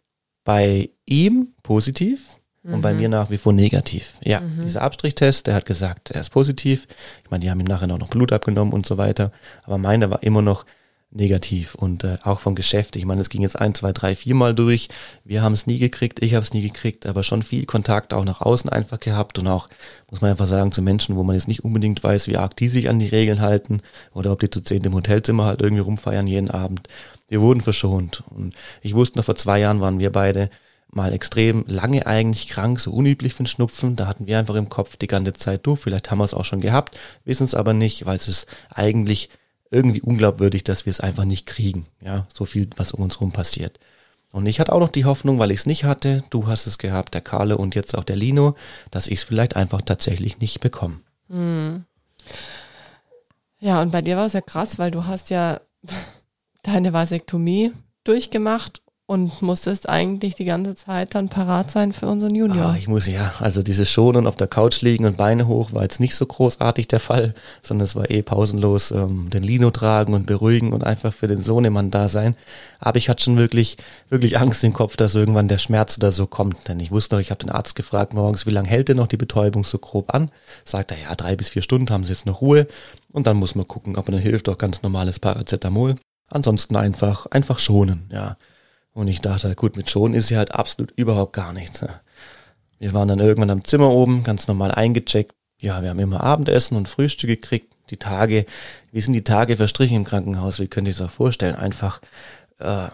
bei 0.44 0.88
ihm 1.04 1.48
positiv 1.62 2.40
und 2.62 2.80
bei 2.82 2.94
mir 2.94 3.08
nach 3.08 3.30
wie 3.30 3.36
vor 3.38 3.52
negativ. 3.52 4.14
Ja, 4.24 4.40
dieser 4.64 4.82
Abstrichtest, 4.82 5.46
der 5.46 5.54
hat 5.54 5.66
gesagt, 5.66 6.10
er 6.10 6.20
ist 6.22 6.30
positiv. 6.30 6.88
Ich 7.22 7.30
meine, 7.30 7.42
die 7.44 7.50
haben 7.50 7.60
ihm 7.60 7.66
nachher 7.66 7.88
auch 7.92 7.98
noch 7.98 8.08
Blut 8.10 8.32
abgenommen 8.32 8.72
und 8.72 8.86
so 8.86 8.96
weiter. 8.98 9.30
Aber 9.62 9.78
meiner 9.78 10.10
war 10.10 10.22
immer 10.24 10.42
noch 10.42 10.64
negativ 11.10 11.74
und 11.74 12.04
äh, 12.04 12.18
auch 12.22 12.40
vom 12.40 12.54
Geschäft. 12.54 12.96
Ich 12.96 13.04
meine, 13.04 13.20
es 13.20 13.30
ging 13.30 13.42
jetzt 13.42 13.58
ein, 13.58 13.74
zwei, 13.74 13.92
drei, 13.92 14.16
viermal 14.16 14.54
durch. 14.54 14.88
Wir 15.24 15.42
haben 15.42 15.52
es 15.52 15.66
nie 15.66 15.78
gekriegt, 15.78 16.22
ich 16.22 16.34
habe 16.34 16.44
es 16.44 16.52
nie 16.52 16.62
gekriegt, 16.62 17.06
aber 17.06 17.22
schon 17.22 17.42
viel 17.42 17.64
Kontakt 17.64 18.12
auch 18.12 18.24
nach 18.24 18.40
außen 18.40 18.70
einfach 18.70 19.00
gehabt 19.00 19.38
und 19.38 19.46
auch, 19.46 19.68
muss 20.10 20.20
man 20.20 20.30
einfach 20.30 20.46
sagen, 20.46 20.72
zu 20.72 20.82
Menschen, 20.82 21.16
wo 21.16 21.22
man 21.22 21.34
jetzt 21.34 21.48
nicht 21.48 21.64
unbedingt 21.64 22.02
weiß, 22.02 22.26
wie 22.28 22.36
arg 22.36 22.56
die 22.56 22.68
sich 22.68 22.88
an 22.88 22.98
die 22.98 23.08
Regeln 23.08 23.40
halten 23.40 23.80
oder 24.12 24.32
ob 24.32 24.40
die 24.40 24.50
zu 24.50 24.60
zehn 24.60 24.82
im 24.82 24.94
Hotelzimmer 24.94 25.44
halt 25.44 25.62
irgendwie 25.62 25.82
rumfeiern 25.82 26.26
jeden 26.26 26.50
Abend. 26.50 26.88
Wir 27.28 27.40
wurden 27.40 27.60
verschont. 27.60 28.22
Und 28.28 28.54
ich 28.82 28.94
wusste 28.94 29.18
noch, 29.18 29.24
vor 29.24 29.36
zwei 29.36 29.60
Jahren 29.60 29.80
waren 29.80 29.98
wir 29.98 30.12
beide 30.12 30.50
mal 30.88 31.12
extrem 31.12 31.64
lange 31.66 32.06
eigentlich 32.06 32.48
krank, 32.48 32.80
so 32.80 32.92
unüblich 32.92 33.34
für 33.34 33.42
den 33.42 33.48
Schnupfen. 33.48 33.96
Da 33.96 34.06
hatten 34.06 34.26
wir 34.26 34.38
einfach 34.38 34.54
im 34.54 34.68
Kopf 34.68 34.96
die 34.96 35.08
ganze 35.08 35.32
Zeit, 35.32 35.66
du, 35.66 35.76
vielleicht 35.76 36.10
haben 36.10 36.18
wir 36.18 36.24
es 36.24 36.34
auch 36.34 36.44
schon 36.44 36.60
gehabt, 36.60 36.98
wissen 37.24 37.44
es 37.44 37.54
aber 37.54 37.74
nicht, 37.74 38.06
weil 38.06 38.16
es 38.16 38.28
ist 38.28 38.46
eigentlich 38.70 39.30
irgendwie 39.70 40.00
unglaubwürdig, 40.00 40.64
dass 40.64 40.86
wir 40.86 40.90
es 40.90 41.00
einfach 41.00 41.24
nicht 41.24 41.46
kriegen. 41.46 41.86
Ja, 42.00 42.26
so 42.32 42.44
viel, 42.44 42.68
was 42.76 42.92
um 42.92 43.02
uns 43.02 43.20
rum 43.20 43.32
passiert. 43.32 43.78
Und 44.32 44.46
ich 44.46 44.60
hatte 44.60 44.72
auch 44.72 44.80
noch 44.80 44.90
die 44.90 45.04
Hoffnung, 45.04 45.38
weil 45.38 45.50
ich 45.50 45.60
es 45.60 45.66
nicht 45.66 45.84
hatte, 45.84 46.22
du 46.30 46.46
hast 46.46 46.66
es 46.66 46.78
gehabt, 46.78 47.14
der 47.14 47.20
Karle 47.20 47.56
und 47.56 47.74
jetzt 47.74 47.96
auch 47.96 48.04
der 48.04 48.16
Lino, 48.16 48.56
dass 48.90 49.06
ich 49.06 49.20
es 49.20 49.24
vielleicht 49.24 49.56
einfach 49.56 49.82
tatsächlich 49.82 50.40
nicht 50.40 50.60
bekomme. 50.60 50.98
Ja, 53.58 53.80
und 53.80 53.92
bei 53.92 54.02
dir 54.02 54.16
war 54.16 54.26
es 54.26 54.34
ja 54.34 54.40
krass, 54.40 54.78
weil 54.78 54.90
du 54.90 55.06
hast 55.06 55.30
ja 55.30 55.60
deine 56.62 56.92
Vasektomie 56.92 57.72
durchgemacht 58.04 58.82
und 59.08 59.40
musstest 59.40 59.88
eigentlich 59.88 60.34
die 60.34 60.44
ganze 60.44 60.74
Zeit 60.74 61.14
dann 61.14 61.28
parat 61.28 61.70
sein 61.70 61.92
für 61.92 62.08
unseren 62.08 62.34
Junior. 62.34 62.66
Ah, 62.66 62.76
ich 62.76 62.88
muss 62.88 63.06
ja, 63.06 63.34
also 63.38 63.62
dieses 63.62 63.88
Schonen 63.88 64.26
auf 64.26 64.34
der 64.34 64.48
Couch 64.48 64.82
liegen 64.82 65.04
und 65.04 65.16
Beine 65.16 65.46
hoch 65.46 65.72
war 65.72 65.82
jetzt 65.82 66.00
nicht 66.00 66.16
so 66.16 66.26
großartig 66.26 66.88
der 66.88 66.98
Fall, 66.98 67.32
sondern 67.62 67.84
es 67.84 67.94
war 67.94 68.10
eh 68.10 68.22
pausenlos 68.22 68.90
ähm, 68.90 69.30
den 69.30 69.44
Lino 69.44 69.70
tragen 69.70 70.12
und 70.12 70.26
beruhigen 70.26 70.72
und 70.72 70.82
einfach 70.82 71.12
für 71.12 71.28
den 71.28 71.40
Sohnemann 71.40 71.92
da 71.92 72.08
sein. 72.08 72.36
Aber 72.80 72.98
ich 72.98 73.08
hatte 73.08 73.22
schon 73.22 73.36
wirklich, 73.36 73.76
wirklich 74.10 74.38
Angst 74.40 74.64
im 74.64 74.72
Kopf, 74.72 74.96
dass 74.96 75.14
irgendwann 75.14 75.46
der 75.46 75.58
Schmerz 75.58 75.96
oder 75.98 76.10
so 76.10 76.26
kommt. 76.26 76.66
Denn 76.66 76.80
ich 76.80 76.90
wusste 76.90 77.14
noch, 77.14 77.20
ich 77.20 77.30
habe 77.30 77.44
den 77.44 77.50
Arzt 77.50 77.76
gefragt 77.76 78.12
morgens, 78.12 78.44
wie 78.44 78.50
lange 78.50 78.68
hält 78.68 78.88
denn 78.88 78.96
noch 78.96 79.06
die 79.06 79.16
Betäubung 79.16 79.64
so 79.64 79.78
grob 79.78 80.12
an? 80.12 80.32
Sagt 80.64 80.90
er, 80.90 80.98
ja, 80.98 81.14
drei 81.14 81.36
bis 81.36 81.50
vier 81.50 81.62
Stunden 81.62 81.90
haben 81.90 82.04
sie 82.04 82.12
jetzt 82.12 82.26
noch 82.26 82.40
Ruhe. 82.40 82.66
Und 83.12 83.28
dann 83.28 83.36
muss 83.36 83.54
man 83.54 83.68
gucken, 83.68 83.96
ob 83.96 84.06
dann 84.06 84.18
hilft 84.18 84.48
doch 84.48 84.58
ganz 84.58 84.82
normales 84.82 85.20
Paracetamol. 85.20 85.94
Ansonsten 86.28 86.74
einfach, 86.74 87.26
einfach 87.26 87.60
schonen, 87.60 88.10
ja. 88.12 88.36
Und 88.96 89.08
ich 89.08 89.20
dachte, 89.20 89.54
gut, 89.54 89.76
mit 89.76 89.90
schonen 89.90 90.14
ist 90.14 90.28
sie 90.28 90.38
halt 90.38 90.54
absolut 90.54 90.90
überhaupt 90.92 91.34
gar 91.34 91.52
nichts. 91.52 91.84
Wir 92.78 92.94
waren 92.94 93.08
dann 93.08 93.18
irgendwann 93.18 93.50
am 93.50 93.62
Zimmer 93.62 93.90
oben, 93.90 94.22
ganz 94.22 94.48
normal 94.48 94.72
eingecheckt. 94.72 95.34
Ja, 95.60 95.82
wir 95.82 95.90
haben 95.90 95.98
immer 95.98 96.22
Abendessen 96.22 96.78
und 96.78 96.88
Frühstück 96.88 97.28
gekriegt. 97.28 97.74
Die 97.90 97.98
Tage, 97.98 98.46
wie 98.92 99.00
sind 99.02 99.12
die 99.12 99.22
Tage 99.22 99.58
verstrichen 99.58 99.98
im 99.98 100.04
Krankenhaus? 100.04 100.60
Wie 100.60 100.66
könnt 100.66 100.88
ihr 100.88 100.94
es 100.94 101.02
euch 101.02 101.10
vorstellen? 101.10 101.56
Einfach, 101.56 102.00
äh, 102.58 102.88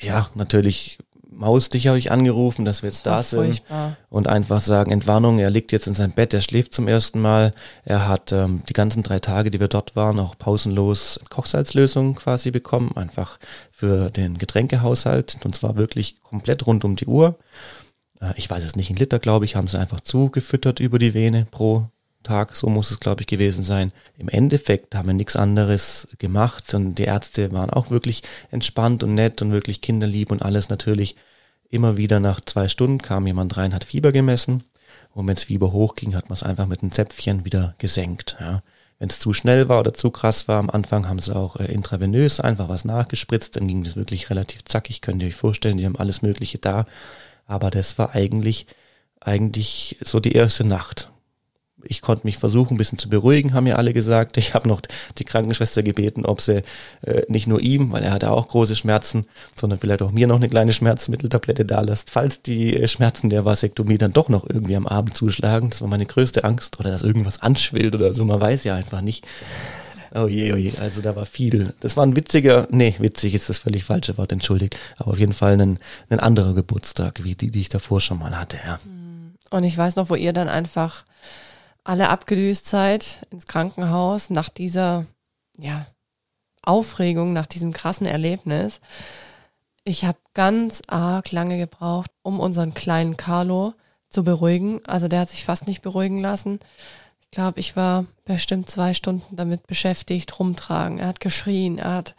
ja, 0.00 0.30
natürlich 0.34 0.96
maustig 1.36 1.88
habe 1.88 1.98
ich 1.98 2.10
angerufen, 2.10 2.64
dass 2.64 2.82
wir 2.82 2.88
jetzt 2.88 3.06
da 3.06 3.16
war 3.16 3.22
sind 3.22 3.44
furchtbar. 3.44 3.96
und 4.08 4.28
einfach 4.28 4.60
sagen, 4.60 4.90
Entwarnung, 4.90 5.38
er 5.38 5.50
liegt 5.50 5.72
jetzt 5.72 5.86
in 5.86 5.94
seinem 5.94 6.12
Bett, 6.12 6.32
er 6.32 6.40
schläft 6.40 6.74
zum 6.74 6.88
ersten 6.88 7.20
Mal. 7.20 7.52
Er 7.84 8.08
hat 8.08 8.32
ähm, 8.32 8.62
die 8.68 8.72
ganzen 8.72 9.02
drei 9.02 9.18
Tage, 9.18 9.50
die 9.50 9.60
wir 9.60 9.68
dort 9.68 9.96
waren, 9.96 10.18
auch 10.18 10.38
pausenlos 10.38 11.20
Kochsalzlösung 11.30 12.14
quasi 12.14 12.50
bekommen, 12.50 12.92
einfach 12.96 13.38
für 13.74 14.08
den 14.10 14.38
Getränkehaushalt 14.38 15.38
und 15.44 15.54
zwar 15.56 15.74
wirklich 15.74 16.20
komplett 16.22 16.64
rund 16.64 16.84
um 16.84 16.94
die 16.94 17.06
Uhr. 17.06 17.36
Äh, 18.20 18.32
ich 18.36 18.48
weiß 18.48 18.62
es 18.62 18.76
nicht, 18.76 18.88
ein 18.90 18.96
Liter, 18.96 19.18
glaube 19.18 19.44
ich, 19.46 19.56
haben 19.56 19.66
sie 19.66 19.78
einfach 19.78 20.00
zugefüttert 20.00 20.78
über 20.78 21.00
die 21.00 21.12
Vene 21.12 21.44
pro 21.50 21.88
Tag, 22.22 22.54
so 22.56 22.68
muss 22.68 22.92
es, 22.92 23.00
glaube 23.00 23.22
ich, 23.22 23.26
gewesen 23.26 23.64
sein. 23.64 23.92
Im 24.16 24.28
Endeffekt 24.28 24.94
haben 24.94 25.08
wir 25.08 25.14
nichts 25.14 25.34
anderes 25.34 26.06
gemacht 26.18 26.72
und 26.72 26.94
die 26.94 27.02
Ärzte 27.04 27.50
waren 27.52 27.68
auch 27.68 27.90
wirklich 27.90 28.22
entspannt 28.52 29.02
und 29.02 29.14
nett 29.14 29.42
und 29.42 29.50
wirklich 29.50 29.80
kinderlieb 29.80 30.30
und 30.30 30.42
alles 30.42 30.68
natürlich. 30.68 31.16
Immer 31.68 31.96
wieder 31.96 32.20
nach 32.20 32.40
zwei 32.40 32.68
Stunden 32.68 32.98
kam 32.98 33.26
jemand 33.26 33.56
rein, 33.56 33.74
hat 33.74 33.84
Fieber 33.84 34.12
gemessen 34.12 34.62
und 35.10 35.26
wenn 35.26 35.36
es 35.36 35.44
Fieber 35.44 35.72
hochging, 35.72 36.14
hat 36.14 36.28
man 36.28 36.34
es 36.34 36.44
einfach 36.44 36.66
mit 36.66 36.82
einem 36.82 36.92
Zäpfchen 36.92 37.44
wieder 37.44 37.74
gesenkt. 37.78 38.36
Ja. 38.40 38.62
Wenn 38.98 39.08
es 39.08 39.18
zu 39.18 39.32
schnell 39.32 39.68
war 39.68 39.80
oder 39.80 39.92
zu 39.92 40.10
krass 40.10 40.48
war, 40.48 40.58
am 40.58 40.70
Anfang 40.70 41.08
haben 41.08 41.18
sie 41.18 41.34
auch 41.34 41.56
äh, 41.56 41.64
intravenös 41.64 42.40
einfach 42.40 42.68
was 42.68 42.84
nachgespritzt, 42.84 43.56
dann 43.56 43.66
ging 43.66 43.82
das 43.82 43.96
wirklich 43.96 44.30
relativ 44.30 44.64
zackig, 44.64 45.00
könnt 45.00 45.22
ihr 45.22 45.28
euch 45.28 45.34
vorstellen, 45.34 45.76
die 45.76 45.86
haben 45.86 45.96
alles 45.96 46.22
Mögliche 46.22 46.58
da. 46.58 46.86
Aber 47.46 47.70
das 47.70 47.98
war 47.98 48.14
eigentlich, 48.14 48.66
eigentlich 49.20 49.98
so 50.02 50.20
die 50.20 50.32
erste 50.32 50.64
Nacht 50.64 51.10
ich 51.86 52.00
konnte 52.02 52.26
mich 52.26 52.38
versuchen, 52.38 52.74
ein 52.74 52.76
bisschen 52.76 52.98
zu 52.98 53.08
beruhigen, 53.08 53.54
haben 53.54 53.66
ja 53.66 53.76
alle 53.76 53.92
gesagt. 53.92 54.36
Ich 54.36 54.54
habe 54.54 54.68
noch 54.68 54.80
die 55.18 55.24
Krankenschwester 55.24 55.82
gebeten, 55.82 56.24
ob 56.24 56.40
sie 56.40 56.62
äh, 57.02 57.22
nicht 57.28 57.46
nur 57.46 57.60
ihm, 57.60 57.92
weil 57.92 58.02
er 58.02 58.12
hatte 58.12 58.30
auch 58.30 58.48
große 58.48 58.76
Schmerzen, 58.76 59.26
sondern 59.54 59.78
vielleicht 59.78 60.02
auch 60.02 60.10
mir 60.10 60.26
noch 60.26 60.36
eine 60.36 60.48
kleine 60.48 60.72
Schmerzmitteltablette 60.72 61.64
da 61.64 61.80
lässt, 61.80 62.10
falls 62.10 62.42
die 62.42 62.76
äh, 62.76 62.88
Schmerzen 62.88 63.30
der 63.30 63.44
Vasektomie 63.44 63.98
dann 63.98 64.12
doch 64.12 64.28
noch 64.28 64.48
irgendwie 64.48 64.76
am 64.76 64.86
Abend 64.86 65.16
zuschlagen. 65.16 65.70
Das 65.70 65.80
war 65.80 65.88
meine 65.88 66.06
größte 66.06 66.44
Angst 66.44 66.78
oder 66.80 66.90
dass 66.90 67.02
irgendwas 67.02 67.40
anschwillt 67.42 67.94
oder 67.94 68.12
so. 68.12 68.24
Man 68.24 68.40
weiß 68.40 68.64
ja 68.64 68.74
einfach 68.74 69.00
nicht. 69.00 69.26
Oh 70.16 70.28
je, 70.28 70.52
oh 70.52 70.56
je, 70.56 70.72
also 70.78 71.00
da 71.00 71.16
war 71.16 71.26
viel. 71.26 71.74
Das 71.80 71.96
war 71.96 72.06
ein 72.06 72.14
witziger, 72.14 72.68
nee, 72.70 72.94
witzig 73.00 73.34
ist 73.34 73.48
das 73.48 73.58
völlig 73.58 73.82
falsche 73.82 74.16
Wort, 74.16 74.30
entschuldigt, 74.30 74.76
aber 74.96 75.10
auf 75.10 75.18
jeden 75.18 75.32
Fall 75.32 75.60
ein, 75.60 75.80
ein 76.08 76.20
anderer 76.20 76.54
Geburtstag, 76.54 77.24
wie 77.24 77.34
die, 77.34 77.50
die 77.50 77.62
ich 77.62 77.68
davor 77.68 78.00
schon 78.00 78.20
mal 78.20 78.38
hatte, 78.38 78.58
ja. 78.64 78.78
Und 79.50 79.64
ich 79.64 79.76
weiß 79.76 79.96
noch, 79.96 80.10
wo 80.10 80.14
ihr 80.14 80.32
dann 80.32 80.48
einfach 80.48 81.04
alle 81.84 82.08
abgedüst 82.08 82.66
seid 82.66 83.26
ins 83.30 83.46
Krankenhaus 83.46 84.30
nach 84.30 84.48
dieser, 84.48 85.06
ja, 85.58 85.86
Aufregung, 86.62 87.34
nach 87.34 87.46
diesem 87.46 87.72
krassen 87.72 88.06
Erlebnis. 88.06 88.80
Ich 89.84 90.04
habe 90.06 90.18
ganz 90.32 90.80
arg 90.86 91.30
lange 91.30 91.58
gebraucht, 91.58 92.10
um 92.22 92.40
unseren 92.40 92.72
kleinen 92.72 93.18
Carlo 93.18 93.74
zu 94.08 94.24
beruhigen. 94.24 94.80
Also 94.86 95.08
der 95.08 95.20
hat 95.20 95.28
sich 95.28 95.44
fast 95.44 95.66
nicht 95.66 95.82
beruhigen 95.82 96.20
lassen. 96.20 96.60
Ich 97.20 97.30
glaube, 97.30 97.60
ich 97.60 97.76
war 97.76 98.06
bestimmt 98.24 98.70
zwei 98.70 98.94
Stunden 98.94 99.36
damit 99.36 99.66
beschäftigt, 99.66 100.38
rumtragen. 100.38 100.98
Er 100.98 101.08
hat 101.08 101.20
geschrien, 101.20 101.78
er 101.78 101.92
hat, 101.92 102.14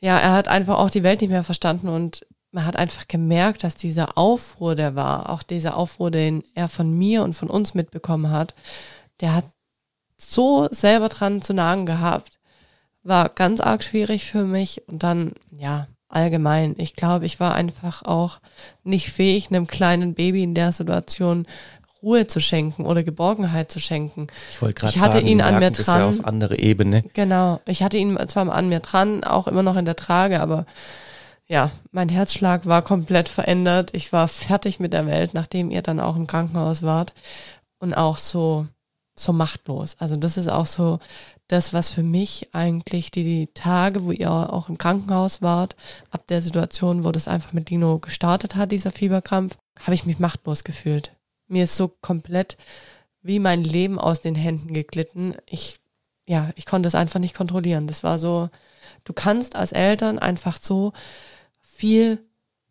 ja, 0.00 0.18
er 0.18 0.32
hat 0.32 0.48
einfach 0.48 0.78
auch 0.78 0.90
die 0.90 1.02
Welt 1.02 1.20
nicht 1.20 1.30
mehr 1.30 1.44
verstanden 1.44 1.88
und 1.88 2.26
man 2.54 2.64
hat 2.64 2.76
einfach 2.76 3.08
gemerkt, 3.08 3.64
dass 3.64 3.74
dieser 3.74 4.16
Aufruhr, 4.16 4.76
der 4.76 4.94
war, 4.94 5.30
auch 5.30 5.42
dieser 5.42 5.76
Aufruhr, 5.76 6.10
den 6.10 6.44
er 6.54 6.68
von 6.68 6.96
mir 6.96 7.22
und 7.22 7.34
von 7.34 7.50
uns 7.50 7.74
mitbekommen 7.74 8.30
hat, 8.30 8.54
der 9.20 9.34
hat 9.34 9.44
so 10.16 10.68
selber 10.70 11.08
dran 11.08 11.42
zu 11.42 11.52
nagen 11.52 11.84
gehabt. 11.84 12.38
War 13.02 13.28
ganz 13.28 13.60
arg 13.60 13.82
schwierig 13.82 14.24
für 14.24 14.44
mich 14.44 14.82
und 14.86 15.02
dann, 15.02 15.32
ja, 15.50 15.88
allgemein. 16.08 16.74
Ich 16.78 16.94
glaube, 16.94 17.26
ich 17.26 17.40
war 17.40 17.54
einfach 17.54 18.02
auch 18.02 18.38
nicht 18.84 19.10
fähig, 19.10 19.48
einem 19.48 19.66
kleinen 19.66 20.14
Baby 20.14 20.44
in 20.44 20.54
der 20.54 20.70
Situation 20.70 21.46
Ruhe 22.02 22.26
zu 22.26 22.38
schenken 22.38 22.86
oder 22.86 23.02
Geborgenheit 23.02 23.72
zu 23.72 23.80
schenken. 23.80 24.28
Ich 24.52 24.62
wollte 24.62 24.74
gerade 24.74 24.92
sagen, 24.92 25.04
hatte 25.04 25.20
ihn 25.20 25.40
an 25.40 25.58
mir 25.58 25.70
dran. 25.70 26.00
Ja 26.00 26.08
auf 26.08 26.24
andere 26.24 26.58
Ebene. 26.58 27.02
Genau. 27.14 27.60
Ich 27.66 27.82
hatte 27.82 27.96
ihn 27.96 28.16
zwar 28.28 28.48
an 28.52 28.68
mir 28.68 28.80
dran, 28.80 29.24
auch 29.24 29.48
immer 29.48 29.62
noch 29.62 29.76
in 29.76 29.86
der 29.86 29.96
Trage, 29.96 30.40
aber 30.40 30.66
ja, 31.46 31.70
mein 31.90 32.08
Herzschlag 32.08 32.66
war 32.66 32.82
komplett 32.82 33.28
verändert. 33.28 33.94
Ich 33.94 34.12
war 34.12 34.28
fertig 34.28 34.80
mit 34.80 34.92
der 34.92 35.06
Welt, 35.06 35.34
nachdem 35.34 35.70
ihr 35.70 35.82
dann 35.82 36.00
auch 36.00 36.16
im 36.16 36.26
Krankenhaus 36.26 36.82
wart 36.82 37.12
und 37.78 37.94
auch 37.94 38.18
so 38.18 38.66
so 39.16 39.32
machtlos. 39.32 39.96
Also 39.98 40.16
das 40.16 40.36
ist 40.36 40.48
auch 40.48 40.66
so 40.66 40.98
das, 41.48 41.72
was 41.72 41.90
für 41.90 42.02
mich 42.02 42.48
eigentlich 42.52 43.10
die, 43.10 43.22
die 43.22 43.48
Tage, 43.54 44.04
wo 44.04 44.10
ihr 44.10 44.30
auch 44.30 44.68
im 44.68 44.78
Krankenhaus 44.78 45.42
wart, 45.42 45.76
ab 46.10 46.26
der 46.26 46.42
Situation, 46.42 47.04
wo 47.04 47.12
das 47.12 47.28
einfach 47.28 47.52
mit 47.52 47.70
Dino 47.70 47.98
gestartet 47.98 48.56
hat, 48.56 48.72
dieser 48.72 48.90
Fieberkrampf, 48.90 49.56
habe 49.80 49.94
ich 49.94 50.06
mich 50.06 50.18
machtlos 50.18 50.64
gefühlt. 50.64 51.12
Mir 51.46 51.64
ist 51.64 51.76
so 51.76 51.88
komplett 51.88 52.56
wie 53.22 53.38
mein 53.38 53.62
Leben 53.62 53.98
aus 53.98 54.20
den 54.20 54.34
Händen 54.34 54.74
geglitten. 54.74 55.34
Ich, 55.46 55.78
ja, 56.26 56.50
ich 56.56 56.66
konnte 56.66 56.88
es 56.88 56.94
einfach 56.94 57.20
nicht 57.20 57.36
kontrollieren. 57.36 57.86
Das 57.86 58.02
war 58.02 58.18
so, 58.18 58.48
du 59.04 59.12
kannst 59.12 59.54
als 59.54 59.72
Eltern 59.72 60.18
einfach 60.18 60.58
so 60.60 60.92
viel 61.74 62.24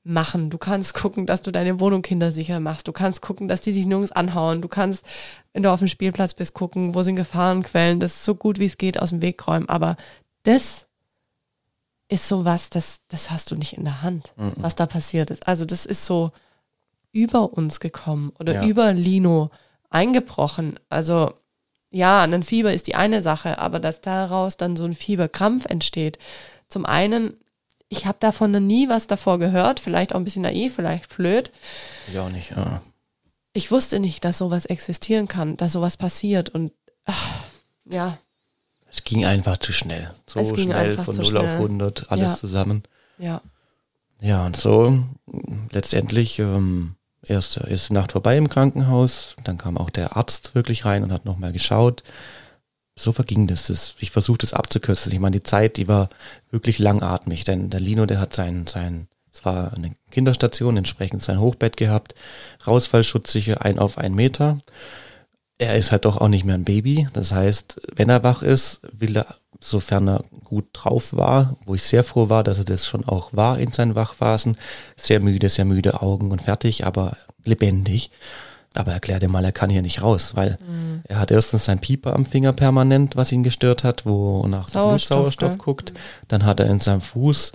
machen. 0.03 0.49
Du 0.49 0.57
kannst 0.57 0.93
gucken, 0.93 1.25
dass 1.25 1.41
du 1.41 1.51
deine 1.51 1.79
Wohnung 1.79 2.01
kindersicher 2.01 2.59
machst. 2.59 2.87
Du 2.87 2.91
kannst 2.91 3.21
gucken, 3.21 3.47
dass 3.47 3.61
die 3.61 3.73
sich 3.73 3.85
nirgends 3.85 4.11
anhauen. 4.11 4.61
Du 4.61 4.67
kannst, 4.67 5.05
wenn 5.53 5.63
du 5.63 5.71
auf 5.71 5.79
dem 5.79 5.87
Spielplatz 5.87 6.33
bist, 6.33 6.53
gucken, 6.53 6.93
wo 6.93 7.03
sind 7.03 7.15
Gefahrenquellen. 7.15 7.99
Das 7.99 8.15
ist 8.15 8.25
so 8.25 8.35
gut, 8.35 8.59
wie 8.59 8.65
es 8.65 8.77
geht, 8.77 8.99
aus 8.99 9.09
dem 9.09 9.21
Weg 9.21 9.47
räumen. 9.47 9.69
Aber 9.69 9.95
das 10.43 10.87
ist 12.09 12.27
so 12.27 12.45
was, 12.45 12.69
das, 12.69 13.01
das 13.07 13.31
hast 13.31 13.51
du 13.51 13.55
nicht 13.55 13.73
in 13.73 13.85
der 13.85 14.01
Hand, 14.01 14.33
mhm. 14.35 14.53
was 14.57 14.75
da 14.75 14.85
passiert 14.85 15.31
ist. 15.31 15.47
Also 15.47 15.65
das 15.65 15.85
ist 15.85 16.05
so 16.05 16.31
über 17.11 17.53
uns 17.53 17.79
gekommen 17.79 18.33
oder 18.39 18.55
ja. 18.55 18.65
über 18.65 18.91
Lino 18.91 19.51
eingebrochen. 19.89 20.79
Also 20.89 21.33
ja, 21.91 22.23
ein 22.23 22.43
Fieber 22.43 22.73
ist 22.73 22.87
die 22.87 22.95
eine 22.95 23.21
Sache, 23.21 23.59
aber 23.59 23.79
dass 23.79 24.01
daraus 24.01 24.57
dann 24.57 24.75
so 24.75 24.83
ein 24.83 24.95
Fieberkrampf 24.95 25.65
entsteht. 25.65 26.17
Zum 26.67 26.85
einen 26.85 27.35
ich 27.89 28.05
habe 28.05 28.17
davon 28.19 28.51
noch 28.51 28.59
nie 28.59 28.89
was 28.89 29.07
davor 29.07 29.39
gehört, 29.39 29.79
vielleicht 29.79 30.13
auch 30.13 30.19
ein 30.19 30.23
bisschen 30.23 30.41
naiv, 30.43 30.75
vielleicht 30.75 31.15
blöd. 31.15 31.51
Ich 32.09 32.17
auch 32.17 32.29
nicht, 32.29 32.51
ja. 32.51 32.81
Ich 33.53 33.71
wusste 33.71 33.99
nicht, 33.99 34.25
dass 34.25 34.39
sowas 34.39 34.65
existieren 34.65 35.27
kann, 35.27 35.57
dass 35.57 35.73
sowas 35.73 35.97
passiert 35.97 36.49
und 36.49 36.73
ach, 37.05 37.43
ja. 37.85 38.17
Es 38.89 39.03
ging 39.03 39.25
einfach 39.25 39.57
zu 39.57 39.71
schnell. 39.71 40.11
So 40.27 40.43
schnell 40.55 40.97
von 40.97 41.15
0 41.15 41.37
auf 41.37 41.45
100, 41.45 42.11
alles 42.11 42.31
ja. 42.31 42.37
zusammen. 42.37 42.83
Ja. 43.17 43.41
Ja, 44.21 44.45
und 44.45 44.55
so 44.55 45.03
letztendlich 45.71 46.39
ähm, 46.39 46.95
erst 47.23 47.57
ist 47.57 47.89
die 47.89 47.93
Nacht 47.93 48.13
vorbei 48.13 48.37
im 48.37 48.49
Krankenhaus, 48.49 49.35
dann 49.43 49.57
kam 49.57 49.77
auch 49.77 49.89
der 49.89 50.15
Arzt 50.15 50.55
wirklich 50.55 50.85
rein 50.85 51.03
und 51.03 51.11
hat 51.11 51.25
nochmal 51.25 51.51
geschaut 51.51 52.03
so 52.95 53.11
verging 53.11 53.47
das. 53.47 53.95
ich 53.99 54.11
versuche 54.11 54.39
das 54.39 54.53
abzukürzen. 54.53 55.11
Ich 55.11 55.19
meine, 55.19 55.37
die 55.37 55.43
Zeit, 55.43 55.77
die 55.77 55.87
war 55.87 56.09
wirklich 56.51 56.79
langatmig, 56.79 57.43
denn 57.43 57.69
der 57.69 57.79
Lino, 57.79 58.05
der 58.05 58.19
hat 58.19 58.33
sein, 58.33 58.67
sein, 58.67 59.07
es 59.31 59.43
war 59.45 59.73
eine 59.73 59.95
Kinderstation, 60.11 60.77
entsprechend 60.77 61.23
sein 61.23 61.39
Hochbett 61.39 61.77
gehabt, 61.77 62.13
Rausfallschutzsicher, 62.67 63.63
ein 63.63 63.79
auf 63.79 63.97
ein 63.97 64.13
Meter. 64.13 64.59
Er 65.57 65.75
ist 65.75 65.91
halt 65.91 66.05
doch 66.05 66.17
auch 66.17 66.27
nicht 66.27 66.45
mehr 66.45 66.55
ein 66.55 66.65
Baby. 66.65 67.07
Das 67.13 67.31
heißt, 67.31 67.81
wenn 67.95 68.09
er 68.09 68.23
wach 68.23 68.43
ist, 68.43 68.81
will 68.91 69.17
er, 69.17 69.35
sofern 69.59 70.07
er 70.07 70.23
gut 70.43 70.65
drauf 70.73 71.15
war, 71.15 71.57
wo 71.65 71.73
ich 71.73 71.83
sehr 71.83 72.03
froh 72.03 72.29
war, 72.29 72.43
dass 72.43 72.59
er 72.59 72.65
das 72.65 72.85
schon 72.85 73.05
auch 73.05 73.33
war 73.33 73.59
in 73.59 73.71
seinen 73.71 73.95
Wachphasen, 73.95 74.57
sehr 74.97 75.19
müde, 75.19 75.49
sehr 75.49 75.65
müde 75.65 76.01
Augen 76.01 76.31
und 76.31 76.41
fertig, 76.41 76.85
aber 76.85 77.17
lebendig 77.43 78.11
aber 78.73 78.93
erklär 78.93 79.19
dir 79.19 79.29
mal, 79.29 79.45
er 79.45 79.51
kann 79.51 79.69
hier 79.69 79.81
nicht 79.81 80.01
raus, 80.01 80.35
weil 80.35 80.57
mhm. 80.67 81.01
er 81.07 81.19
hat 81.19 81.31
erstens 81.31 81.65
sein 81.65 81.79
Pieper 81.79 82.13
am 82.13 82.25
Finger 82.25 82.53
permanent, 82.53 83.15
was 83.15 83.31
ihn 83.31 83.43
gestört 83.43 83.83
hat, 83.83 84.05
wo 84.05 84.47
nach 84.47 84.69
Sauerstoff, 84.69 85.23
Blutsauerstoff 85.23 85.57
guckt. 85.57 85.93
Dann 86.27 86.45
hat 86.45 86.59
er 86.59 86.67
in 86.67 86.79
seinem 86.79 87.01
Fuß 87.01 87.51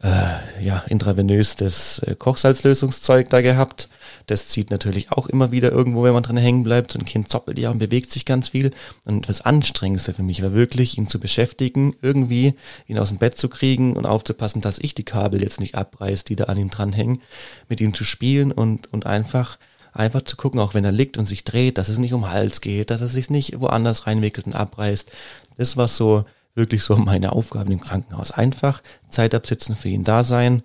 äh, 0.00 0.64
ja 0.64 0.84
intravenös 0.86 1.56
das 1.56 1.98
äh, 2.00 2.14
Kochsalzlösungszeug 2.14 3.28
da 3.28 3.40
gehabt. 3.40 3.88
Das 4.26 4.48
zieht 4.48 4.70
natürlich 4.70 5.10
auch 5.10 5.28
immer 5.28 5.50
wieder 5.50 5.72
irgendwo, 5.72 6.04
wenn 6.04 6.12
man 6.12 6.22
dran 6.22 6.36
hängen 6.36 6.62
bleibt. 6.62 6.92
So 6.92 6.98
ein 6.98 7.04
Kind 7.04 7.30
zoppelt 7.30 7.58
ja 7.58 7.70
und 7.70 7.78
bewegt 7.78 8.12
sich 8.12 8.24
ganz 8.24 8.50
viel. 8.50 8.70
Und 9.06 9.28
das 9.28 9.40
Anstrengendste 9.40 10.14
für 10.14 10.22
mich 10.22 10.42
war 10.42 10.52
wirklich, 10.52 10.98
ihn 10.98 11.08
zu 11.08 11.18
beschäftigen, 11.18 11.96
irgendwie 12.00 12.54
ihn 12.86 12.98
aus 12.98 13.08
dem 13.08 13.18
Bett 13.18 13.36
zu 13.36 13.48
kriegen 13.48 13.96
und 13.96 14.06
aufzupassen, 14.06 14.60
dass 14.60 14.78
ich 14.78 14.94
die 14.94 15.04
Kabel 15.04 15.42
jetzt 15.42 15.60
nicht 15.60 15.74
abreiß, 15.74 16.24
die 16.24 16.36
da 16.36 16.44
an 16.44 16.58
ihm 16.58 16.70
dranhängen, 16.70 17.20
mit 17.68 17.80
ihm 17.80 17.92
zu 17.92 18.04
spielen 18.04 18.52
und, 18.52 18.92
und 18.92 19.06
einfach 19.06 19.58
Einfach 19.98 20.22
zu 20.22 20.36
gucken, 20.36 20.60
auch 20.60 20.74
wenn 20.74 20.84
er 20.84 20.92
liegt 20.92 21.18
und 21.18 21.26
sich 21.26 21.44
dreht, 21.44 21.76
dass 21.76 21.88
es 21.88 21.98
nicht 21.98 22.12
um 22.14 22.30
Hals 22.30 22.60
geht, 22.60 22.90
dass 22.90 23.00
er 23.00 23.08
sich 23.08 23.30
nicht 23.30 23.60
woanders 23.60 24.06
reinwickelt 24.06 24.46
und 24.46 24.54
abreißt. 24.54 25.10
Das 25.56 25.76
war 25.76 25.88
so 25.88 26.24
wirklich 26.54 26.82
so 26.82 26.96
meine 26.96 27.32
Aufgabe 27.32 27.72
im 27.72 27.80
Krankenhaus. 27.80 28.30
Einfach 28.30 28.82
Zeit 29.08 29.34
absitzen, 29.34 29.76
für 29.76 29.88
ihn 29.88 30.04
da 30.04 30.22
sein 30.24 30.62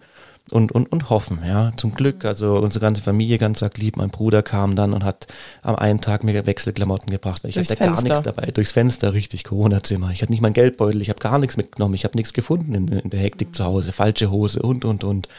und, 0.51 0.71
und, 0.71 0.91
und 0.91 1.09
hoffen, 1.09 1.39
ja. 1.45 1.71
Zum 1.77 1.95
Glück, 1.95 2.25
also 2.25 2.57
unsere 2.57 2.81
ganze 2.81 3.01
Familie 3.01 3.37
ganz 3.37 3.63
arg 3.63 3.77
lieb. 3.77 3.95
Mein 3.95 4.09
Bruder 4.09 4.43
kam 4.43 4.75
dann 4.75 4.93
und 4.93 5.03
hat 5.03 5.27
am 5.61 5.75
einen 5.77 6.01
Tag 6.01 6.23
mir 6.23 6.45
Wechselklamotten 6.45 7.09
gebracht. 7.09 7.43
Ich 7.45 7.57
hatte 7.57 7.75
gar 7.75 8.01
nichts 8.01 8.21
dabei. 8.21 8.51
Durchs 8.51 8.71
Fenster, 8.71 9.13
richtig, 9.13 9.45
Corona-Zimmer. 9.45 10.11
Ich 10.11 10.21
hatte 10.21 10.31
nicht 10.31 10.41
mein 10.41 10.53
Geldbeutel, 10.53 11.01
ich 11.01 11.09
habe 11.09 11.19
gar 11.19 11.39
nichts 11.39 11.55
mitgenommen. 11.55 11.95
Ich 11.95 12.03
habe 12.03 12.17
nichts 12.17 12.33
gefunden 12.33 12.73
in, 12.73 12.87
in 12.89 13.09
der 13.09 13.21
Hektik 13.21 13.49
mhm. 13.49 13.53
zu 13.53 13.63
Hause. 13.63 13.93
Falsche 13.93 14.29
Hose 14.31 14.61
und, 14.61 14.83
und, 14.83 15.03
und 15.03 15.29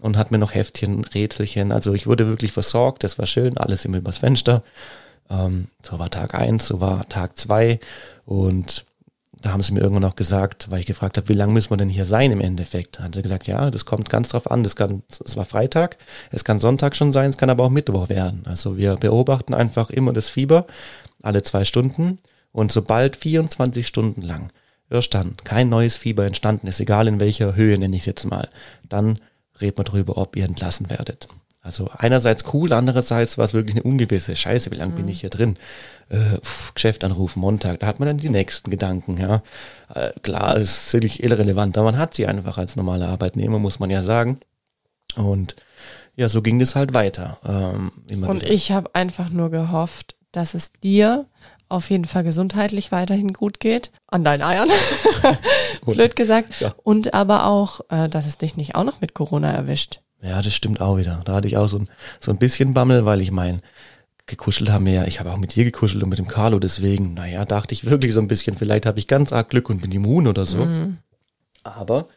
und 0.00 0.16
hat 0.16 0.30
mir 0.30 0.38
noch 0.38 0.54
Heftchen, 0.54 1.04
Rätselchen. 1.04 1.72
Also 1.72 1.94
ich 1.94 2.06
wurde 2.06 2.26
wirklich 2.26 2.52
versorgt, 2.52 3.04
das 3.04 3.18
war 3.18 3.26
schön, 3.26 3.58
alles 3.58 3.84
immer 3.84 3.98
übers 3.98 4.18
Fenster. 4.18 4.62
Ähm, 5.30 5.68
so 5.82 5.98
war 5.98 6.10
Tag 6.10 6.34
eins, 6.34 6.66
so 6.66 6.80
war 6.80 7.08
Tag 7.08 7.38
zwei 7.38 7.80
und 8.24 8.84
da 9.40 9.52
haben 9.52 9.62
sie 9.62 9.72
mir 9.72 9.80
irgendwann 9.80 10.04
auch 10.04 10.16
gesagt, 10.16 10.70
weil 10.70 10.80
ich 10.80 10.86
gefragt 10.86 11.16
habe, 11.16 11.28
wie 11.28 11.34
lange 11.34 11.52
müssen 11.52 11.70
wir 11.70 11.76
denn 11.76 11.88
hier 11.88 12.04
sein 12.04 12.32
im 12.32 12.40
Endeffekt? 12.40 12.98
Hat 12.98 13.14
sie 13.14 13.22
gesagt, 13.22 13.46
ja, 13.46 13.70
das 13.70 13.84
kommt 13.84 14.10
ganz 14.10 14.30
drauf 14.30 14.50
an. 14.50 14.64
Das 14.64 14.74
kann, 14.74 15.02
es 15.24 15.36
war 15.36 15.44
Freitag, 15.44 15.96
es 16.32 16.44
kann 16.44 16.58
Sonntag 16.58 16.96
schon 16.96 17.12
sein, 17.12 17.30
es 17.30 17.36
kann 17.36 17.50
aber 17.50 17.64
auch 17.64 17.70
Mittwoch 17.70 18.08
werden. 18.08 18.42
Also 18.46 18.76
wir 18.76 18.96
beobachten 18.96 19.54
einfach 19.54 19.90
immer 19.90 20.12
das 20.12 20.28
Fieber 20.28 20.66
alle 21.22 21.42
zwei 21.42 21.64
Stunden 21.64 22.18
und 22.52 22.72
sobald 22.72 23.16
24 23.16 23.86
Stunden 23.86 24.22
lang 24.22 24.50
erst 24.90 25.14
dann 25.14 25.36
kein 25.44 25.68
neues 25.68 25.96
Fieber 25.96 26.26
entstanden 26.26 26.66
ist, 26.66 26.80
egal 26.80 27.08
in 27.08 27.20
welcher 27.20 27.54
Höhe 27.54 27.78
nenne 27.78 27.94
ich 27.94 28.02
es 28.02 28.06
jetzt 28.06 28.24
mal, 28.24 28.48
dann 28.88 29.18
reden 29.60 29.78
wir 29.78 29.84
darüber, 29.84 30.16
ob 30.16 30.36
ihr 30.36 30.44
entlassen 30.44 30.90
werdet. 30.90 31.28
Also 31.62 31.90
einerseits 31.96 32.44
cool, 32.54 32.72
andererseits 32.72 33.36
war 33.36 33.44
es 33.44 33.52
wirklich 33.52 33.76
eine 33.76 33.82
ungewisse 33.82 34.34
Scheiße, 34.34 34.70
wie 34.70 34.76
lange 34.76 34.92
mhm. 34.92 34.96
bin 34.96 35.08
ich 35.08 35.20
hier 35.20 35.30
drin? 35.30 35.56
Äh, 36.08 36.38
pf, 36.40 36.72
Geschäft 36.74 37.04
anrufen, 37.04 37.40
Montag, 37.40 37.80
da 37.80 37.86
hat 37.86 38.00
man 38.00 38.06
dann 38.06 38.18
die 38.18 38.30
nächsten 38.30 38.70
Gedanken, 38.70 39.18
ja. 39.18 39.42
Äh, 39.94 40.12
klar, 40.22 40.56
ist 40.56 40.88
ziemlich 40.88 41.22
irrelevant, 41.22 41.76
aber 41.76 41.92
man 41.92 41.98
hat 41.98 42.14
sie 42.14 42.26
einfach 42.26 42.56
als 42.58 42.76
normaler 42.76 43.08
Arbeitnehmer, 43.08 43.58
muss 43.58 43.80
man 43.80 43.90
ja 43.90 44.02
sagen. 44.02 44.38
Und 45.16 45.56
ja, 46.16 46.28
so 46.28 46.42
ging 46.42 46.58
das 46.58 46.74
halt 46.74 46.94
weiter. 46.94 47.38
Ähm, 47.44 47.92
Und 48.08 48.42
wieder. 48.42 48.50
ich 48.50 48.72
habe 48.72 48.94
einfach 48.94 49.30
nur 49.30 49.50
gehofft, 49.50 50.16
dass 50.32 50.54
es 50.54 50.72
dir 50.72 51.26
auf 51.68 51.90
jeden 51.90 52.04
Fall 52.04 52.24
gesundheitlich 52.24 52.92
weiterhin 52.92 53.32
gut 53.32 53.60
geht. 53.60 53.90
An 54.06 54.24
deinen 54.24 54.42
Eiern. 54.42 54.68
Blöd 55.86 56.16
gesagt. 56.16 56.60
Ja. 56.60 56.74
Und 56.82 57.14
aber 57.14 57.46
auch, 57.46 57.80
äh, 57.90 58.08
dass 58.08 58.26
es 58.26 58.38
dich 58.38 58.56
nicht 58.56 58.74
auch 58.74 58.84
noch 58.84 59.00
mit 59.00 59.14
Corona 59.14 59.50
erwischt. 59.50 60.00
Ja, 60.22 60.42
das 60.42 60.54
stimmt 60.54 60.80
auch 60.80 60.96
wieder. 60.96 61.22
Da 61.24 61.34
hatte 61.34 61.48
ich 61.48 61.56
auch 61.56 61.68
so 61.68 61.78
ein, 61.78 61.88
so 62.20 62.30
ein 62.30 62.38
bisschen 62.38 62.74
Bammel, 62.74 63.04
weil 63.04 63.20
ich 63.20 63.30
mein, 63.30 63.62
gekuschelt 64.28 64.70
haben 64.70 64.86
wir 64.86 64.92
ja, 64.92 65.04
ich 65.04 65.18
habe 65.18 65.32
auch 65.32 65.38
mit 65.38 65.54
dir 65.54 65.64
gekuschelt 65.64 66.02
und 66.02 66.10
mit 66.10 66.18
dem 66.18 66.28
Carlo, 66.28 66.58
deswegen, 66.58 67.14
naja, 67.14 67.44
dachte 67.44 67.74
ich 67.74 67.86
wirklich 67.86 68.12
so 68.12 68.20
ein 68.20 68.28
bisschen, 68.28 68.56
vielleicht 68.56 68.86
habe 68.86 68.98
ich 68.98 69.08
ganz 69.08 69.32
arg 69.32 69.50
Glück 69.50 69.68
und 69.70 69.80
bin 69.80 69.90
immun 69.90 70.28
oder 70.28 70.46
so. 70.46 70.64
Mhm. 70.64 70.98
Aber, 71.64 72.08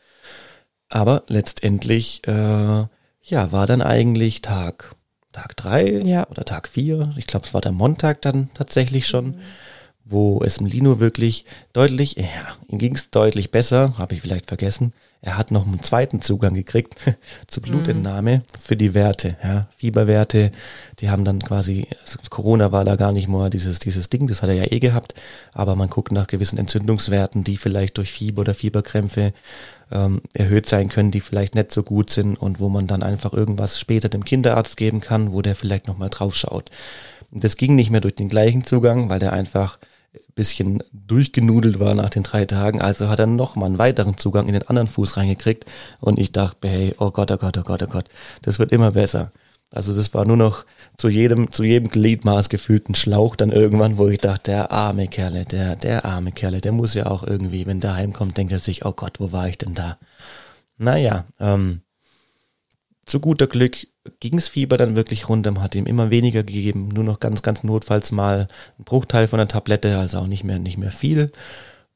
aber 0.90 1.24
letztendlich, 1.28 2.22
äh, 2.28 2.86
ja, 3.24 3.52
war 3.52 3.66
dann 3.66 3.82
eigentlich 3.82 4.42
Tag, 4.42 4.96
Tag 5.32 5.56
drei 5.56 6.02
ja. 6.04 6.28
oder 6.30 6.46
Tag 6.46 6.68
vier, 6.68 7.14
ich 7.18 7.28
glaube, 7.28 7.46
es 7.46 7.54
war 7.54 7.62
der 7.62 7.72
Montag 7.72 8.22
dann 8.22 8.50
tatsächlich 8.54 9.08
schon. 9.08 9.28
Mhm 9.28 9.42
wo 10.12 10.42
es 10.44 10.60
Lino 10.60 11.00
wirklich 11.00 11.46
deutlich, 11.74 12.16
ja, 12.16 12.26
ihm 12.68 12.78
ging 12.78 12.96
es 12.96 13.10
deutlich 13.10 13.52
besser, 13.52 13.98
habe 13.98 14.16
ich 14.16 14.22
vielleicht 14.22 14.48
vergessen. 14.48 14.94
Er 15.24 15.38
hat 15.38 15.52
noch 15.52 15.68
einen 15.68 15.84
zweiten 15.84 16.20
Zugang 16.20 16.56
gekriegt 16.56 16.96
zur 17.48 17.62
Blutentnahme 17.62 18.42
für 18.60 18.76
die 18.76 18.96
Werte, 18.96 19.38
ja, 19.44 19.68
Fieberwerte. 19.78 20.52
Die 21.00 21.12
haben 21.12 21.26
dann 21.26 21.40
quasi, 21.44 21.88
also 22.02 22.18
Corona 22.32 22.72
war 22.72 22.86
da 22.86 22.96
gar 22.96 23.12
nicht 23.12 23.28
mehr 23.28 23.52
dieses, 23.52 23.78
dieses 23.78 24.10
Ding, 24.10 24.28
das 24.28 24.42
hat 24.42 24.50
er 24.50 24.56
ja 24.56 24.72
eh 24.72 24.80
gehabt, 24.80 25.14
aber 25.54 25.76
man 25.76 25.90
guckt 25.90 26.12
nach 26.12 26.26
gewissen 26.26 26.58
Entzündungswerten, 26.58 27.44
die 27.44 27.58
vielleicht 27.58 27.98
durch 27.98 28.12
Fieber 28.12 28.42
oder 28.42 28.56
Fieberkrämpfe 28.56 29.34
ähm, 29.92 30.22
erhöht 30.34 30.68
sein 30.68 30.90
können, 30.90 31.12
die 31.12 31.22
vielleicht 31.22 31.54
nicht 31.54 31.72
so 31.72 31.84
gut 31.84 32.10
sind 32.10 32.36
und 32.36 32.60
wo 32.60 32.70
man 32.70 32.88
dann 32.88 33.04
einfach 33.04 33.34
irgendwas 33.34 33.80
später 33.80 34.10
dem 34.10 34.26
Kinderarzt 34.26 34.76
geben 34.76 35.02
kann, 35.02 35.32
wo 35.32 35.44
der 35.44 35.56
vielleicht 35.56 35.88
nochmal 35.88 36.10
drauf 36.10 36.36
schaut. 36.36 36.72
Das 37.32 37.58
ging 37.58 37.76
nicht 37.76 37.92
mehr 37.92 38.02
durch 38.02 38.16
den 38.16 38.28
gleichen 38.28 38.64
Zugang, 38.64 39.10
weil 39.10 39.20
der 39.20 39.34
einfach 39.34 39.78
bisschen 40.36 40.84
durchgenudelt 40.92 41.80
war 41.80 41.94
nach 41.94 42.10
den 42.10 42.24
drei 42.24 42.46
Tagen. 42.46 42.82
Also 42.82 43.10
hat 43.10 43.20
er 43.20 43.28
noch 43.28 43.56
mal 43.56 43.68
einen 43.68 43.78
weiteren 43.78 44.18
Zugang 44.18 44.48
in 44.48 44.54
den 44.54 44.68
anderen 44.68 44.88
Fuß 44.88 45.18
reingekriegt. 45.18 45.66
Und 46.00 46.20
ich 46.20 46.32
dachte, 46.32 46.68
hey, 46.68 46.96
oh 46.98 47.12
Gott, 47.12 47.32
oh 47.32 47.38
Gott, 47.38 47.58
oh 47.58 47.64
Gott, 47.64 47.84
oh 47.84 47.88
Gott, 47.88 48.06
das 48.42 48.60
wird 48.60 48.72
immer 48.72 48.92
besser. 48.92 49.32
Also 49.74 49.96
das 49.96 50.14
war 50.14 50.26
nur 50.26 50.36
noch 50.36 50.66
zu 50.98 51.08
jedem, 51.08 51.50
zu 51.50 51.64
jedem 51.64 51.90
Gliedmaß 51.90 52.50
gefühlt 52.50 52.90
ein 52.90 52.96
Schlauch 52.96 53.38
dann 53.38 53.54
irgendwann, 53.54 53.98
wo 53.98 54.10
ich 54.10 54.20
dachte, 54.20 54.52
der 54.52 54.72
arme 54.72 55.08
Kerle, 55.08 55.46
der, 55.46 55.78
der 55.78 56.04
arme 56.04 56.34
Kerle, 56.34 56.60
der 56.60 56.74
muss 56.74 56.94
ja 56.94 57.06
auch 57.06 57.24
irgendwie, 57.24 57.66
wenn 57.66 57.80
der 57.80 57.94
heimkommt, 57.94 58.38
denkt 58.38 58.52
er 58.52 58.60
sich, 58.60 58.86
oh 58.86 58.92
Gott, 58.92 59.22
wo 59.22 59.32
war 59.32 59.48
ich 59.48 59.58
denn 59.58 59.74
da? 59.74 59.98
Naja, 60.78 61.26
ähm, 61.40 61.82
zu 63.12 63.20
guter 63.20 63.48
Glück 63.48 63.88
ging's 64.20 64.48
Fieber 64.48 64.78
dann 64.78 64.96
wirklich 64.96 65.30
runter, 65.30 65.52
man 65.52 65.62
hat 65.62 65.76
ihm 65.76 65.86
immer 65.86 66.10
weniger 66.10 66.44
gegeben, 66.44 66.88
nur 66.88 67.04
noch 67.04 67.20
ganz, 67.20 67.42
ganz 67.42 67.64
notfalls 67.64 68.12
mal 68.12 68.48
ein 68.80 68.84
Bruchteil 68.86 69.28
von 69.28 69.38
der 69.38 69.48
Tablette, 69.48 69.98
also 69.98 70.20
auch 70.20 70.28
nicht 70.28 70.44
mehr, 70.44 70.60
nicht 70.60 70.78
mehr 70.78 70.92
viel. 70.92 71.32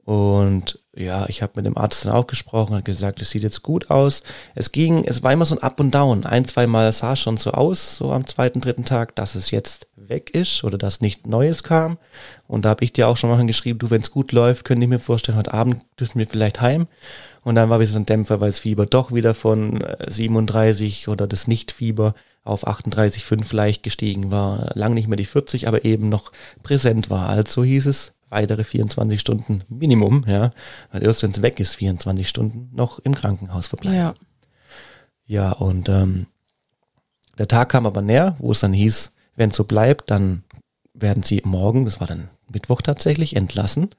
Und 0.03 0.79
ja, 0.93 1.25
ich 1.29 1.41
habe 1.41 1.53
mit 1.55 1.65
dem 1.65 1.77
Arzt 1.77 2.05
dann 2.05 2.13
auch 2.13 2.27
gesprochen, 2.27 2.75
hat 2.75 2.85
gesagt, 2.85 3.21
es 3.21 3.31
sieht 3.31 3.41
jetzt 3.41 3.63
gut 3.63 3.89
aus. 3.89 4.21
Es 4.53 4.71
ging, 4.71 5.03
es 5.03 5.23
war 5.23 5.33
immer 5.33 5.47
so 5.47 5.55
ein 5.55 5.63
Up 5.63 5.79
und 5.79 5.95
Down. 5.95 6.27
Ein, 6.27 6.45
zwei 6.45 6.67
Mal 6.67 6.91
sah 6.91 7.13
es 7.13 7.19
schon 7.21 7.37
so 7.37 7.51
aus, 7.51 7.97
so 7.97 8.11
am 8.11 8.27
zweiten, 8.27 8.61
dritten 8.61 8.85
Tag, 8.85 9.15
dass 9.15 9.33
es 9.33 9.49
jetzt 9.49 9.87
weg 9.95 10.29
ist 10.29 10.63
oder 10.63 10.77
dass 10.77 11.01
nicht 11.01 11.25
Neues 11.25 11.63
kam. 11.63 11.97
Und 12.45 12.65
da 12.65 12.69
habe 12.69 12.83
ich 12.83 12.93
dir 12.93 13.07
auch 13.07 13.17
schon 13.17 13.31
mal 13.31 13.43
geschrieben, 13.47 13.79
du, 13.79 13.89
wenn 13.89 14.01
es 14.01 14.11
gut 14.11 14.31
läuft, 14.31 14.63
könnte 14.63 14.83
ich 14.83 14.89
mir 14.89 14.99
vorstellen, 14.99 15.39
heute 15.39 15.53
Abend 15.53 15.81
dürfen 15.99 16.19
wir 16.19 16.27
vielleicht 16.27 16.61
heim. 16.61 16.85
Und 17.45 17.53
dann 17.53 17.69
war 17.69 17.79
wieder 17.79 17.91
so 17.91 17.99
ein 17.99 18.07
Dämpfer, 18.07 18.41
weil 18.41 18.49
das 18.49 18.57
Fieber 18.57 18.87
doch 18.87 19.13
wieder 19.13 19.35
von 19.35 19.83
37 20.07 21.05
äh, 21.05 21.11
oder 21.11 21.27
das 21.27 21.47
Nichtfieber 21.47 22.15
auf 22.43 22.67
38,5 22.67 23.55
leicht 23.55 23.83
gestiegen 23.83 24.31
war. 24.31 24.71
Lang 24.73 24.95
nicht 24.95 25.07
mehr 25.07 25.15
die 25.15 25.25
40, 25.25 25.67
aber 25.67 25.85
eben 25.85 26.09
noch 26.09 26.31
präsent 26.63 27.11
war. 27.11 27.29
Also 27.29 27.63
hieß 27.63 27.85
es, 27.85 28.13
weitere 28.29 28.63
24 28.63 29.21
Stunden 29.21 29.61
Minimum, 29.69 30.23
ja. 30.27 30.49
Weil 30.91 31.03
erst 31.03 31.21
wenn 31.21 31.29
es 31.29 31.43
weg 31.43 31.59
ist, 31.59 31.75
24 31.75 32.27
Stunden 32.27 32.71
noch 32.73 32.97
im 32.97 33.13
Krankenhaus 33.13 33.67
verbleiben. 33.67 33.95
Ja. 33.95 34.15
Ja, 35.27 35.51
und 35.51 35.87
ähm, 35.87 36.25
der 37.37 37.47
Tag 37.47 37.69
kam 37.69 37.85
aber 37.85 38.01
näher, 38.01 38.35
wo 38.39 38.53
es 38.53 38.59
dann 38.59 38.73
hieß, 38.73 39.13
wenn 39.35 39.51
es 39.51 39.55
so 39.55 39.65
bleibt, 39.65 40.09
dann 40.09 40.43
werden 40.95 41.21
sie 41.21 41.43
morgen, 41.45 41.85
das 41.85 41.99
war 41.99 42.07
dann 42.07 42.29
Mittwoch 42.51 42.81
tatsächlich, 42.81 43.35
entlassen. 43.35 43.89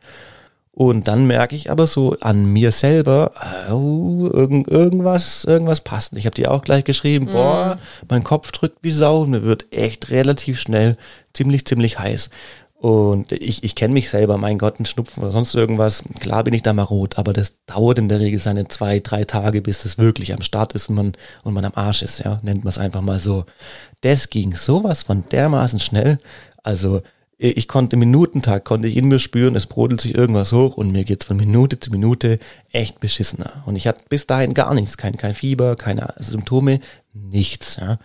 Und 0.78 1.08
dann 1.08 1.26
merke 1.26 1.56
ich 1.56 1.70
aber 1.70 1.86
so 1.86 2.18
an 2.20 2.52
mir 2.52 2.70
selber, 2.70 3.32
oh, 3.70 4.28
irgend, 4.30 4.68
irgendwas, 4.68 5.44
irgendwas 5.44 5.80
passt. 5.80 6.12
Ich 6.12 6.26
habe 6.26 6.34
dir 6.34 6.50
auch 6.50 6.60
gleich 6.60 6.84
geschrieben, 6.84 7.24
mm. 7.24 7.30
boah, 7.30 7.78
mein 8.10 8.22
Kopf 8.22 8.52
drückt 8.52 8.84
wie 8.84 8.90
Sau 8.90 9.22
und 9.22 9.30
mir 9.30 9.42
wird 9.42 9.72
echt 9.72 10.10
relativ 10.10 10.60
schnell 10.60 10.98
ziemlich, 11.32 11.64
ziemlich 11.64 11.98
heiß. 11.98 12.28
Und 12.74 13.32
ich, 13.32 13.64
ich 13.64 13.74
kenne 13.74 13.94
mich 13.94 14.10
selber, 14.10 14.36
mein 14.36 14.58
Gott, 14.58 14.78
ein 14.78 14.84
Schnupfen 14.84 15.22
oder 15.22 15.32
sonst 15.32 15.54
irgendwas. 15.54 16.04
Klar 16.20 16.44
bin 16.44 16.52
ich 16.52 16.62
da 16.62 16.74
mal 16.74 16.82
rot, 16.82 17.16
aber 17.16 17.32
das 17.32 17.54
dauert 17.64 17.98
in 17.98 18.10
der 18.10 18.20
Regel 18.20 18.38
seine 18.38 18.68
zwei, 18.68 19.00
drei 19.00 19.24
Tage, 19.24 19.62
bis 19.62 19.82
das 19.82 19.96
wirklich 19.96 20.34
am 20.34 20.42
Start 20.42 20.74
ist 20.74 20.90
und 20.90 20.96
man, 20.96 21.12
und 21.42 21.54
man 21.54 21.64
am 21.64 21.72
Arsch 21.74 22.02
ist, 22.02 22.18
ja. 22.18 22.38
Nennt 22.42 22.64
man 22.64 22.68
es 22.68 22.76
einfach 22.76 23.00
mal 23.00 23.18
so. 23.18 23.46
Das 24.02 24.28
ging 24.28 24.54
sowas 24.54 25.04
von 25.04 25.24
dermaßen 25.26 25.80
schnell. 25.80 26.18
Also 26.62 27.00
ich 27.39 27.68
konnte 27.68 27.97
Minutentag, 27.97 28.64
konnte 28.64 28.89
ich 28.89 28.97
in 28.97 29.09
mir 29.09 29.18
spüren, 29.18 29.57
es 29.57 29.66
brodelt 29.66 30.01
sich 30.01 30.14
irgendwas 30.14 30.53
hoch 30.53 30.76
und 30.76 30.91
mir 30.91 31.05
geht's 31.05 31.26
von 31.26 31.37
Minute 31.37 31.78
zu 31.78 31.91
Minute 31.91 32.39
echt 32.72 32.99
beschissener. 33.01 33.62
Und 33.66 33.76
ich 33.76 33.87
hatte 33.87 34.05
bis 34.09 34.26
dahin 34.26 34.55
gar 34.55 34.72
nichts, 34.74 34.97
kein, 34.97 35.16
kein 35.18 35.34
Fieber, 35.34 35.76
keine 35.76 36.14
Symptome, 36.18 36.80
nichts. 37.12 37.76
Ja. 37.76 37.99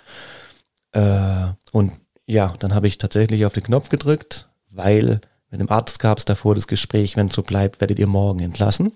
Äh, 0.92 1.54
und 1.72 1.94
ja, 2.26 2.54
dann 2.60 2.76
habe 2.76 2.88
ich 2.88 2.98
tatsächlich 2.98 3.46
auf 3.46 3.54
den 3.54 3.64
Knopf 3.64 3.90
gedrückt, 3.90 4.50
weil 4.70 5.22
mit 5.50 5.62
dem 5.62 5.70
Arzt 5.70 6.00
gab 6.00 6.18
es 6.18 6.26
davor 6.26 6.56
das 6.56 6.68
Gespräch, 6.68 7.16
wenn 7.16 7.28
es 7.28 7.34
so 7.34 7.42
bleibt, 7.42 7.80
werdet 7.80 8.00
ihr 8.00 8.08
morgen 8.08 8.40
entlassen. 8.42 8.92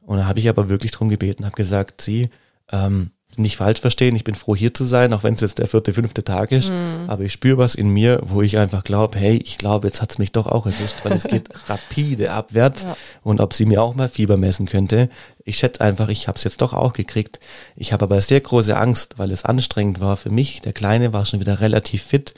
Und 0.00 0.18
da 0.18 0.26
habe 0.26 0.40
ich 0.40 0.48
aber 0.50 0.68
wirklich 0.68 0.92
drum 0.92 1.08
gebeten, 1.08 1.46
habe 1.46 1.56
gesagt, 1.56 2.02
sie, 2.02 2.28
ähm, 2.70 3.10
nicht 3.36 3.56
falsch 3.56 3.80
verstehen, 3.80 4.16
ich 4.16 4.24
bin 4.24 4.34
froh 4.34 4.54
hier 4.54 4.74
zu 4.74 4.84
sein, 4.84 5.12
auch 5.12 5.22
wenn 5.22 5.34
es 5.34 5.40
jetzt 5.40 5.58
der 5.58 5.68
vierte, 5.68 5.92
fünfte 5.92 6.24
Tag 6.24 6.52
ist. 6.52 6.70
Mhm. 6.70 7.08
Aber 7.08 7.24
ich 7.24 7.32
spüre 7.32 7.58
was 7.58 7.74
in 7.74 7.88
mir, 7.88 8.20
wo 8.24 8.42
ich 8.42 8.58
einfach 8.58 8.84
glaube, 8.84 9.18
hey, 9.18 9.36
ich 9.36 9.58
glaube, 9.58 9.86
jetzt 9.86 10.02
hat's 10.02 10.18
mich 10.18 10.32
doch 10.32 10.46
auch 10.46 10.66
erwischt, 10.66 10.96
weil 11.02 11.12
es 11.12 11.24
geht 11.24 11.48
rapide 11.68 12.32
abwärts. 12.32 12.84
Ja. 12.84 12.96
Und 13.22 13.40
ob 13.40 13.54
sie 13.54 13.66
mir 13.66 13.82
auch 13.82 13.94
mal 13.94 14.08
Fieber 14.08 14.36
messen 14.36 14.66
könnte. 14.66 15.08
Ich 15.44 15.58
schätze 15.58 15.82
einfach, 15.82 16.08
ich 16.08 16.28
habe 16.28 16.38
es 16.38 16.44
jetzt 16.44 16.62
doch 16.62 16.72
auch 16.72 16.92
gekriegt. 16.92 17.38
Ich 17.76 17.92
habe 17.92 18.04
aber 18.04 18.20
sehr 18.20 18.40
große 18.40 18.76
Angst, 18.76 19.18
weil 19.18 19.30
es 19.30 19.44
anstrengend 19.44 20.00
war 20.00 20.16
für 20.16 20.30
mich. 20.30 20.60
Der 20.62 20.72
Kleine 20.72 21.12
war 21.12 21.26
schon 21.26 21.40
wieder 21.40 21.60
relativ 21.60 22.02
fit. 22.02 22.34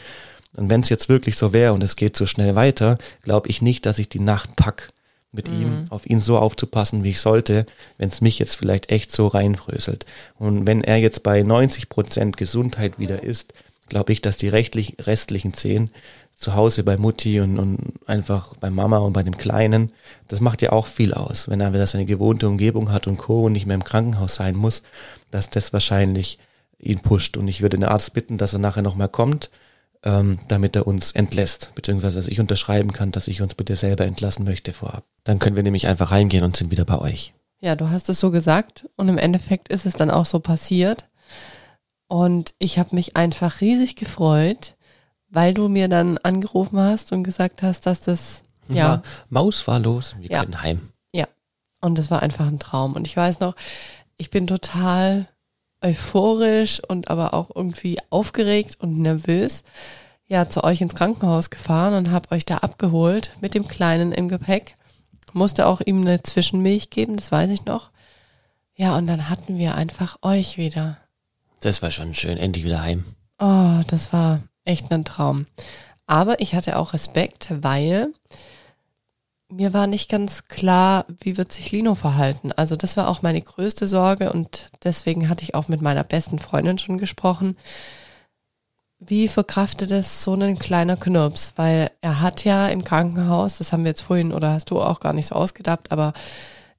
Und 0.56 0.70
wenn 0.70 0.80
es 0.80 0.88
jetzt 0.88 1.08
wirklich 1.08 1.36
so 1.36 1.52
wäre 1.52 1.72
und 1.72 1.82
es 1.82 1.96
geht 1.96 2.16
so 2.16 2.26
schnell 2.26 2.54
weiter, 2.54 2.98
glaube 3.22 3.48
ich 3.48 3.62
nicht, 3.62 3.86
dass 3.86 3.98
ich 3.98 4.08
die 4.08 4.20
Nacht 4.20 4.56
pack 4.56 4.90
mit 5.32 5.50
mhm. 5.50 5.62
ihm, 5.62 5.84
auf 5.90 6.06
ihn 6.06 6.20
so 6.20 6.38
aufzupassen, 6.38 7.04
wie 7.04 7.10
ich 7.10 7.20
sollte, 7.20 7.66
wenn 7.98 8.08
es 8.08 8.20
mich 8.20 8.38
jetzt 8.38 8.56
vielleicht 8.56 8.90
echt 8.90 9.12
so 9.12 9.26
reinfröselt. 9.26 10.06
Und 10.38 10.66
wenn 10.66 10.82
er 10.82 10.96
jetzt 10.96 11.22
bei 11.22 11.42
90 11.42 11.88
Prozent 11.88 12.36
Gesundheit 12.36 12.98
wieder 12.98 13.22
ist, 13.22 13.54
glaube 13.88 14.12
ich, 14.12 14.20
dass 14.20 14.36
die 14.36 14.48
rechtlich, 14.48 14.96
restlichen 15.00 15.52
zehn 15.52 15.90
zu 16.34 16.54
Hause 16.54 16.84
bei 16.84 16.96
Mutti 16.96 17.40
und, 17.40 17.58
und 17.58 17.94
einfach 18.06 18.54
bei 18.56 18.68
Mama 18.68 18.98
und 18.98 19.12
bei 19.12 19.22
dem 19.22 19.36
Kleinen, 19.38 19.92
das 20.28 20.40
macht 20.40 20.60
ja 20.60 20.72
auch 20.72 20.86
viel 20.86 21.14
aus. 21.14 21.48
Wenn 21.48 21.60
er 21.60 21.72
wieder 21.72 21.86
seine 21.86 22.04
gewohnte 22.04 22.48
Umgebung 22.48 22.92
hat 22.92 23.06
und 23.06 23.16
Co. 23.16 23.44
und 23.44 23.52
nicht 23.52 23.66
mehr 23.66 23.76
im 23.76 23.84
Krankenhaus 23.84 24.34
sein 24.34 24.54
muss, 24.54 24.82
dass 25.30 25.48
das 25.48 25.72
wahrscheinlich 25.72 26.38
ihn 26.78 27.00
pusht. 27.00 27.36
Und 27.36 27.48
ich 27.48 27.62
würde 27.62 27.78
den 27.78 27.88
Arzt 27.88 28.12
bitten, 28.12 28.36
dass 28.36 28.52
er 28.52 28.58
nachher 28.58 28.82
nochmal 28.82 29.08
kommt 29.08 29.50
ähm, 30.06 30.38
damit 30.48 30.74
er 30.76 30.86
uns 30.86 31.12
entlässt, 31.12 31.72
beziehungsweise 31.74 32.16
dass 32.16 32.28
ich 32.28 32.40
unterschreiben 32.40 32.92
kann, 32.92 33.12
dass 33.12 33.28
ich 33.28 33.42
uns 33.42 33.54
bitte 33.54 33.76
selber 33.76 34.06
entlassen 34.06 34.44
möchte 34.44 34.72
vorab. 34.72 35.04
Dann 35.24 35.38
können 35.38 35.56
wir 35.56 35.62
nämlich 35.62 35.86
einfach 35.86 36.12
reingehen 36.12 36.44
und 36.44 36.56
sind 36.56 36.70
wieder 36.70 36.86
bei 36.86 36.98
euch. 36.98 37.34
Ja, 37.60 37.74
du 37.74 37.90
hast 37.90 38.08
es 38.08 38.20
so 38.20 38.30
gesagt 38.30 38.88
und 38.96 39.08
im 39.08 39.18
Endeffekt 39.18 39.68
ist 39.68 39.84
es 39.84 39.94
dann 39.94 40.10
auch 40.10 40.26
so 40.26 40.40
passiert. 40.40 41.08
Und 42.08 42.54
ich 42.58 42.78
habe 42.78 42.94
mich 42.94 43.16
einfach 43.16 43.60
riesig 43.60 43.96
gefreut, 43.96 44.76
weil 45.28 45.52
du 45.52 45.68
mir 45.68 45.88
dann 45.88 46.18
angerufen 46.18 46.78
hast 46.78 47.12
und 47.12 47.24
gesagt 47.24 47.62
hast, 47.62 47.86
dass 47.86 48.00
das 48.00 48.44
ja 48.68 49.02
Maus 49.28 49.66
war 49.66 49.80
los, 49.80 50.14
wir 50.20 50.30
ja. 50.30 50.40
können 50.40 50.62
heim. 50.62 50.80
Und 51.80 51.98
das 51.98 52.10
war 52.10 52.22
einfach 52.22 52.46
ein 52.46 52.58
Traum. 52.58 52.94
Und 52.94 53.06
ich 53.06 53.16
weiß 53.16 53.40
noch, 53.40 53.54
ich 54.16 54.30
bin 54.30 54.46
total 54.46 55.28
euphorisch 55.82 56.80
und 56.86 57.08
aber 57.08 57.34
auch 57.34 57.50
irgendwie 57.54 57.98
aufgeregt 58.10 58.76
und 58.80 58.98
nervös 58.98 59.62
ja 60.28 60.48
zu 60.48 60.64
euch 60.64 60.80
ins 60.80 60.94
Krankenhaus 60.94 61.50
gefahren 61.50 61.94
und 61.94 62.10
habe 62.10 62.32
euch 62.32 62.44
da 62.44 62.58
abgeholt 62.58 63.30
mit 63.40 63.54
dem 63.54 63.68
Kleinen 63.68 64.12
im 64.12 64.28
Gepäck. 64.28 64.76
Musste 65.32 65.66
auch 65.66 65.80
ihm 65.80 66.00
eine 66.00 66.22
Zwischenmilch 66.22 66.90
geben, 66.90 67.16
das 67.16 67.30
weiß 67.30 67.50
ich 67.50 67.64
noch. 67.64 67.90
Ja, 68.74 68.96
und 68.96 69.06
dann 69.06 69.28
hatten 69.28 69.58
wir 69.58 69.74
einfach 69.74 70.18
euch 70.22 70.58
wieder. 70.58 70.98
Das 71.60 71.82
war 71.82 71.90
schon 71.90 72.14
schön, 72.14 72.36
endlich 72.36 72.64
wieder 72.64 72.82
heim. 72.82 73.04
Oh, 73.38 73.80
das 73.86 74.12
war 74.12 74.42
echt 74.64 74.90
ein 74.92 75.04
Traum. 75.04 75.46
Aber 76.06 76.40
ich 76.40 76.54
hatte 76.54 76.78
auch 76.78 76.92
Respekt, 76.92 77.48
weil 77.50 78.12
mir 79.48 79.72
war 79.72 79.86
nicht 79.86 80.10
ganz 80.10 80.48
klar, 80.48 81.06
wie 81.20 81.36
wird 81.36 81.52
sich 81.52 81.70
Lino 81.70 81.94
verhalten. 81.94 82.52
Also 82.52 82.76
das 82.76 82.96
war 82.96 83.08
auch 83.08 83.22
meine 83.22 83.40
größte 83.40 83.86
Sorge 83.86 84.32
und 84.32 84.70
deswegen 84.82 85.28
hatte 85.28 85.44
ich 85.44 85.54
auch 85.54 85.68
mit 85.68 85.80
meiner 85.82 86.04
besten 86.04 86.38
Freundin 86.38 86.78
schon 86.78 86.98
gesprochen. 86.98 87.56
Wie 88.98 89.28
verkraftet 89.28 89.90
es 89.90 90.24
so 90.24 90.34
ein 90.34 90.58
kleiner 90.58 90.96
Knirps? 90.96 91.52
Weil 91.56 91.90
er 92.00 92.20
hat 92.20 92.44
ja 92.44 92.66
im 92.68 92.82
Krankenhaus, 92.82 93.58
das 93.58 93.72
haben 93.72 93.84
wir 93.84 93.90
jetzt 93.90 94.00
vorhin 94.00 94.32
oder 94.32 94.52
hast 94.52 94.70
du 94.70 94.80
auch 94.80 95.00
gar 95.00 95.12
nicht 95.12 95.26
so 95.26 95.34
ausgedacht, 95.34 95.92
aber 95.92 96.12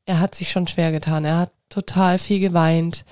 er 0.05 0.20
hat 0.20 0.36
sich 0.36 0.51
schon 0.51 0.68
schwer 0.68 0.91
getan. 0.91 1.26
Er 1.26 1.38
hat 1.38 1.51
total 1.70 2.18
viel 2.20 2.39
geweint. 2.39 3.05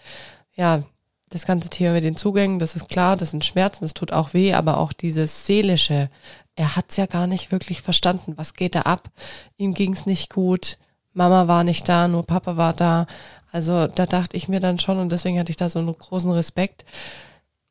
Ja, 0.55 0.83
das 1.29 1.45
ganze 1.45 1.69
Thema 1.69 1.93
mit 1.93 2.03
den 2.03 2.15
Zugängen, 2.15 2.59
das 2.59 2.75
ist 2.75 2.89
klar, 2.89 3.17
das 3.17 3.31
sind 3.31 3.45
Schmerzen, 3.45 3.83
das 3.83 3.93
tut 3.93 4.11
auch 4.11 4.33
weh, 4.33 4.53
aber 4.53 4.77
auch 4.77 4.93
dieses 4.93 5.45
seelische, 5.45 6.09
er 6.55 6.75
hat's 6.75 6.97
ja 6.97 7.05
gar 7.05 7.27
nicht 7.27 7.51
wirklich 7.51 7.81
verstanden. 7.81 8.33
Was 8.37 8.53
geht 8.53 8.75
da 8.75 8.81
ab? 8.81 9.09
Ihm 9.57 9.73
ging's 9.73 10.05
nicht 10.05 10.33
gut. 10.33 10.77
Mama 11.13 11.47
war 11.47 11.63
nicht 11.63 11.87
da, 11.87 12.07
nur 12.07 12.25
Papa 12.25 12.57
war 12.57 12.73
da. 12.73 13.07
Also 13.51 13.87
da 13.87 14.05
dachte 14.05 14.35
ich 14.35 14.47
mir 14.47 14.59
dann 14.59 14.79
schon 14.79 14.99
und 14.99 15.11
deswegen 15.11 15.39
hatte 15.39 15.49
ich 15.49 15.57
da 15.57 15.69
so 15.69 15.79
einen 15.79 15.97
großen 15.97 16.31
Respekt. 16.31 16.85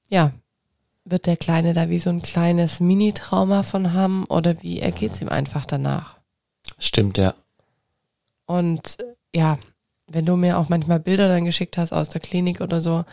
Ja, 0.09 0.33
wird 1.05 1.27
der 1.27 1.37
Kleine 1.37 1.75
da 1.75 1.91
wie 1.91 1.99
so 1.99 2.11
ein 2.11 2.23
kleines 2.23 2.81
Mini-Trauma 2.81 3.63
von 3.63 3.93
haben 3.93 4.25
oder 4.27 4.63
wie 4.63 4.81
ergeht's 4.81 5.21
ihm 5.21 5.29
einfach 5.29 5.67
danach? 5.67 6.17
Stimmt, 6.79 7.19
ja. 7.19 7.35
Und 8.47 8.99
ja, 9.35 9.59
wenn 10.07 10.27
du 10.27 10.37
mir 10.37 10.59
auch 10.59 10.69
manchmal 10.69 11.01
Bilder 11.01 11.29
dann 11.29 11.45
geschickt 11.45 11.77
hast 11.77 11.93
aus 11.93 12.09
der 12.09 12.21
Klinik 12.21 12.61
oder 12.61 12.81
so, 12.81 13.05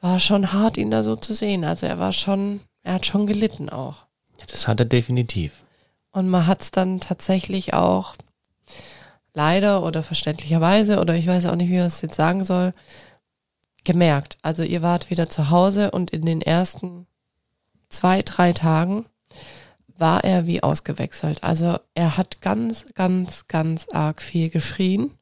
war 0.00 0.18
schon 0.18 0.52
hart, 0.52 0.76
ihn 0.76 0.90
da 0.90 1.02
so 1.02 1.16
zu 1.16 1.34
sehen. 1.34 1.64
Also 1.64 1.86
er 1.86 1.98
war 1.98 2.12
schon, 2.12 2.60
er 2.82 2.94
hat 2.94 3.06
schon 3.06 3.26
gelitten 3.26 3.68
auch. 3.68 4.05
Das 4.46 4.68
hat 4.68 4.80
er 4.80 4.86
definitiv. 4.86 5.64
Und 6.12 6.28
man 6.28 6.46
hat 6.46 6.62
es 6.62 6.70
dann 6.70 7.00
tatsächlich 7.00 7.74
auch 7.74 8.14
leider 9.34 9.82
oder 9.82 10.02
verständlicherweise 10.02 10.98
oder 10.98 11.14
ich 11.14 11.26
weiß 11.26 11.46
auch 11.46 11.56
nicht, 11.56 11.68
wie 11.68 11.76
man 11.76 11.86
es 11.86 12.00
jetzt 12.00 12.16
sagen 12.16 12.44
soll, 12.44 12.72
gemerkt. 13.84 14.38
Also 14.42 14.62
ihr 14.62 14.82
wart 14.82 15.10
wieder 15.10 15.28
zu 15.28 15.50
Hause 15.50 15.90
und 15.90 16.10
in 16.10 16.24
den 16.24 16.40
ersten 16.40 17.06
zwei, 17.88 18.22
drei 18.22 18.52
Tagen 18.52 19.06
war 19.98 20.24
er 20.24 20.46
wie 20.46 20.62
ausgewechselt. 20.62 21.42
Also 21.42 21.78
er 21.94 22.16
hat 22.16 22.40
ganz, 22.40 22.86
ganz, 22.94 23.46
ganz 23.46 23.86
arg 23.92 24.22
viel 24.22 24.50
geschrien. 24.50 25.12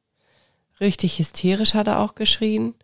Richtig 0.81 1.19
hysterisch 1.19 1.75
hat 1.75 1.87
er 1.87 2.01
auch 2.01 2.15
geschrien. 2.15 2.75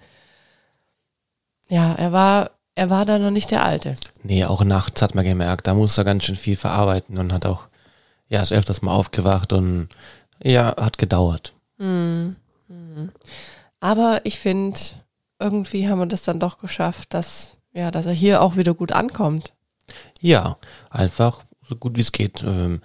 Ja, 1.69 1.95
er 1.95 2.13
war 2.13 2.51
er 2.81 2.89
war 2.89 3.05
da 3.05 3.19
noch 3.19 3.31
nicht 3.31 3.51
der 3.51 3.63
Alte. 3.63 3.93
Nee, 4.23 4.47
auch 4.47 4.65
nachts 4.65 5.03
hat 5.03 5.15
man 5.15 5.27
gemerkt, 5.27 5.67
da 5.67 5.75
muss 5.75 5.99
er 5.99 6.05
ganz 6.05 6.25
schön 6.25 6.35
viel 6.35 6.57
verarbeiten 6.57 7.19
und 7.19 7.31
hat 7.31 7.45
auch, 7.45 7.67
ja, 8.29 8.41
ist 8.41 8.55
öfters 8.55 8.81
mal 8.81 8.95
aufgewacht 8.95 9.53
und 9.53 9.91
ja, 10.43 10.75
hat 10.79 10.97
gedauert. 10.97 11.53
Mhm. 11.77 12.37
Aber 13.81 14.23
ich 14.25 14.39
finde, 14.39 14.81
irgendwie 15.39 15.91
haben 15.91 15.99
wir 15.99 16.07
das 16.07 16.23
dann 16.23 16.41
doch 16.41 16.57
geschafft, 16.57 17.13
dass, 17.13 17.59
ja, 17.75 17.91
dass 17.91 18.07
er 18.07 18.15
hier 18.15 18.41
auch 18.41 18.57
wieder 18.57 18.73
gut 18.73 18.93
ankommt. 18.93 19.53
Ja, 20.19 20.57
einfach 20.89 21.45
so 21.69 21.77
gut 21.77 21.99
wie 21.99 22.03
es 22.03 22.13
geht. 22.13 22.43
Ähm, 22.43 22.81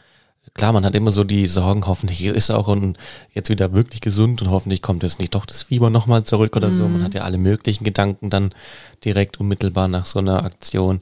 klar, 0.55 0.73
man 0.73 0.85
hat 0.85 0.95
immer 0.95 1.11
so 1.11 1.23
die 1.23 1.45
Sorgen, 1.45 1.85
hoffentlich 1.85 2.25
ist 2.25 2.49
er 2.49 2.57
auch 2.57 2.67
und 2.67 2.97
jetzt 3.31 3.49
wieder 3.49 3.73
wirklich 3.73 4.01
gesund 4.01 4.41
und 4.41 4.49
hoffentlich 4.49 4.81
kommt 4.81 5.03
jetzt 5.03 5.19
nicht 5.19 5.35
doch 5.35 5.45
das 5.45 5.63
Fieber 5.63 5.89
nochmal 5.89 6.23
zurück 6.23 6.55
oder 6.55 6.69
mhm. 6.69 6.77
so. 6.77 6.87
Man 6.87 7.03
hat 7.03 7.13
ja 7.13 7.23
alle 7.23 7.37
möglichen 7.37 7.83
Gedanken 7.83 8.29
dann 8.29 8.55
direkt 9.03 9.39
unmittelbar 9.39 9.87
nach 9.87 10.05
so 10.05 10.19
einer 10.19 10.43
Aktion. 10.43 10.99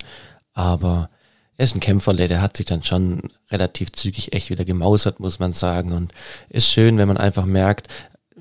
Aber 0.53 1.09
er 1.55 1.65
ist 1.65 1.75
ein 1.75 1.79
Kämpferle, 1.79 2.27
der 2.27 2.41
hat 2.41 2.57
sich 2.57 2.65
dann 2.65 2.83
schon 2.83 3.29
relativ 3.51 3.91
zügig 3.91 4.33
echt 4.33 4.49
wieder 4.49 4.65
gemausert, 4.65 5.19
muss 5.19 5.39
man 5.39 5.53
sagen. 5.53 5.93
Und 5.93 6.13
ist 6.49 6.69
schön, 6.69 6.97
wenn 6.97 7.07
man 7.07 7.17
einfach 7.17 7.45
merkt, 7.45 7.87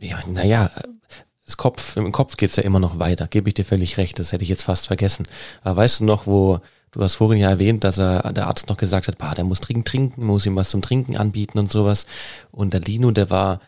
ja, 0.00 0.18
naja, 0.26 0.70
das 1.44 1.58
Kopf, 1.58 1.96
im 1.96 2.12
Kopf 2.12 2.38
geht's 2.38 2.56
ja 2.56 2.62
immer 2.62 2.80
noch 2.80 2.98
weiter, 2.98 3.26
gebe 3.26 3.48
ich 3.48 3.54
dir 3.54 3.64
völlig 3.66 3.98
recht, 3.98 4.18
das 4.18 4.32
hätte 4.32 4.44
ich 4.44 4.48
jetzt 4.48 4.62
fast 4.62 4.86
vergessen. 4.86 5.26
Aber 5.62 5.76
weißt 5.76 6.00
du 6.00 6.04
noch, 6.04 6.26
wo 6.26 6.60
Du 6.92 7.02
hast 7.02 7.14
vorhin 7.14 7.40
ja 7.40 7.48
erwähnt, 7.48 7.84
dass 7.84 7.98
er, 7.98 8.32
der 8.34 8.46
Arzt 8.46 8.68
noch 8.68 8.76
gesagt 8.76 9.08
hat, 9.08 9.16
bah, 9.16 9.34
der 9.34 9.44
muss 9.44 9.60
dringend 9.60 9.88
trinken, 9.88 10.24
muss 10.24 10.44
ihm 10.44 10.56
was 10.56 10.68
zum 10.68 10.82
Trinken 10.82 11.16
anbieten 11.16 11.58
und 11.58 11.72
sowas. 11.72 12.06
Und 12.50 12.74
der 12.74 12.80
Lino, 12.80 13.10
der 13.12 13.30
war, 13.30 13.60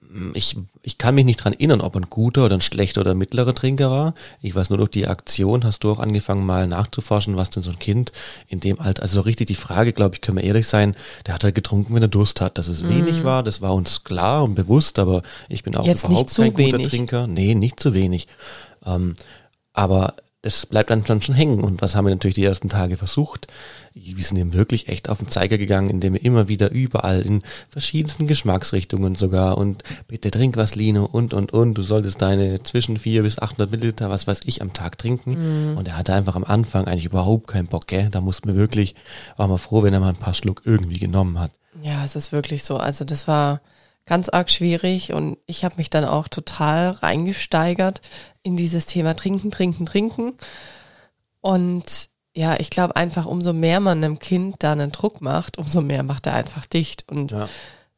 hm, 0.00 0.32
ich, 0.34 0.56
ich 0.82 0.98
kann 0.98 1.14
mich 1.14 1.24
nicht 1.24 1.36
dran 1.36 1.52
erinnern, 1.52 1.80
ob 1.80 1.94
er 1.94 2.00
ein 2.00 2.10
guter 2.10 2.44
oder 2.44 2.56
ein 2.56 2.60
schlechter 2.60 3.02
oder 3.02 3.14
mittlerer 3.14 3.54
Trinker 3.54 3.92
war. 3.92 4.14
Ich 4.42 4.56
weiß 4.56 4.70
nur 4.70 4.78
durch 4.78 4.90
die 4.90 5.06
Aktion 5.06 5.62
hast 5.62 5.84
du 5.84 5.92
auch 5.92 6.00
angefangen 6.00 6.44
mal 6.44 6.66
nachzuforschen, 6.66 7.36
was 7.36 7.50
denn 7.50 7.62
so 7.62 7.70
ein 7.70 7.78
Kind 7.78 8.10
in 8.48 8.58
dem 8.58 8.80
Alter, 8.80 9.02
also 9.02 9.14
so 9.14 9.20
richtig 9.20 9.46
die 9.46 9.54
Frage, 9.54 9.92
glaube 9.92 10.16
ich, 10.16 10.20
können 10.20 10.38
wir 10.38 10.44
ehrlich 10.44 10.66
sein, 10.66 10.96
der 11.28 11.34
hat 11.34 11.44
halt 11.44 11.54
getrunken, 11.54 11.94
wenn 11.94 12.02
er 12.02 12.08
Durst 12.08 12.40
hat. 12.40 12.58
Dass 12.58 12.66
es 12.66 12.82
mm. 12.82 12.88
wenig 12.88 13.22
war, 13.22 13.44
das 13.44 13.62
war 13.62 13.72
uns 13.72 14.02
klar 14.02 14.42
und 14.42 14.56
bewusst, 14.56 14.98
aber 14.98 15.22
ich 15.48 15.62
bin 15.62 15.76
auch 15.76 15.86
Jetzt 15.86 16.06
überhaupt 16.06 16.34
kein 16.34 16.52
guter 16.52 16.78
wenig. 16.78 16.88
Trinker. 16.88 17.28
Nee, 17.28 17.54
nicht 17.54 17.78
zu 17.78 17.94
wenig. 17.94 18.26
Ähm, 18.84 19.14
aber 19.72 20.14
das 20.44 20.66
bleibt 20.66 20.90
dann, 20.90 21.04
schon 21.06 21.34
hängen. 21.34 21.60
Und 21.60 21.80
was 21.80 21.96
haben 21.96 22.04
wir 22.04 22.14
natürlich 22.14 22.34
die 22.34 22.44
ersten 22.44 22.68
Tage 22.68 22.98
versucht? 22.98 23.46
Wir 23.94 24.22
sind 24.22 24.36
ihm 24.36 24.52
wirklich 24.52 24.88
echt 24.88 25.08
auf 25.08 25.18
den 25.18 25.28
Zeiger 25.28 25.56
gegangen, 25.56 25.88
indem 25.88 26.12
wir 26.12 26.24
immer 26.24 26.48
wieder 26.48 26.70
überall 26.70 27.22
in 27.22 27.40
verschiedensten 27.70 28.26
Geschmacksrichtungen 28.26 29.14
sogar 29.14 29.56
und 29.56 29.84
bitte 30.06 30.30
trink 30.30 30.58
was, 30.58 30.74
Lino, 30.74 31.06
und, 31.06 31.32
und, 31.32 31.54
und. 31.54 31.74
Du 31.74 31.82
solltest 31.82 32.20
deine 32.20 32.62
zwischen 32.62 32.98
4 32.98 33.22
bis 33.22 33.38
800 33.38 33.70
Milliliter, 33.70 34.10
was 34.10 34.26
weiß 34.26 34.42
ich, 34.44 34.60
am 34.60 34.74
Tag 34.74 34.98
trinken. 34.98 35.70
Mhm. 35.70 35.78
Und 35.78 35.88
er 35.88 35.96
hatte 35.96 36.12
einfach 36.12 36.36
am 36.36 36.44
Anfang 36.44 36.86
eigentlich 36.86 37.06
überhaupt 37.06 37.46
keinen 37.46 37.68
Bock, 37.68 37.86
gell? 37.86 38.10
Da 38.10 38.20
mussten 38.20 38.48
wir 38.48 38.54
wirklich, 38.54 38.94
waren 39.38 39.50
wir 39.50 39.58
froh, 39.58 39.82
wenn 39.82 39.94
er 39.94 40.00
mal 40.00 40.10
ein 40.10 40.16
paar 40.16 40.34
Schluck 40.34 40.60
irgendwie 40.66 40.98
genommen 40.98 41.40
hat. 41.40 41.52
Ja, 41.82 42.04
es 42.04 42.16
ist 42.16 42.32
wirklich 42.32 42.64
so. 42.64 42.76
Also 42.76 43.06
das 43.06 43.26
war 43.26 43.62
ganz 44.06 44.28
arg 44.28 44.50
schwierig 44.50 45.12
und 45.12 45.38
ich 45.46 45.64
habe 45.64 45.76
mich 45.78 45.90
dann 45.90 46.04
auch 46.04 46.28
total 46.28 46.90
reingesteigert 46.90 48.00
in 48.42 48.56
dieses 48.56 48.86
Thema 48.86 49.14
Trinken, 49.14 49.50
Trinken, 49.50 49.86
Trinken. 49.86 50.34
Und 51.40 52.10
ja, 52.34 52.58
ich 52.58 52.70
glaube 52.70 52.96
einfach, 52.96 53.26
umso 53.26 53.52
mehr 53.52 53.80
man 53.80 54.02
einem 54.02 54.18
Kind 54.18 54.56
da 54.58 54.72
einen 54.72 54.92
Druck 54.92 55.20
macht, 55.20 55.58
umso 55.58 55.80
mehr 55.80 56.02
macht 56.02 56.26
er 56.26 56.34
einfach 56.34 56.66
dicht. 56.66 57.08
Und 57.10 57.30
ja. 57.30 57.48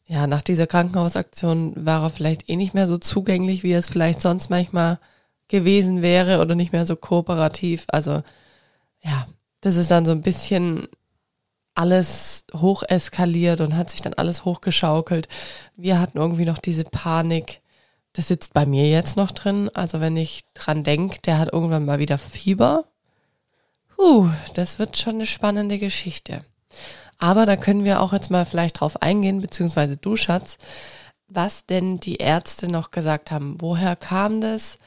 ja, 0.06 0.26
nach 0.26 0.42
dieser 0.42 0.66
Krankenhausaktion 0.66 1.72
war 1.76 2.02
er 2.02 2.10
vielleicht 2.10 2.48
eh 2.48 2.56
nicht 2.56 2.74
mehr 2.74 2.86
so 2.86 2.98
zugänglich, 2.98 3.62
wie 3.62 3.72
es 3.72 3.88
vielleicht 3.88 4.22
sonst 4.22 4.50
manchmal 4.50 5.00
gewesen 5.48 6.02
wäre 6.02 6.40
oder 6.40 6.54
nicht 6.54 6.72
mehr 6.72 6.86
so 6.86 6.96
kooperativ. 6.96 7.86
Also 7.88 8.22
ja, 9.02 9.26
das 9.60 9.76
ist 9.76 9.90
dann 9.90 10.04
so 10.04 10.12
ein 10.12 10.22
bisschen 10.22 10.86
alles 11.76 12.44
hoch 12.54 12.82
eskaliert 12.82 13.60
und 13.60 13.76
hat 13.76 13.90
sich 13.90 14.02
dann 14.02 14.14
alles 14.14 14.44
hochgeschaukelt. 14.44 15.28
Wir 15.76 16.00
hatten 16.00 16.18
irgendwie 16.18 16.44
noch 16.44 16.58
diese 16.58 16.84
Panik, 16.84 17.60
das 18.12 18.28
sitzt 18.28 18.54
bei 18.54 18.64
mir 18.64 18.88
jetzt 18.88 19.16
noch 19.16 19.30
drin. 19.30 19.70
Also 19.74 20.00
wenn 20.00 20.16
ich 20.16 20.44
dran 20.54 20.84
denke, 20.84 21.20
der 21.20 21.38
hat 21.38 21.52
irgendwann 21.52 21.84
mal 21.84 21.98
wieder 21.98 22.18
Fieber. 22.18 22.84
Puh, 23.94 24.30
das 24.54 24.78
wird 24.78 24.96
schon 24.96 25.16
eine 25.16 25.26
spannende 25.26 25.78
Geschichte. 25.78 26.42
Aber 27.18 27.46
da 27.46 27.56
können 27.56 27.84
wir 27.84 28.00
auch 28.00 28.12
jetzt 28.12 28.30
mal 28.30 28.46
vielleicht 28.46 28.80
drauf 28.80 29.02
eingehen, 29.02 29.40
beziehungsweise 29.40 29.96
du, 29.96 30.16
Schatz, 30.16 30.58
was 31.28 31.66
denn 31.66 31.98
die 31.98 32.16
Ärzte 32.16 32.68
noch 32.68 32.90
gesagt 32.90 33.30
haben. 33.30 33.56
Woher 33.60 33.96
kam 33.96 34.40
das? 34.40 34.78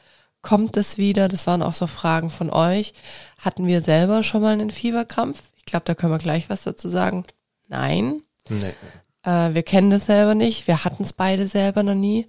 Kommt 0.42 0.76
es 0.76 0.96
wieder? 0.96 1.28
Das 1.28 1.46
waren 1.46 1.62
auch 1.62 1.74
so 1.74 1.86
Fragen 1.86 2.30
von 2.30 2.50
euch. 2.50 2.94
Hatten 3.38 3.66
wir 3.66 3.82
selber 3.82 4.22
schon 4.22 4.42
mal 4.42 4.52
einen 4.52 4.70
Fieberkrampf? 4.70 5.42
Ich 5.70 5.72
glaube, 5.72 5.84
da 5.84 5.94
können 5.94 6.12
wir 6.12 6.18
gleich 6.18 6.50
was 6.50 6.64
dazu 6.64 6.88
sagen. 6.88 7.24
Nein. 7.68 8.24
Nee. 8.48 8.74
Äh, 9.22 9.54
wir 9.54 9.62
kennen 9.62 9.90
das 9.90 10.06
selber 10.06 10.34
nicht. 10.34 10.66
Wir 10.66 10.82
hatten 10.82 11.04
es 11.04 11.12
beide 11.12 11.46
selber 11.46 11.84
noch 11.84 11.94
nie. 11.94 12.26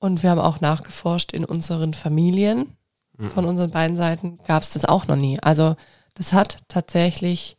Und 0.00 0.24
wir 0.24 0.30
haben 0.30 0.40
auch 0.40 0.60
nachgeforscht 0.60 1.30
in 1.30 1.44
unseren 1.44 1.94
Familien. 1.94 2.76
Mhm. 3.16 3.30
Von 3.30 3.44
unseren 3.44 3.70
beiden 3.70 3.96
Seiten 3.96 4.40
gab 4.44 4.64
es 4.64 4.70
das 4.70 4.86
auch 4.86 5.06
noch 5.06 5.14
nie. 5.14 5.38
Also 5.40 5.76
das 6.14 6.32
hat 6.32 6.58
tatsächlich 6.66 7.56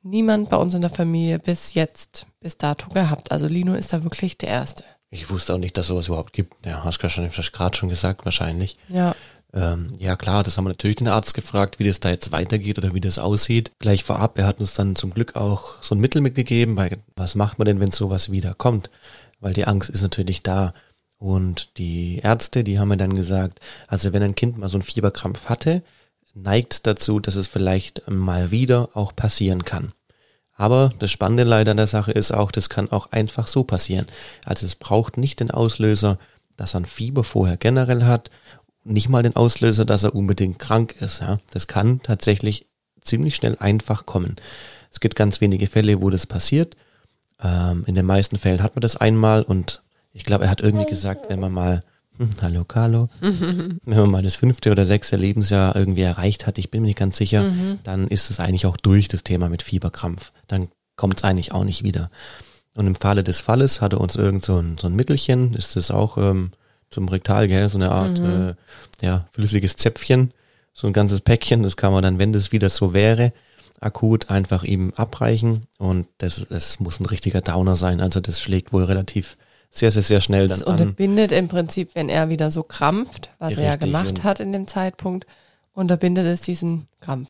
niemand 0.00 0.48
bei 0.48 0.56
uns 0.56 0.72
in 0.72 0.80
der 0.80 0.88
Familie 0.88 1.38
bis 1.38 1.74
jetzt, 1.74 2.24
bis 2.40 2.56
dato 2.56 2.88
gehabt. 2.88 3.30
Also 3.30 3.48
Lino 3.48 3.74
ist 3.74 3.92
da 3.92 4.02
wirklich 4.02 4.38
der 4.38 4.48
Erste. 4.48 4.84
Ich 5.10 5.28
wusste 5.28 5.52
auch 5.52 5.58
nicht, 5.58 5.76
dass 5.76 5.88
sowas 5.88 6.08
überhaupt 6.08 6.32
gibt. 6.32 6.64
Ja, 6.64 6.82
hast 6.82 6.96
du 7.02 7.10
schon 7.10 7.28
gerade 7.28 7.76
schon 7.76 7.90
gesagt, 7.90 8.24
wahrscheinlich. 8.24 8.78
Ja. 8.88 9.14
Ähm, 9.54 9.92
ja 9.98 10.16
klar, 10.16 10.42
das 10.42 10.56
haben 10.56 10.64
wir 10.64 10.70
natürlich 10.70 10.96
den 10.96 11.08
Arzt 11.08 11.34
gefragt, 11.34 11.78
wie 11.78 11.84
das 11.84 12.00
da 12.00 12.08
jetzt 12.08 12.32
weitergeht 12.32 12.78
oder 12.78 12.94
wie 12.94 13.00
das 13.00 13.18
aussieht. 13.18 13.70
Gleich 13.78 14.02
vorab, 14.02 14.38
er 14.38 14.46
hat 14.46 14.60
uns 14.60 14.72
dann 14.74 14.96
zum 14.96 15.12
Glück 15.12 15.36
auch 15.36 15.82
so 15.82 15.94
ein 15.94 16.00
Mittel 16.00 16.22
mitgegeben, 16.22 16.76
weil 16.76 16.98
was 17.16 17.34
macht 17.34 17.58
man 17.58 17.66
denn, 17.66 17.80
wenn 17.80 17.92
sowas 17.92 18.30
wieder 18.30 18.54
kommt? 18.54 18.90
Weil 19.40 19.52
die 19.52 19.66
Angst 19.66 19.90
ist 19.90 20.02
natürlich 20.02 20.42
da. 20.42 20.72
Und 21.18 21.78
die 21.78 22.18
Ärzte, 22.18 22.64
die 22.64 22.78
haben 22.78 22.88
mir 22.88 22.96
dann 22.96 23.14
gesagt, 23.14 23.60
also 23.86 24.12
wenn 24.12 24.22
ein 24.22 24.34
Kind 24.34 24.58
mal 24.58 24.68
so 24.68 24.76
einen 24.76 24.82
Fieberkrampf 24.82 25.48
hatte, 25.48 25.82
neigt 26.34 26.86
dazu, 26.86 27.20
dass 27.20 27.36
es 27.36 27.46
vielleicht 27.46 28.08
mal 28.10 28.50
wieder 28.50 28.88
auch 28.94 29.14
passieren 29.14 29.64
kann. 29.64 29.92
Aber 30.54 30.92
das 30.98 31.10
Spannende 31.10 31.44
leider 31.44 31.72
an 31.72 31.76
der 31.76 31.86
Sache 31.86 32.12
ist 32.12 32.32
auch, 32.32 32.50
das 32.52 32.68
kann 32.68 32.90
auch 32.90 33.12
einfach 33.12 33.46
so 33.48 33.64
passieren. 33.64 34.06
Also 34.44 34.66
es 34.66 34.74
braucht 34.74 35.16
nicht 35.16 35.40
den 35.40 35.50
Auslöser, 35.50 36.18
dass 36.56 36.74
er 36.74 36.80
ein 36.80 36.86
Fieber 36.86 37.24
vorher 37.24 37.56
generell 37.56 38.04
hat, 38.04 38.30
nicht 38.84 39.08
mal 39.08 39.22
den 39.22 39.36
Auslöser, 39.36 39.84
dass 39.84 40.02
er 40.02 40.14
unbedingt 40.14 40.58
krank 40.58 40.96
ist. 41.00 41.20
Ja. 41.20 41.38
Das 41.52 41.66
kann 41.66 42.00
tatsächlich 42.02 42.66
ziemlich 43.00 43.36
schnell 43.36 43.56
einfach 43.58 44.06
kommen. 44.06 44.36
Es 44.90 45.00
gibt 45.00 45.16
ganz 45.16 45.40
wenige 45.40 45.66
Fälle, 45.66 46.02
wo 46.02 46.10
das 46.10 46.26
passiert. 46.26 46.76
Ähm, 47.42 47.84
in 47.86 47.94
den 47.94 48.06
meisten 48.06 48.38
Fällen 48.38 48.62
hat 48.62 48.76
man 48.76 48.80
das 48.80 48.96
einmal 48.96 49.42
und 49.42 49.82
ich 50.12 50.24
glaube, 50.24 50.44
er 50.44 50.50
hat 50.50 50.60
irgendwie 50.60 50.88
gesagt, 50.88 51.28
wenn 51.28 51.40
man 51.40 51.52
mal, 51.52 51.82
hm, 52.18 52.30
hallo 52.42 52.64
Carlo, 52.64 53.08
wenn 53.20 53.80
man 53.84 54.10
mal 54.10 54.22
das 54.22 54.34
fünfte 54.34 54.70
oder 54.70 54.84
sechste 54.84 55.16
Lebensjahr 55.16 55.74
irgendwie 55.74 56.02
erreicht 56.02 56.46
hat, 56.46 56.58
ich 56.58 56.70
bin 56.70 56.82
mir 56.82 56.88
nicht 56.88 56.98
ganz 56.98 57.16
sicher, 57.16 57.44
mhm. 57.44 57.78
dann 57.82 58.08
ist 58.08 58.30
es 58.30 58.38
eigentlich 58.38 58.66
auch 58.66 58.76
durch 58.76 59.08
das 59.08 59.24
Thema 59.24 59.48
mit 59.48 59.62
Fieberkrampf. 59.62 60.32
Dann 60.46 60.68
kommt 60.96 61.18
es 61.18 61.24
eigentlich 61.24 61.52
auch 61.52 61.64
nicht 61.64 61.82
wieder. 61.82 62.10
Und 62.74 62.86
im 62.86 62.94
Falle 62.94 63.24
des 63.24 63.40
Falles 63.40 63.80
hat 63.80 63.92
er 63.92 64.00
uns 64.00 64.16
irgend 64.16 64.44
so 64.44 64.58
ein, 64.58 64.78
so 64.78 64.86
ein 64.86 64.94
Mittelchen, 64.94 65.54
ist 65.54 65.76
das 65.76 65.90
auch 65.90 66.18
ähm, 66.18 66.52
zum 66.92 67.08
Rektal, 67.08 67.48
gell, 67.48 67.68
so 67.68 67.78
eine 67.78 67.90
Art 67.90 68.18
mhm. 68.18 68.54
äh, 69.00 69.04
ja, 69.04 69.26
flüssiges 69.32 69.76
Zäpfchen, 69.76 70.32
so 70.72 70.86
ein 70.86 70.92
ganzes 70.92 71.20
Päckchen, 71.20 71.62
das 71.62 71.76
kann 71.76 71.92
man 71.92 72.02
dann, 72.02 72.18
wenn 72.18 72.32
das 72.32 72.52
wieder 72.52 72.70
so 72.70 72.94
wäre, 72.94 73.32
akut 73.80 74.30
einfach 74.30 74.62
ihm 74.62 74.92
abreichen 74.94 75.66
und 75.78 76.06
das, 76.18 76.46
das 76.48 76.78
muss 76.78 77.00
ein 77.00 77.06
richtiger 77.06 77.40
Downer 77.40 77.74
sein. 77.74 78.00
Also 78.00 78.20
das 78.20 78.40
schlägt 78.40 78.72
wohl 78.72 78.84
relativ 78.84 79.36
sehr, 79.70 79.90
sehr, 79.90 80.02
sehr 80.02 80.20
schnell 80.20 80.46
dann 80.46 80.58
das 80.60 80.66
an. 80.66 80.76
Das 80.76 80.86
unterbindet 80.86 81.32
im 81.32 81.48
Prinzip, 81.48 81.94
wenn 81.94 82.08
er 82.08 82.28
wieder 82.28 82.50
so 82.50 82.62
krampft, 82.62 83.30
was 83.38 83.56
er 83.56 83.64
ja 83.64 83.76
gemacht 83.76 84.22
hat 84.22 84.38
in 84.38 84.52
dem 84.52 84.68
Zeitpunkt, 84.68 85.26
unterbindet 85.72 86.26
es 86.26 86.42
diesen 86.42 86.86
Krampf. 87.00 87.28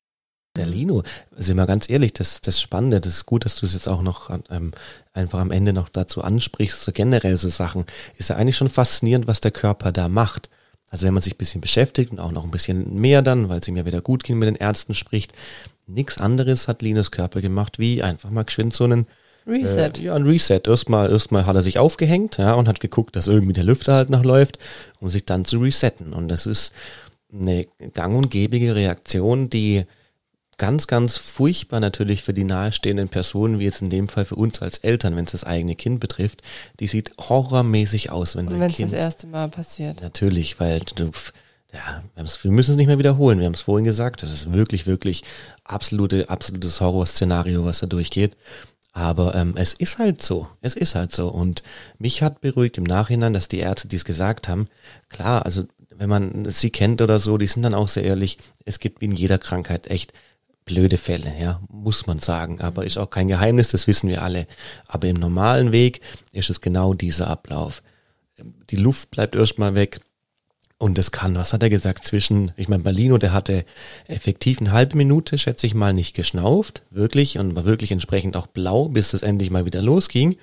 Der 0.55 0.67
Lino, 0.67 1.03
sind 1.35 1.57
wir 1.57 1.67
ganz 1.67 1.89
ehrlich, 1.89 2.13
das, 2.13 2.43
das 2.43 2.61
Spannende, 2.61 3.01
das 3.01 3.15
ist 3.15 3.27
gut, 3.27 3.47
dass 3.47 3.57
du 3.57 3.65
es 3.65 3.73
jetzt 3.73 3.89
auch 3.89 4.03
noch 4.03 4.29
ähm, 4.51 4.73
einfach 5.15 5.41
am 5.41 5.51
Ende 5.51 5.73
noch 5.73 5.89
dazu 5.89 6.23
ansprichst, 6.23 6.83
so 6.83 6.93
generell 6.93 7.39
so 7.39 7.49
Sachen, 7.49 7.87
ist 8.19 8.29
ja 8.29 8.37
eigentlich 8.37 8.59
schon 8.59 8.69
faszinierend, 8.69 9.27
was 9.27 9.41
der 9.41 9.51
Körper 9.51 9.93
da 9.93 10.09
macht. 10.09 10.51
Also 10.91 11.07
wenn 11.07 11.15
man 11.15 11.23
sich 11.23 11.35
ein 11.35 11.39
bisschen 11.39 11.63
beschäftigt 11.63 12.13
und 12.13 12.21
auch 12.21 12.33
noch 12.33 12.45
ein 12.45 12.51
bisschen 12.51 13.01
mehr 13.01 13.23
dann, 13.23 13.49
weil 13.49 13.61
es 13.61 13.69
ihm 13.69 13.79
ja 13.79 13.87
wieder 13.87 14.03
gut 14.03 14.25
ging 14.25 14.39
mit 14.39 14.47
den 14.47 14.57
Ärzten 14.57 14.93
spricht, 14.93 15.33
nichts 15.87 16.19
anderes 16.19 16.69
hat 16.69 16.83
Linos 16.83 17.11
Körper 17.11 17.41
gemacht, 17.41 17.79
wie 17.79 18.03
einfach 18.03 18.29
mal 18.29 18.45
geschwind 18.45 18.75
so 18.75 18.85
einen 18.85 19.07
Reset. 19.47 19.99
Äh, 19.99 20.03
ja, 20.03 20.15
ein 20.15 20.25
Reset. 20.25 20.61
Erstmal, 20.67 21.11
erstmal 21.11 21.47
hat 21.47 21.57
er 21.57 21.63
sich 21.63 21.79
aufgehängt, 21.79 22.37
ja, 22.37 22.55
und 22.55 22.69
hat 22.69 22.81
geguckt, 22.81 23.17
dass 23.17 23.27
irgendwie 23.27 23.55
der 23.55 23.65
Lüfter 23.65 23.95
halt 23.95 24.11
noch 24.11 24.23
läuft, 24.23 24.59
um 25.01 25.09
sich 25.09 25.25
dann 25.25 25.45
zu 25.45 25.61
resetten. 25.61 26.13
Und 26.13 26.29
das 26.29 26.47
ist 26.47 26.73
eine 27.33 27.67
gang 27.95 28.15
und 28.15 28.31
gäbige 28.31 28.75
Reaktion, 28.75 29.49
die 29.49 29.87
ganz, 30.59 30.87
ganz 30.87 31.17
furchtbar 31.17 31.81
natürlich 31.81 32.23
für 32.23 32.35
die 32.35 32.45
nahestehenden 32.45 33.09
Personen, 33.09 33.59
wie 33.59 33.65
jetzt 33.65 33.83
in 33.83 33.91
dem 33.91 34.09
Fall 34.09 34.25
für 34.25 34.37
uns 34.37 34.63
als 34.63 34.79
Eltern, 34.79 35.17
wenn 35.17 35.25
es 35.25 35.33
das 35.33 35.45
eigene 35.45 35.75
Kind 35.75 36.01
betrifft, 36.01 36.43
die 36.81 36.87
sieht 36.87 37.13
horrormäßig 37.19 38.11
aus, 38.11 38.37
wenn 38.37 38.49
wenn 38.49 38.71
es 38.71 38.77
das 38.79 38.93
erste 38.93 39.27
Mal 39.27 39.49
passiert. 39.49 40.03
Natürlich, 40.03 40.61
weil 40.61 40.81
du, 40.81 41.11
ja, 41.73 42.03
wir 42.17 42.51
müssen 42.51 42.73
es 42.73 42.77
nicht 42.77 42.87
mehr 42.87 42.99
wiederholen. 42.99 43.39
Wir 43.39 43.47
haben 43.47 43.55
es 43.55 43.63
vorhin 43.63 43.85
gesagt, 43.85 44.23
das 44.23 44.33
ist 44.33 44.53
wirklich, 44.53 44.87
wirklich 44.87 45.25
absolute, 45.65 46.29
absolutes 46.29 46.81
Horrorszenario, 46.81 47.65
was 47.65 47.81
da 47.81 47.87
durchgeht. 47.87 48.37
Aber 48.93 49.35
ähm, 49.35 49.55
es 49.57 49.73
ist 49.73 49.99
halt 49.99 50.23
so. 50.23 50.49
Es 50.61 50.77
ist 50.77 50.95
halt 50.95 51.13
so. 51.13 51.29
Und 51.29 51.63
mich 51.99 52.23
hat 52.23 52.43
beruhigt 52.43 52.77
im 52.77 52.85
Nachhinein, 52.85 53.33
dass 53.33 53.49
die 53.49 53.59
Ärzte 53.59 53.89
dies 53.89 54.05
gesagt 54.05 54.49
haben. 54.49 54.67
Klar, 55.09 55.47
also 55.47 55.65
wenn 55.97 56.11
man 56.11 56.45
sie 56.45 56.71
kennt 56.71 57.01
oder 57.01 57.19
so, 57.19 57.39
die 57.39 57.47
sind 57.47 57.63
dann 57.63 57.75
auch 57.75 57.89
sehr 57.89 58.05
ehrlich. 58.05 58.39
Es 58.67 58.81
gibt 58.81 59.01
wie 59.01 59.07
in 59.07 59.13
jeder 59.13 59.39
Krankheit 59.39 59.89
echt 59.89 60.13
blöde 60.65 60.97
Fälle, 60.97 61.35
ja, 61.41 61.61
muss 61.69 62.07
man 62.07 62.19
sagen. 62.19 62.61
Aber 62.61 62.85
ist 62.85 62.99
auch 62.99 63.11
kein 63.11 63.29
Geheimnis, 63.29 63.69
das 63.69 63.87
wissen 63.87 64.09
wir 64.09 64.23
alle. 64.23 64.47
Aber 64.87 65.09
im 65.09 65.17
normalen 65.17 65.73
Weg 65.73 66.01
ist 66.33 66.51
es 66.51 66.61
genau 66.61 66.95
dieser 66.95 67.29
Ablauf. 67.29 67.83
Die 68.71 68.77
Luft 68.77 69.11
bleibt 69.11 69.35
erstmal 69.35 69.75
weg, 69.75 70.01
und 70.83 70.99
das 70.99 71.13
kann, 71.13 71.37
was 71.37 71.53
hat 71.53 71.63
er 71.63 71.71
gesagt, 71.71 72.05
zwischen, 72.05 72.51
ich 72.57 72.67
meine, 72.67 72.83
Berlino, 72.83 73.17
der 73.17 73.33
hatte 73.33 73.65
effektiv 74.09 74.61
eine 74.61 74.73
halbe 74.73 74.97
Minute, 74.97 75.39
schätze 75.39 75.65
ich 75.65 75.75
mal, 75.75 75.93
nicht 75.93 76.13
geschnauft, 76.13 76.83
wirklich, 76.91 77.39
und 77.39 77.55
war 77.55 77.65
wirklich 77.65 77.93
entsprechend 77.93 78.37
auch 78.37 78.49
blau, 78.49 78.89
bis 78.89 79.13
es 79.13 79.23
endlich 79.23 79.51
mal 79.51 79.65
wieder 79.65 79.81
losging. 79.81 80.39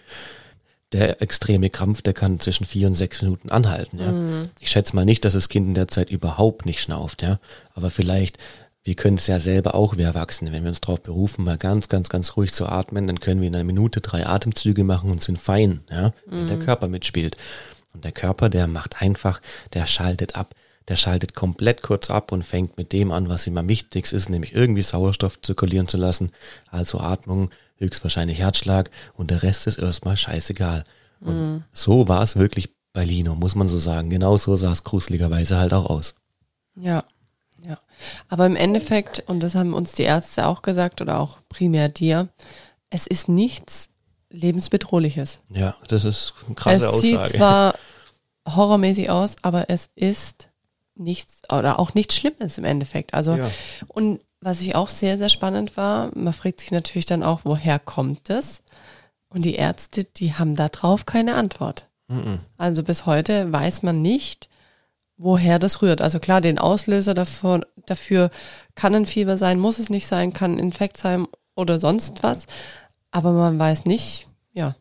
Der 0.93 1.21
extreme 1.21 1.69
Krampf, 1.69 2.01
der 2.03 2.13
kann 2.13 2.39
zwischen 2.39 2.65
vier 2.65 2.87
und 2.87 2.95
sechs 2.95 3.21
Minuten 3.21 3.49
anhalten, 3.49 3.99
ja. 3.99 4.13
Mhm. 4.13 4.49
Ich 4.61 4.71
schätze 4.71 4.95
mal 4.95 5.03
nicht, 5.03 5.25
dass 5.25 5.33
das 5.33 5.49
Kind 5.49 5.67
in 5.67 5.73
der 5.73 5.89
Zeit 5.89 6.09
überhaupt 6.09 6.65
nicht 6.65 6.79
schnauft, 6.79 7.21
ja. 7.21 7.41
Aber 7.73 7.91
vielleicht, 7.91 8.37
wir 8.89 8.95
können 8.95 9.17
es 9.17 9.27
ja 9.27 9.37
selber 9.37 9.75
auch, 9.75 9.97
wir 9.97 10.05
Erwachsene, 10.07 10.51
wenn 10.51 10.63
wir 10.63 10.69
uns 10.69 10.81
darauf 10.81 11.03
berufen, 11.03 11.45
mal 11.45 11.59
ganz, 11.59 11.89
ganz, 11.89 12.09
ganz 12.09 12.35
ruhig 12.35 12.53
zu 12.53 12.65
atmen, 12.65 13.05
dann 13.05 13.19
können 13.19 13.39
wir 13.39 13.47
in 13.47 13.53
einer 13.53 13.63
Minute 13.63 14.01
drei 14.01 14.25
Atemzüge 14.25 14.83
machen 14.83 15.11
und 15.11 15.21
sind 15.21 15.37
fein, 15.37 15.81
ja, 15.91 16.11
wenn 16.25 16.45
mhm. 16.45 16.47
der 16.47 16.57
Körper 16.57 16.87
mitspielt. 16.87 17.37
Und 17.93 18.03
der 18.03 18.11
Körper, 18.11 18.49
der 18.49 18.65
macht 18.65 18.99
einfach, 18.99 19.43
der 19.73 19.85
schaltet 19.85 20.35
ab. 20.35 20.55
Der 20.87 20.95
schaltet 20.95 21.35
komplett 21.35 21.83
kurz 21.83 22.09
ab 22.09 22.31
und 22.31 22.41
fängt 22.41 22.77
mit 22.77 22.91
dem 22.91 23.11
an, 23.11 23.29
was 23.29 23.45
ihm 23.45 23.57
am 23.57 23.69
wichtigsten 23.69 24.15
ist, 24.15 24.27
nämlich 24.27 24.55
irgendwie 24.55 24.81
Sauerstoff 24.81 25.39
zirkulieren 25.39 25.87
zu 25.87 25.97
lassen. 25.97 26.31
Also 26.71 26.99
Atmung, 26.99 27.51
höchstwahrscheinlich 27.77 28.39
Herzschlag 28.39 28.89
und 29.13 29.29
der 29.29 29.43
Rest 29.43 29.67
ist 29.67 29.77
erstmal 29.77 30.17
scheißegal. 30.17 30.83
Und 31.19 31.35
mhm. 31.35 31.63
so 31.71 32.07
war 32.07 32.23
es 32.23 32.37
wirklich 32.37 32.73
bei 32.91 33.05
Lino, 33.05 33.35
muss 33.35 33.53
man 33.53 33.67
so 33.67 33.77
sagen. 33.77 34.09
Genau 34.09 34.37
so 34.37 34.55
sah 34.55 34.71
es 34.71 34.83
gruseligerweise 34.83 35.57
halt 35.57 35.73
auch 35.73 35.85
aus. 35.91 36.15
Ja, 36.75 37.03
ja. 37.03 37.03
Aber 38.27 38.45
im 38.45 38.55
Endeffekt, 38.55 39.23
und 39.27 39.41
das 39.41 39.55
haben 39.55 39.73
uns 39.73 39.93
die 39.93 40.03
Ärzte 40.03 40.47
auch 40.47 40.61
gesagt 40.61 41.01
oder 41.01 41.19
auch 41.19 41.39
primär 41.49 41.89
dir, 41.89 42.29
es 42.89 43.07
ist 43.07 43.29
nichts 43.29 43.89
lebensbedrohliches. 44.29 45.41
Ja, 45.49 45.75
das 45.87 46.05
ist 46.05 46.33
eine 46.45 46.55
krasse 46.55 46.85
es 46.85 46.91
Aussage. 46.91 47.21
Es 47.21 47.31
sieht 47.31 47.39
zwar 47.39 47.75
horrormäßig 48.47 49.09
aus, 49.09 49.35
aber 49.41 49.69
es 49.69 49.89
ist 49.95 50.49
nichts 50.95 51.41
oder 51.51 51.79
auch 51.79 51.93
nichts 51.93 52.15
Schlimmes 52.15 52.57
im 52.57 52.65
Endeffekt. 52.65 53.13
Also 53.13 53.35
ja. 53.35 53.49
und 53.87 54.21
was 54.41 54.61
ich 54.61 54.75
auch 54.75 54.89
sehr 54.89 55.17
sehr 55.17 55.29
spannend 55.29 55.77
war, 55.77 56.11
man 56.15 56.33
fragt 56.33 56.59
sich 56.59 56.71
natürlich 56.71 57.05
dann 57.05 57.23
auch, 57.23 57.41
woher 57.43 57.79
kommt 57.79 58.29
es? 58.29 58.63
Und 59.29 59.43
die 59.43 59.55
Ärzte, 59.55 60.05
die 60.05 60.33
haben 60.33 60.55
da 60.55 60.69
drauf 60.69 61.05
keine 61.05 61.35
Antwort. 61.35 61.87
Mhm. 62.07 62.39
Also 62.57 62.83
bis 62.83 63.05
heute 63.05 63.51
weiß 63.51 63.83
man 63.83 64.01
nicht, 64.01 64.49
woher 65.19 65.59
das 65.59 65.83
rührt. 65.83 66.01
Also 66.01 66.19
klar, 66.19 66.41
den 66.41 66.57
Auslöser 66.57 67.13
dafür, 67.13 67.61
dafür 67.85 68.31
kann 68.73 68.95
ein 68.95 69.05
Fieber 69.05 69.37
sein, 69.37 69.59
muss 69.59 69.77
es 69.77 69.89
nicht 69.89 70.07
sein, 70.07 70.33
kann 70.33 70.55
ein 70.55 70.59
Infekt 70.59 70.97
sein 70.97 71.27
oder 71.55 71.77
sonst 71.77 72.23
was. 72.23 72.47
Aber 73.11 73.33
man 73.33 73.59
weiß 73.59 73.85
nicht, 73.85 74.27
ja. 74.53 74.75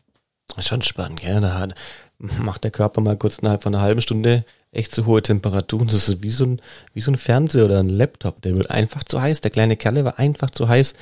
Schon 0.57 0.81
spannend, 0.81 1.19
gell? 1.19 1.41
Da 1.41 1.59
hat, 1.59 1.75
macht 2.17 2.63
der 2.63 2.71
Körper 2.71 3.01
mal 3.01 3.17
kurz 3.17 3.39
innerhalb 3.39 3.61
von 3.61 3.75
einer 3.75 3.83
halben 3.83 4.01
Stunde 4.01 4.45
echt 4.71 4.95
zu 4.95 5.05
hohe 5.05 5.21
Temperaturen. 5.21 5.87
Das 5.87 6.07
ist 6.07 6.23
wie 6.23 6.29
so 6.29 6.45
ein, 6.45 6.61
wie 6.93 7.01
so 7.01 7.11
ein 7.11 7.17
Fernseher 7.17 7.65
oder 7.65 7.79
ein 7.79 7.89
Laptop. 7.89 8.41
Der 8.41 8.55
wird 8.55 8.71
einfach 8.71 9.03
zu 9.03 9.21
heiß. 9.21 9.41
Der 9.41 9.51
kleine 9.51 9.77
Kerle 9.77 10.05
war 10.05 10.19
einfach 10.19 10.51
zu 10.51 10.69
heiß. 10.69 10.93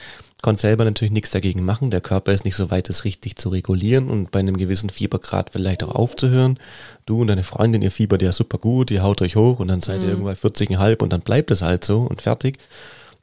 Konnte 0.42 0.62
selber 0.62 0.86
natürlich 0.86 1.12
nichts 1.12 1.32
dagegen 1.32 1.66
machen. 1.66 1.90
Der 1.90 2.02
Körper 2.02 2.32
ist 2.32 2.46
nicht 2.46 2.56
so 2.56 2.70
weit, 2.70 2.90
es 2.90 3.06
richtig 3.06 3.38
zu 3.38 3.50
regulieren 3.50 4.08
und 4.08 4.30
bei 4.30 4.40
einem 4.40 4.56
gewissen 4.56 4.92
Fiebergrad 4.92 5.50
vielleicht 5.50 5.84
auch 5.84 5.96
aufzuhören. 5.96 6.60
Du 7.08 7.22
und 7.22 7.28
deine 7.28 7.44
Freundin, 7.44 7.82
ihr 7.82 7.92
fiebert 7.92 8.22
ja 8.22 8.32
super 8.32 8.60
gut, 8.60 8.92
ihr 8.92 9.02
haut 9.02 9.22
euch 9.22 9.36
hoch 9.36 9.60
und 9.60 9.68
dann 9.68 9.82
seid 9.82 9.98
mhm. 10.00 10.04
ihr 10.04 10.10
irgendwann 10.10 10.36
40,5 10.36 11.02
und 11.02 11.12
dann 11.12 11.22
bleibt 11.22 11.50
es 11.50 11.64
halt 11.64 11.84
so 11.84 12.02
und 12.02 12.22
fertig. 12.22 12.60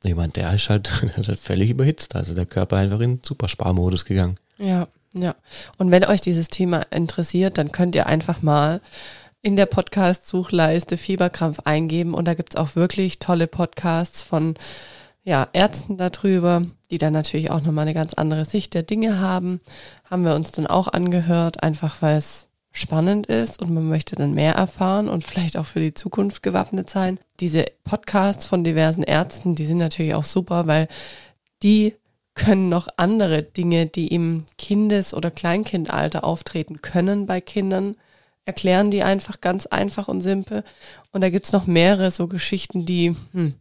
Ich 0.03 0.17
meine, 0.17 0.33
der 0.33 0.53
ist 0.53 0.69
halt, 0.69 0.91
der 1.03 1.19
ist 1.19 1.29
halt 1.29 1.41
völlig 1.41 1.71
überhitzt. 1.71 2.17
Also 2.17 2.35
der 2.35 2.47
Körper 2.47 2.77
einfach 2.77 3.01
in 3.01 3.21
Supersparmodus 3.23 4.05
gegangen. 4.05 4.37
Ja, 4.59 4.89
ja. 5.15 5.37
Und 5.79 5.93
wenn 5.93 6.05
euch 6.05 6.21
dieses 6.21 6.49
Thema 6.49 6.83
interessiert, 6.91 7.59
dann 7.59 7.71
könnt 7.71 7.95
ihr 7.95 8.07
einfach 8.07 8.43
mal 8.43 8.81
in 9.41 9.57
der 9.57 9.67
Podcast-Suchleiste 9.67 10.97
Fieberkrampf 10.97 11.61
eingeben 11.65 12.15
und 12.15 12.25
da 12.27 12.35
gibt's 12.35 12.57
auch 12.57 12.77
wirklich 12.77 13.19
tolle 13.19 13.47
Podcasts 13.47 14.23
von 14.23 14.55
ja, 15.25 15.49
Ärzten 15.53 15.97
darüber, 15.97 16.67
die 16.91 16.99
dann 16.99 17.15
natürlich 17.15 17.51
auch 17.51 17.63
nochmal 17.63 17.83
eine 17.83 17.95
ganz 17.95 18.15
andere 18.15 18.45
Sicht 18.45 18.75
der 18.75 18.83
Dinge 18.83 19.19
haben. 19.21 19.61
Haben 20.09 20.25
wir 20.25 20.35
uns 20.35 20.53
dann 20.53 20.67
auch 20.67 20.89
angehört, 20.89 21.63
einfach 21.63 22.03
weil 22.03 22.19
es 22.19 22.49
spannend 22.73 23.27
ist 23.27 23.63
und 23.63 23.73
man 23.73 23.89
möchte 23.89 24.17
dann 24.17 24.35
mehr 24.35 24.55
erfahren 24.55 25.09
und 25.09 25.25
vielleicht 25.25 25.57
auch 25.57 25.65
für 25.65 25.81
die 25.81 25.95
Zukunft 25.95 26.43
gewappnet 26.43 26.91
sein. 26.91 27.19
Diese 27.41 27.65
Podcasts 27.85 28.47
von 28.47 28.65
diversen 28.65 29.03
Ärzten, 29.03 29.55
die 29.55 29.65
sind 29.65 29.79
natürlich 29.79 30.15
auch 30.15 30.25
super, 30.25 30.67
weil 30.67 30.89
die 31.63 31.95
können 32.35 32.69
noch 32.69 32.89
andere 32.97 33.45
Dinge, 33.45 33.87
die 33.87 34.09
im 34.09 34.45
Kindes- 34.59 35.15
oder 35.15 35.31
Kleinkindalter 35.31 36.25
auftreten 36.25 36.83
können 36.83 37.27
bei 37.27 37.41
Kindern, 37.41 37.97
erklären 38.45 38.91
die 38.91 39.05
einfach 39.05 39.41
ganz 39.41 39.67
einfach 39.67 40.09
und 40.09 40.21
simpel. 40.21 40.65
Und 41.13 41.23
da 41.23 41.31
gibt's 41.31 41.53
noch 41.53 41.67
mehrere 41.67 42.11
so 42.11 42.27
Geschichten, 42.27 42.85
die 42.85 43.15
hm, 43.33 43.55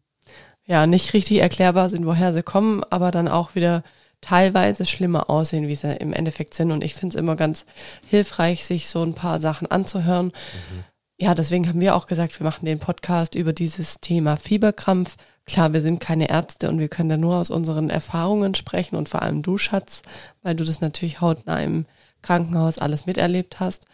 ja 0.65 0.87
nicht 0.87 1.13
richtig 1.13 1.39
erklärbar 1.39 1.89
sind, 1.89 2.05
woher 2.05 2.33
sie 2.33 2.43
kommen, 2.43 2.83
aber 2.89 3.11
dann 3.11 3.27
auch 3.27 3.55
wieder 3.55 3.83
teilweise 4.21 4.85
schlimmer 4.85 5.29
aussehen, 5.29 5.67
wie 5.67 5.75
sie 5.75 5.95
im 5.97 6.13
Endeffekt 6.13 6.53
sind. 6.53 6.71
Und 6.71 6.83
ich 6.83 6.93
finde 6.95 7.15
es 7.15 7.19
immer 7.19 7.35
ganz 7.35 7.65
hilfreich, 8.07 8.65
sich 8.65 8.87
so 8.87 9.03
ein 9.03 9.13
paar 9.13 9.39
Sachen 9.39 9.69
anzuhören. 9.69 10.27
Mhm. 10.27 10.83
Ja, 11.19 11.35
deswegen 11.35 11.67
haben 11.67 11.79
wir 11.79 11.95
auch 11.95 12.07
gesagt, 12.07 12.39
wir 12.39 12.45
machen 12.45 12.65
den 12.65 12.79
Podcast 12.79 13.35
über 13.35 13.53
dieses 13.53 13.99
Thema 14.01 14.37
Fieberkrampf. 14.37 15.15
Klar, 15.45 15.73
wir 15.73 15.81
sind 15.81 15.99
keine 15.99 16.29
Ärzte 16.29 16.69
und 16.69 16.79
wir 16.79 16.87
können 16.87 17.09
da 17.09 17.17
nur 17.17 17.35
aus 17.35 17.51
unseren 17.51 17.89
Erfahrungen 17.89 18.55
sprechen 18.55 18.95
und 18.95 19.09
vor 19.09 19.21
allem 19.21 19.41
du, 19.41 19.57
Schatz, 19.57 20.01
weil 20.41 20.55
du 20.55 20.63
das 20.63 20.81
natürlich 20.81 21.21
hautnah 21.21 21.61
im 21.61 21.85
Krankenhaus 22.21 22.77
alles 22.79 23.05
miterlebt 23.05 23.59
hast. 23.59 23.85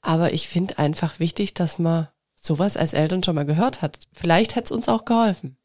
Aber 0.00 0.32
ich 0.32 0.48
finde 0.48 0.78
einfach 0.78 1.20
wichtig, 1.20 1.54
dass 1.54 1.78
man 1.78 2.08
sowas 2.40 2.76
als 2.76 2.92
Eltern 2.92 3.22
schon 3.22 3.34
mal 3.34 3.46
gehört 3.46 3.82
hat. 3.82 3.98
Vielleicht 4.12 4.56
hätte 4.56 4.66
es 4.66 4.72
uns 4.72 4.88
auch 4.88 5.04
geholfen, 5.04 5.56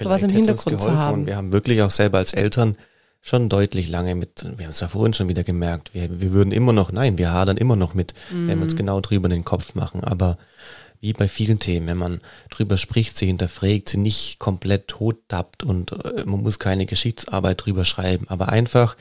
sowas 0.00 0.22
im 0.22 0.30
Hintergrund 0.30 0.80
zu 0.80 0.92
haben. 0.92 1.20
Und 1.20 1.26
wir 1.26 1.36
haben 1.36 1.52
wirklich 1.52 1.82
auch 1.82 1.90
selber 1.90 2.18
als 2.18 2.32
Eltern 2.32 2.76
schon 3.20 3.48
deutlich 3.48 3.88
lange 3.88 4.14
mit, 4.14 4.44
wir 4.56 4.66
haben 4.66 4.70
es 4.70 4.80
ja 4.80 4.88
vorhin 4.88 5.12
schon 5.12 5.28
wieder 5.28 5.44
gemerkt, 5.44 5.92
wir, 5.92 6.20
wir 6.20 6.32
würden 6.32 6.52
immer 6.52 6.72
noch, 6.72 6.92
nein, 6.92 7.18
wir 7.18 7.32
hadern 7.32 7.56
immer 7.56 7.76
noch 7.76 7.94
mit, 7.94 8.14
mm. 8.30 8.48
wenn 8.48 8.58
wir 8.58 8.64
uns 8.64 8.74
mhm. 8.74 8.78
genau 8.78 9.00
drüber 9.00 9.26
in 9.26 9.32
den 9.32 9.44
Kopf 9.44 9.74
machen. 9.74 10.04
Aber 10.04 10.38
wie 11.00 11.12
bei 11.12 11.28
vielen 11.28 11.58
Themen, 11.58 11.86
wenn 11.86 11.96
man 11.96 12.20
drüber 12.50 12.76
spricht, 12.76 13.16
sie 13.16 13.26
hinterfragt, 13.26 13.88
sie 13.88 13.98
nicht 13.98 14.38
komplett 14.38 14.88
tot 14.88 15.16
tappt 15.28 15.62
und 15.62 15.92
äh, 15.92 16.24
man 16.24 16.42
muss 16.42 16.58
keine 16.58 16.86
Geschichtsarbeit 16.86 17.64
drüber 17.64 17.84
schreiben. 17.84 18.26
Aber 18.28 18.48
einfach 18.48 18.96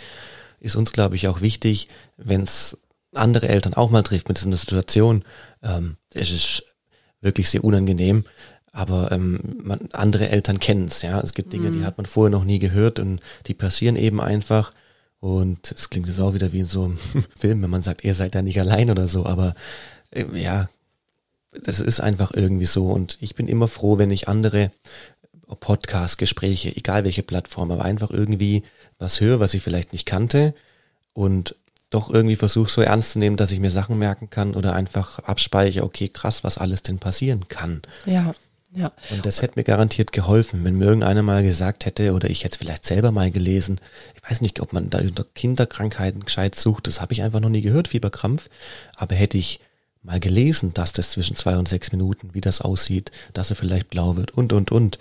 ist 0.59 0.75
uns, 0.75 0.91
glaube 0.91 1.15
ich, 1.15 1.27
auch 1.27 1.41
wichtig, 1.41 1.87
wenn 2.17 2.41
es 2.41 2.77
andere 3.13 3.47
Eltern 3.47 3.73
auch 3.73 3.89
mal 3.89 4.03
trifft 4.03 4.27
mit 4.27 4.37
so 4.37 4.47
einer 4.47 4.57
Situation. 4.57 5.23
Ähm, 5.63 5.97
es 6.13 6.31
ist 6.31 6.63
wirklich 7.21 7.49
sehr 7.49 7.63
unangenehm, 7.63 8.25
aber 8.77 9.11
ähm, 9.11 9.39
man, 9.63 9.89
andere 9.93 10.29
Eltern 10.29 10.59
kennen 10.59 10.85
es, 10.85 11.01
ja. 11.01 11.19
Es 11.19 11.33
gibt 11.33 11.51
Dinge, 11.51 11.71
mhm. 11.71 11.79
die 11.79 11.83
hat 11.83 11.97
man 11.97 12.05
vorher 12.05 12.29
noch 12.29 12.43
nie 12.43 12.59
gehört 12.59 12.99
und 12.99 13.21
die 13.47 13.55
passieren 13.55 13.95
eben 13.95 14.21
einfach. 14.21 14.71
Und 15.19 15.71
es 15.71 15.89
klingt 15.89 16.07
jetzt 16.07 16.19
auch 16.19 16.35
wieder 16.35 16.53
wie 16.53 16.59
in 16.59 16.67
so 16.67 16.83
einem 16.83 16.97
Film, 17.35 17.63
wenn 17.63 17.71
man 17.71 17.81
sagt, 17.81 18.03
ihr 18.03 18.13
seid 18.13 18.35
da 18.35 18.43
nicht 18.43 18.59
allein 18.59 18.91
oder 18.91 19.07
so, 19.07 19.25
aber 19.25 19.55
äh, 20.11 20.25
ja, 20.35 20.69
das 21.63 21.79
ist 21.79 22.01
einfach 22.01 22.31
irgendwie 22.35 22.67
so. 22.67 22.91
Und 22.91 23.17
ich 23.19 23.33
bin 23.33 23.47
immer 23.47 23.67
froh, 23.67 23.97
wenn 23.97 24.11
ich 24.11 24.27
andere 24.27 24.69
Podcast, 25.59 26.19
Gespräche, 26.19 26.75
egal 26.75 27.03
welche 27.03 27.23
Plattform, 27.23 27.71
aber 27.71 27.83
einfach 27.83 28.11
irgendwie 28.11 28.61
was 28.99 29.21
höre, 29.21 29.39
was 29.39 29.55
ich 29.55 29.63
vielleicht 29.63 29.91
nicht 29.91 30.05
kannte 30.05 30.53
und 31.13 31.55
doch 31.89 32.11
irgendwie 32.11 32.35
versuche 32.35 32.69
so 32.69 32.81
ernst 32.81 33.13
zu 33.13 33.19
nehmen, 33.19 33.37
dass 33.37 33.51
ich 33.51 33.59
mir 33.59 33.71
Sachen 33.71 33.97
merken 33.97 34.29
kann 34.29 34.53
oder 34.53 34.73
einfach 34.73 35.17
abspeichere, 35.19 35.83
okay, 35.83 36.09
krass, 36.09 36.43
was 36.43 36.59
alles 36.59 36.83
denn 36.83 36.99
passieren 36.99 37.47
kann. 37.47 37.81
Ja. 38.05 38.35
Ja. 38.73 38.91
Und 39.11 39.25
das 39.25 39.41
hätte 39.41 39.53
mir 39.55 39.63
garantiert 39.63 40.11
geholfen, 40.11 40.63
wenn 40.63 40.77
mir 40.77 40.85
irgendeiner 40.85 41.23
mal 41.23 41.41
gesagt 41.41 41.85
hätte, 41.85 42.13
oder 42.13 42.29
ich 42.29 42.43
hätte 42.43 42.53
es 42.53 42.57
vielleicht 42.57 42.85
selber 42.85 43.11
mal 43.11 43.31
gelesen, 43.31 43.79
ich 44.15 44.29
weiß 44.29 44.41
nicht, 44.41 44.59
ob 44.59 44.73
man 44.73 44.89
da 44.89 44.99
unter 44.99 45.23
Kinderkrankheiten 45.23 46.25
gescheit 46.25 46.55
sucht, 46.55 46.87
das 46.87 46.99
habe 47.01 47.13
ich 47.13 47.23
einfach 47.23 47.39
noch 47.39 47.49
nie 47.49 47.61
gehört, 47.61 47.87
Fieberkrampf, 47.87 48.49
aber 48.95 49.15
hätte 49.15 49.37
ich 49.37 49.61
mal 50.03 50.19
gelesen, 50.19 50.73
dass 50.73 50.93
das 50.93 51.11
zwischen 51.11 51.35
zwei 51.35 51.57
und 51.57 51.67
sechs 51.67 51.91
Minuten, 51.91 52.33
wie 52.33 52.41
das 52.41 52.61
aussieht, 52.61 53.11
dass 53.33 53.49
er 53.49 53.55
vielleicht 53.55 53.89
blau 53.89 54.17
wird 54.17 54.31
und, 54.31 54.53
und, 54.53 54.71
und. 54.71 54.99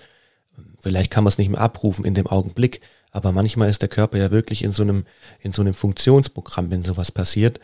Vielleicht 0.79 1.11
kann 1.11 1.23
man 1.23 1.29
es 1.29 1.37
nicht 1.37 1.49
mehr 1.49 1.61
abrufen 1.61 2.05
in 2.05 2.13
dem 2.13 2.27
Augenblick, 2.27 2.81
aber 3.11 3.31
manchmal 3.31 3.69
ist 3.69 3.81
der 3.81 3.89
Körper 3.89 4.17
ja 4.17 4.31
wirklich 4.31 4.63
in 4.63 4.71
so 4.71 4.83
einem, 4.83 5.05
in 5.39 5.53
so 5.53 5.61
einem 5.61 5.73
Funktionsprogramm, 5.73 6.71
wenn 6.71 6.83
sowas 6.83 7.11
passiert, 7.11 7.59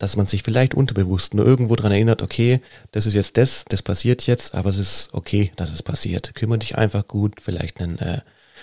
dass 0.00 0.16
man 0.16 0.26
sich 0.26 0.42
vielleicht 0.42 0.74
unterbewusst 0.74 1.34
nur 1.34 1.46
irgendwo 1.46 1.76
dran 1.76 1.92
erinnert, 1.92 2.22
okay, 2.22 2.62
das 2.90 3.04
ist 3.04 3.12
jetzt 3.12 3.36
das, 3.36 3.66
das 3.68 3.82
passiert 3.82 4.26
jetzt, 4.26 4.54
aber 4.54 4.70
es 4.70 4.78
ist 4.78 5.10
okay, 5.12 5.52
dass 5.56 5.70
es 5.70 5.82
passiert. 5.82 6.34
Kümmere 6.34 6.58
dich 6.58 6.78
einfach 6.78 7.06
gut, 7.06 7.40
vielleicht 7.42 7.82
einen, 7.82 7.98
äh, 7.98 8.22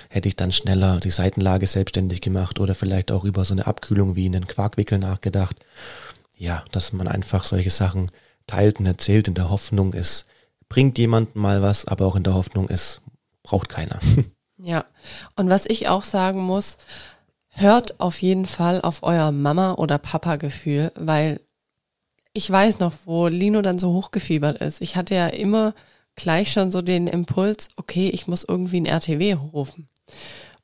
hätte 0.10 0.28
ich 0.28 0.36
dann 0.36 0.52
schneller 0.52 1.00
die 1.00 1.12
Seitenlage 1.12 1.68
selbstständig 1.68 2.22
gemacht 2.22 2.60
oder 2.60 2.74
vielleicht 2.74 3.12
auch 3.12 3.24
über 3.24 3.46
so 3.46 3.54
eine 3.54 3.68
Abkühlung 3.68 4.16
wie 4.16 4.26
einen 4.26 4.48
Quarkwickel 4.48 4.98
nachgedacht. 4.98 5.58
Ja, 6.36 6.66
dass 6.72 6.92
man 6.92 7.08
einfach 7.08 7.44
solche 7.44 7.70
Sachen 7.70 8.08
teilt 8.48 8.80
und 8.80 8.88
erzählt 8.88 9.28
in 9.28 9.36
der 9.36 9.52
Hoffnung, 9.52 9.94
es 9.94 10.26
bringt 10.70 10.98
jemandem 10.98 11.40
mal 11.44 11.62
was, 11.62 11.86
aber 11.86 12.08
auch 12.08 12.16
in 12.16 12.24
der 12.24 12.34
Hoffnung, 12.34 12.68
es 12.68 13.00
braucht 13.44 13.70
keiner. 13.70 14.00
Ja, 14.60 14.86
und 15.36 15.52
was 15.52 15.68
ich 15.68 15.88
auch 15.88 16.04
sagen 16.04 16.42
muss, 16.42 16.80
hört 17.58 18.00
auf 18.00 18.22
jeden 18.22 18.46
Fall 18.46 18.82
auf 18.82 19.04
euer 19.04 19.32
Mama- 19.32 19.74
oder 19.74 19.98
Papa-Gefühl, 19.98 20.92
weil 20.96 21.42
ich 22.34 22.50
weiß 22.50 22.80
noch, 22.80 22.94
wo 23.06 23.28
Lino 23.28 23.62
dann 23.62 23.80
so 23.80 23.94
hochgefiebert 23.94 24.62
ist. 24.62 24.82
Ich 24.82 24.96
hatte 24.96 25.16
ja 25.16 25.28
immer 25.28 25.74
gleich 26.16 26.52
schon 26.52 26.72
so 26.72 26.82
den 26.82 27.08
Impuls, 27.08 27.70
okay, 27.78 28.10
ich 28.10 28.28
muss 28.28 28.44
irgendwie 28.44 28.80
ein 28.80 28.86
RTW 28.86 29.34
rufen. 29.34 29.88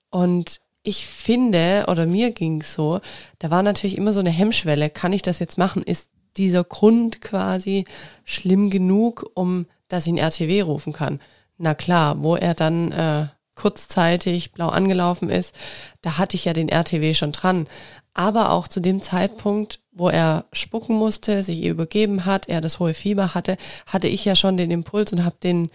Und 0.10 0.62
ich 0.84 1.08
finde, 1.08 1.86
oder 1.88 2.06
mir 2.06 2.32
ging 2.32 2.62
es 2.62 2.74
so, 2.74 3.00
da 3.40 3.50
war 3.50 3.64
natürlich 3.64 3.98
immer 3.98 4.14
so 4.14 4.20
eine 4.20 4.30
Hemmschwelle, 4.30 4.90
kann 4.90 5.14
ich 5.14 5.22
das 5.22 5.40
jetzt 5.40 5.58
machen? 5.58 5.82
Ist 5.82 6.10
dieser 6.38 6.64
Grund 6.64 7.22
quasi 7.22 7.86
schlimm 8.24 8.70
genug, 8.70 9.32
um 9.34 9.66
dass 9.88 10.06
ich 10.06 10.14
ein 10.14 10.18
RTW 10.18 10.62
rufen 10.62 10.94
kann? 10.94 11.20
Na 11.58 11.74
klar, 11.74 12.22
wo 12.22 12.36
er 12.36 12.54
dann 12.54 12.92
äh, 12.92 13.28
kurzzeitig 13.56 14.52
blau 14.52 14.70
angelaufen 14.70 15.30
ist, 15.30 15.56
da 16.02 16.18
hatte 16.18 16.36
ich 16.36 16.46
ja 16.46 16.54
den 16.54 16.70
RTW 16.70 17.14
schon 17.14 17.32
dran. 17.32 17.68
Aber 18.16 18.52
auch 18.52 18.68
zu 18.68 18.80
dem 18.80 19.02
Zeitpunkt, 19.02 19.80
wo 19.92 20.10
er 20.10 20.46
spucken 20.54 20.96
musste, 20.96 21.44
sich 21.44 21.64
übergeben 21.64 22.26
hat, 22.26 22.48
er 22.48 22.62
das 22.62 22.80
hohe 22.80 22.94
Fieber 22.94 23.34
hatte, 23.34 23.58
hatte 23.88 24.08
ich 24.08 24.24
ja 24.24 24.36
schon 24.36 24.56
den 24.56 24.70
Impuls 24.70 25.12
und 25.14 25.26
habe 25.26 25.36
den, 25.42 25.72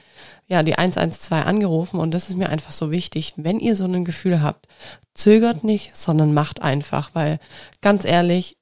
ja, 0.47 0.62
die 0.62 0.76
112 0.76 1.45
angerufen. 1.45 1.99
Und 1.99 2.12
das 2.12 2.29
ist 2.29 2.37
mir 2.37 2.49
einfach 2.49 2.70
so 2.70 2.93
wichtig. 2.93 3.35
Wenn 3.37 3.59
ihr 3.59 3.74
so 3.74 3.85
ein 3.85 4.05
Gefühl 4.05 4.41
habt, 4.41 4.68
zögert 5.14 5.64
nicht, 5.64 5.97
sondern 5.97 6.33
macht 6.33 6.62
einfach, 6.62 7.11
weil 7.14 7.41
ganz 7.81 8.05
ehrlich, 8.05 8.57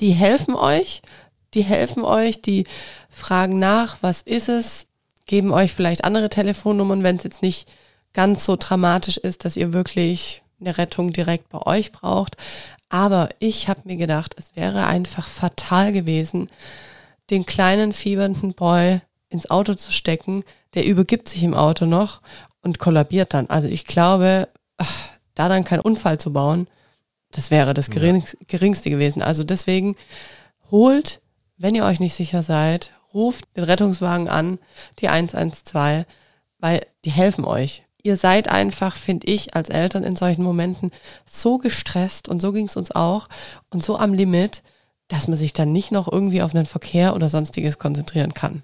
die 0.00 0.12
helfen 0.12 0.54
euch, 0.54 1.00
die 1.54 1.62
helfen 1.62 2.04
euch, 2.04 2.42
die 2.42 2.64
fragen 3.08 3.58
nach, 3.58 3.96
was 4.02 4.22
ist 4.22 4.50
es, 4.50 4.86
geben 5.26 5.52
euch 5.52 5.72
vielleicht 5.72 6.04
andere 6.04 6.28
Telefonnummern, 6.28 7.02
wenn 7.02 7.16
es 7.16 7.24
jetzt 7.24 7.42
nicht 7.42 7.68
ganz 8.12 8.44
so 8.44 8.56
dramatisch 8.56 9.16
ist, 9.16 9.44
dass 9.44 9.56
ihr 9.56 9.72
wirklich 9.72 10.42
eine 10.60 10.76
Rettung 10.76 11.12
direkt 11.12 11.48
bei 11.50 11.62
euch 11.62 11.92
braucht. 11.92 12.36
Aber 12.88 13.28
ich 13.38 13.68
habe 13.68 13.82
mir 13.84 13.96
gedacht, 13.96 14.34
es 14.36 14.56
wäre 14.56 14.86
einfach 14.86 15.28
fatal 15.28 15.92
gewesen, 15.92 16.48
den 17.30 17.46
kleinen 17.46 17.92
fiebernden 17.92 18.54
Boy 18.54 19.00
ins 19.28 19.50
Auto 19.50 19.74
zu 19.74 19.92
stecken. 19.92 20.42
Der 20.74 20.86
übergibt 20.86 21.28
sich 21.28 21.42
im 21.42 21.54
Auto 21.54 21.86
noch 21.86 22.22
und 22.62 22.78
kollabiert 22.78 23.34
dann. 23.34 23.50
Also 23.50 23.68
ich 23.68 23.84
glaube, 23.86 24.48
da 25.34 25.48
dann 25.48 25.64
keinen 25.64 25.80
Unfall 25.80 26.18
zu 26.18 26.32
bauen, 26.32 26.66
das 27.30 27.50
wäre 27.50 27.74
das 27.74 27.90
geringste 27.90 28.90
gewesen. 28.90 29.22
Also 29.22 29.44
deswegen 29.44 29.96
holt, 30.70 31.20
wenn 31.58 31.74
ihr 31.74 31.84
euch 31.84 32.00
nicht 32.00 32.14
sicher 32.14 32.42
seid, 32.42 32.92
ruft 33.12 33.44
den 33.56 33.64
Rettungswagen 33.64 34.28
an, 34.28 34.58
die 34.98 35.08
112, 35.08 36.06
weil 36.58 36.86
die 37.04 37.10
helfen 37.10 37.44
euch 37.44 37.84
ihr 38.08 38.16
seid 38.16 38.48
einfach, 38.48 38.96
finde 38.96 39.26
ich, 39.26 39.54
als 39.54 39.68
Eltern 39.68 40.02
in 40.02 40.16
solchen 40.16 40.42
Momenten 40.42 40.90
so 41.30 41.58
gestresst 41.58 42.26
und 42.26 42.40
so 42.40 42.52
ging 42.52 42.66
es 42.66 42.76
uns 42.76 42.90
auch 42.90 43.28
und 43.70 43.84
so 43.84 43.98
am 43.98 44.14
Limit, 44.14 44.62
dass 45.08 45.28
man 45.28 45.36
sich 45.36 45.52
dann 45.52 45.72
nicht 45.72 45.92
noch 45.92 46.10
irgendwie 46.10 46.42
auf 46.42 46.54
einen 46.54 46.66
Verkehr 46.66 47.14
oder 47.14 47.28
sonstiges 47.28 47.78
konzentrieren 47.78 48.32
kann. 48.32 48.62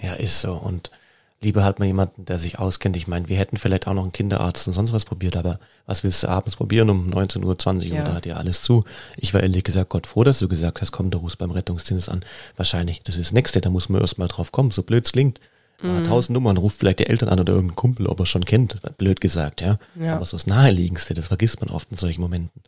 Ja, 0.00 0.14
ist 0.14 0.40
so. 0.40 0.54
Und 0.54 0.92
lieber 1.40 1.64
hat 1.64 1.80
man 1.80 1.88
jemanden, 1.88 2.24
der 2.24 2.38
sich 2.38 2.60
auskennt. 2.60 2.96
Ich 2.96 3.08
meine, 3.08 3.28
wir 3.28 3.36
hätten 3.36 3.56
vielleicht 3.56 3.88
auch 3.88 3.94
noch 3.94 4.04
einen 4.04 4.12
Kinderarzt 4.12 4.68
und 4.68 4.74
sonst 4.74 4.92
was 4.92 5.04
probiert, 5.04 5.36
aber 5.36 5.58
was 5.86 6.04
willst 6.04 6.22
du 6.22 6.28
abends 6.28 6.54
probieren 6.54 6.88
um 6.88 7.08
19 7.08 7.42
Uhr, 7.42 7.58
20 7.58 7.90
Uhr, 7.90 7.98
ja. 7.98 8.04
da 8.04 8.14
hat 8.14 8.26
ja 8.26 8.36
alles 8.36 8.62
zu. 8.62 8.84
Ich 9.16 9.34
war 9.34 9.42
ehrlich 9.42 9.64
gesagt 9.64 9.90
Gott 9.90 10.06
froh, 10.06 10.22
dass 10.22 10.38
du 10.38 10.46
gesagt 10.46 10.80
hast, 10.80 10.92
komm, 10.92 11.10
du 11.10 11.18
rufst 11.18 11.38
beim 11.38 11.50
Rettungsdienst 11.50 12.08
an. 12.08 12.24
Wahrscheinlich, 12.56 13.02
das 13.02 13.16
ist 13.16 13.30
das 13.30 13.32
Nächste, 13.32 13.60
da 13.60 13.70
muss 13.70 13.88
man 13.88 14.00
erst 14.00 14.18
mal 14.18 14.28
drauf 14.28 14.52
kommen, 14.52 14.70
so 14.70 14.84
blöd 14.84 15.04
es 15.04 15.12
klingt. 15.12 15.40
Mhm. 15.82 16.04
Tausend 16.04 16.34
Nummern, 16.34 16.56
ruft 16.56 16.78
vielleicht 16.78 16.98
die 16.98 17.06
Eltern 17.06 17.28
an 17.28 17.40
oder 17.40 17.52
irgendein 17.52 17.76
Kumpel, 17.76 18.06
ob 18.06 18.20
er 18.20 18.26
schon 18.26 18.44
kennt, 18.44 18.80
blöd 18.98 19.20
gesagt, 19.20 19.60
ja. 19.60 19.78
ja. 19.94 20.16
Aber 20.16 20.26
so 20.26 20.36
das 20.36 20.46
Naheliegendste, 20.46 21.14
das 21.14 21.28
vergisst 21.28 21.60
man 21.60 21.70
oft 21.70 21.90
in 21.90 21.96
solchen 21.96 22.20
Momenten. 22.20 22.62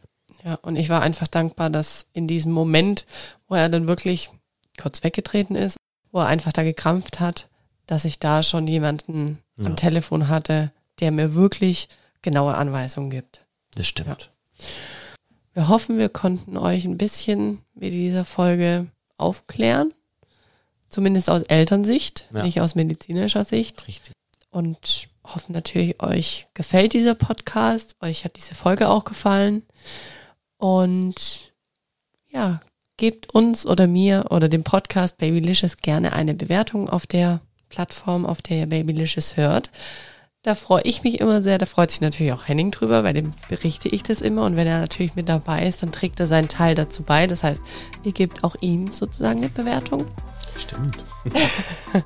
Ja, 0.45 0.55
und 0.55 0.77
ich 0.77 0.89
war 0.89 1.03
einfach 1.03 1.27
dankbar, 1.27 1.71
dass 1.71 2.07
in 2.13 2.27
diesem 2.27 2.53
Moment, 2.53 3.07
wo 3.49 3.57
er 3.57 3.69
dann 3.69 3.89
wirklich 3.89 4.31
kurz 4.79 5.03
weggetreten 5.03 5.57
ist, 5.57 5.77
wo 6.13 6.21
er 6.21 6.27
einfach 6.27 6.53
da 6.53 6.63
gekrampft 6.63 7.21
hat, 7.21 7.49
dass 7.87 8.05
ich 8.05 8.19
da 8.19 8.43
schon 8.43 8.67
jemanden 8.67 9.39
ja. 9.57 9.67
am 9.67 9.77
Telefon 9.77 10.29
hatte, 10.29 10.73
der 11.01 11.11
mir 11.11 11.35
wirklich 11.35 11.89
genaue 12.23 12.55
Anweisungen 12.55 13.11
gibt. 13.11 13.45
Das 13.75 13.87
stimmt. 13.87 14.31
Ja. 14.57 14.65
Wir 15.53 15.69
hoffen, 15.69 15.99
wir 15.99 16.09
konnten 16.09 16.57
euch 16.57 16.85
ein 16.85 16.97
bisschen 16.97 17.59
mit 17.75 17.93
dieser 17.93 18.25
Folge 18.25 18.87
aufklären 19.17 19.93
Zumindest 20.91 21.31
aus 21.31 21.43
Elternsicht, 21.43 22.27
ja. 22.35 22.43
nicht 22.43 22.61
aus 22.61 22.75
medizinischer 22.75 23.45
Sicht. 23.45 23.87
Richtig. 23.87 24.13
Und 24.51 25.09
hoffen 25.25 25.53
natürlich, 25.53 26.03
euch 26.03 26.49
gefällt 26.55 26.93
dieser 26.93 27.15
Podcast, 27.15 27.95
euch 28.01 28.25
hat 28.25 28.37
diese 28.37 28.55
Folge 28.55 28.89
auch 28.89 29.05
gefallen. 29.05 29.63
Und 30.57 31.53
ja, 32.29 32.61
gebt 32.97 33.33
uns 33.35 33.67
oder 33.67 33.87
mir 33.87 34.27
oder 34.31 34.49
dem 34.49 34.65
Podcast 34.65 35.19
Babylicious 35.19 35.77
gerne 35.79 36.13
eine 36.13 36.35
Bewertung 36.35 36.91
auf 36.91 37.07
der 37.07 37.41
Plattform, 37.69 38.27
auf 38.27 38.43
der 38.43 38.59
ihr 38.59 38.67
Babylicious 38.67 39.37
hört. 39.37 39.71
Da 40.43 40.55
freue 40.55 40.81
ich 40.85 41.03
mich 41.03 41.21
immer 41.21 41.43
sehr. 41.43 41.59
Da 41.59 41.67
freut 41.67 41.91
sich 41.91 42.01
natürlich 42.01 42.33
auch 42.33 42.49
Henning 42.49 42.71
drüber, 42.71 43.05
weil 43.05 43.13
dem 43.13 43.33
berichte 43.51 43.91
ich 43.91 44.03
das 44.03 44.23
immer. 44.23 44.47
Und 44.47 44.57
wenn 44.57 44.67
er 44.67 44.81
natürlich 44.81 45.15
mit 45.15 45.29
dabei 45.29 45.67
ist, 45.67 45.83
dann 45.83 45.93
trägt 45.93 46.19
er 46.19 46.27
seinen 46.27 46.49
Teil 46.49 46.75
dazu 46.75 47.03
bei. 47.03 47.27
Das 47.27 47.45
heißt, 47.45 47.61
ihr 48.05 48.13
gebt 48.13 48.43
auch 48.43 48.57
ihm 48.63 48.91
sozusagen 48.91 49.41
eine 49.41 49.51
Bewertung. 49.51 50.07
Stimmt. 50.59 50.99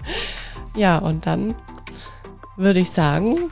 Ja, 0.76 0.98
und 0.98 1.24
dann 1.24 1.54
würde 2.56 2.80
ich 2.80 2.90
sagen, 2.90 3.48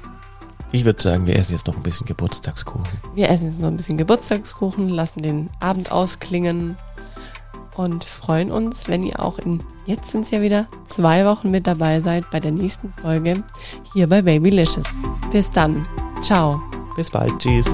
Ich 0.73 0.85
würde 0.85 1.01
sagen, 1.01 1.25
wir 1.25 1.37
essen 1.37 1.53
jetzt 1.53 1.69
noch 1.69 1.77
ein 1.77 1.83
bisschen 1.85 2.05
Geburtstagskuchen. 2.05 2.85
wir 3.15 3.31
essen 3.31 3.47
jetzt 3.51 3.61
noch 3.61 3.69
ein 3.69 3.77
bisschen 3.77 3.97
Geburtstagskuchen, 3.97 4.89
lassen 4.89 5.23
den 5.23 5.49
Abend 5.61 5.93
ausklingen 5.93 6.77
und 7.77 8.05
freuen 8.05 8.51
uns, 8.51 8.89
wenn 8.89 9.03
ihr 9.03 9.21
auch 9.21 9.39
in, 9.39 9.63
jetzt 9.87 10.11
sind 10.11 10.25
es 10.25 10.31
ja 10.31 10.41
wieder 10.41 10.67
zwei 10.85 11.25
Wochen 11.25 11.51
mit 11.51 11.67
dabei 11.67 12.01
seid 12.01 12.31
bei 12.31 12.41
der 12.41 12.53
nächsten 12.53 12.93
Folge 13.01 13.43
hier 13.93 14.09
bei 14.09 14.23
Babylicious. 14.23 14.99
Bis 15.31 15.51
dann. 15.51 15.83
Ciao. 16.23 16.61
Bis 16.97 17.11
bald. 17.11 17.39
Tschüss. 17.39 17.67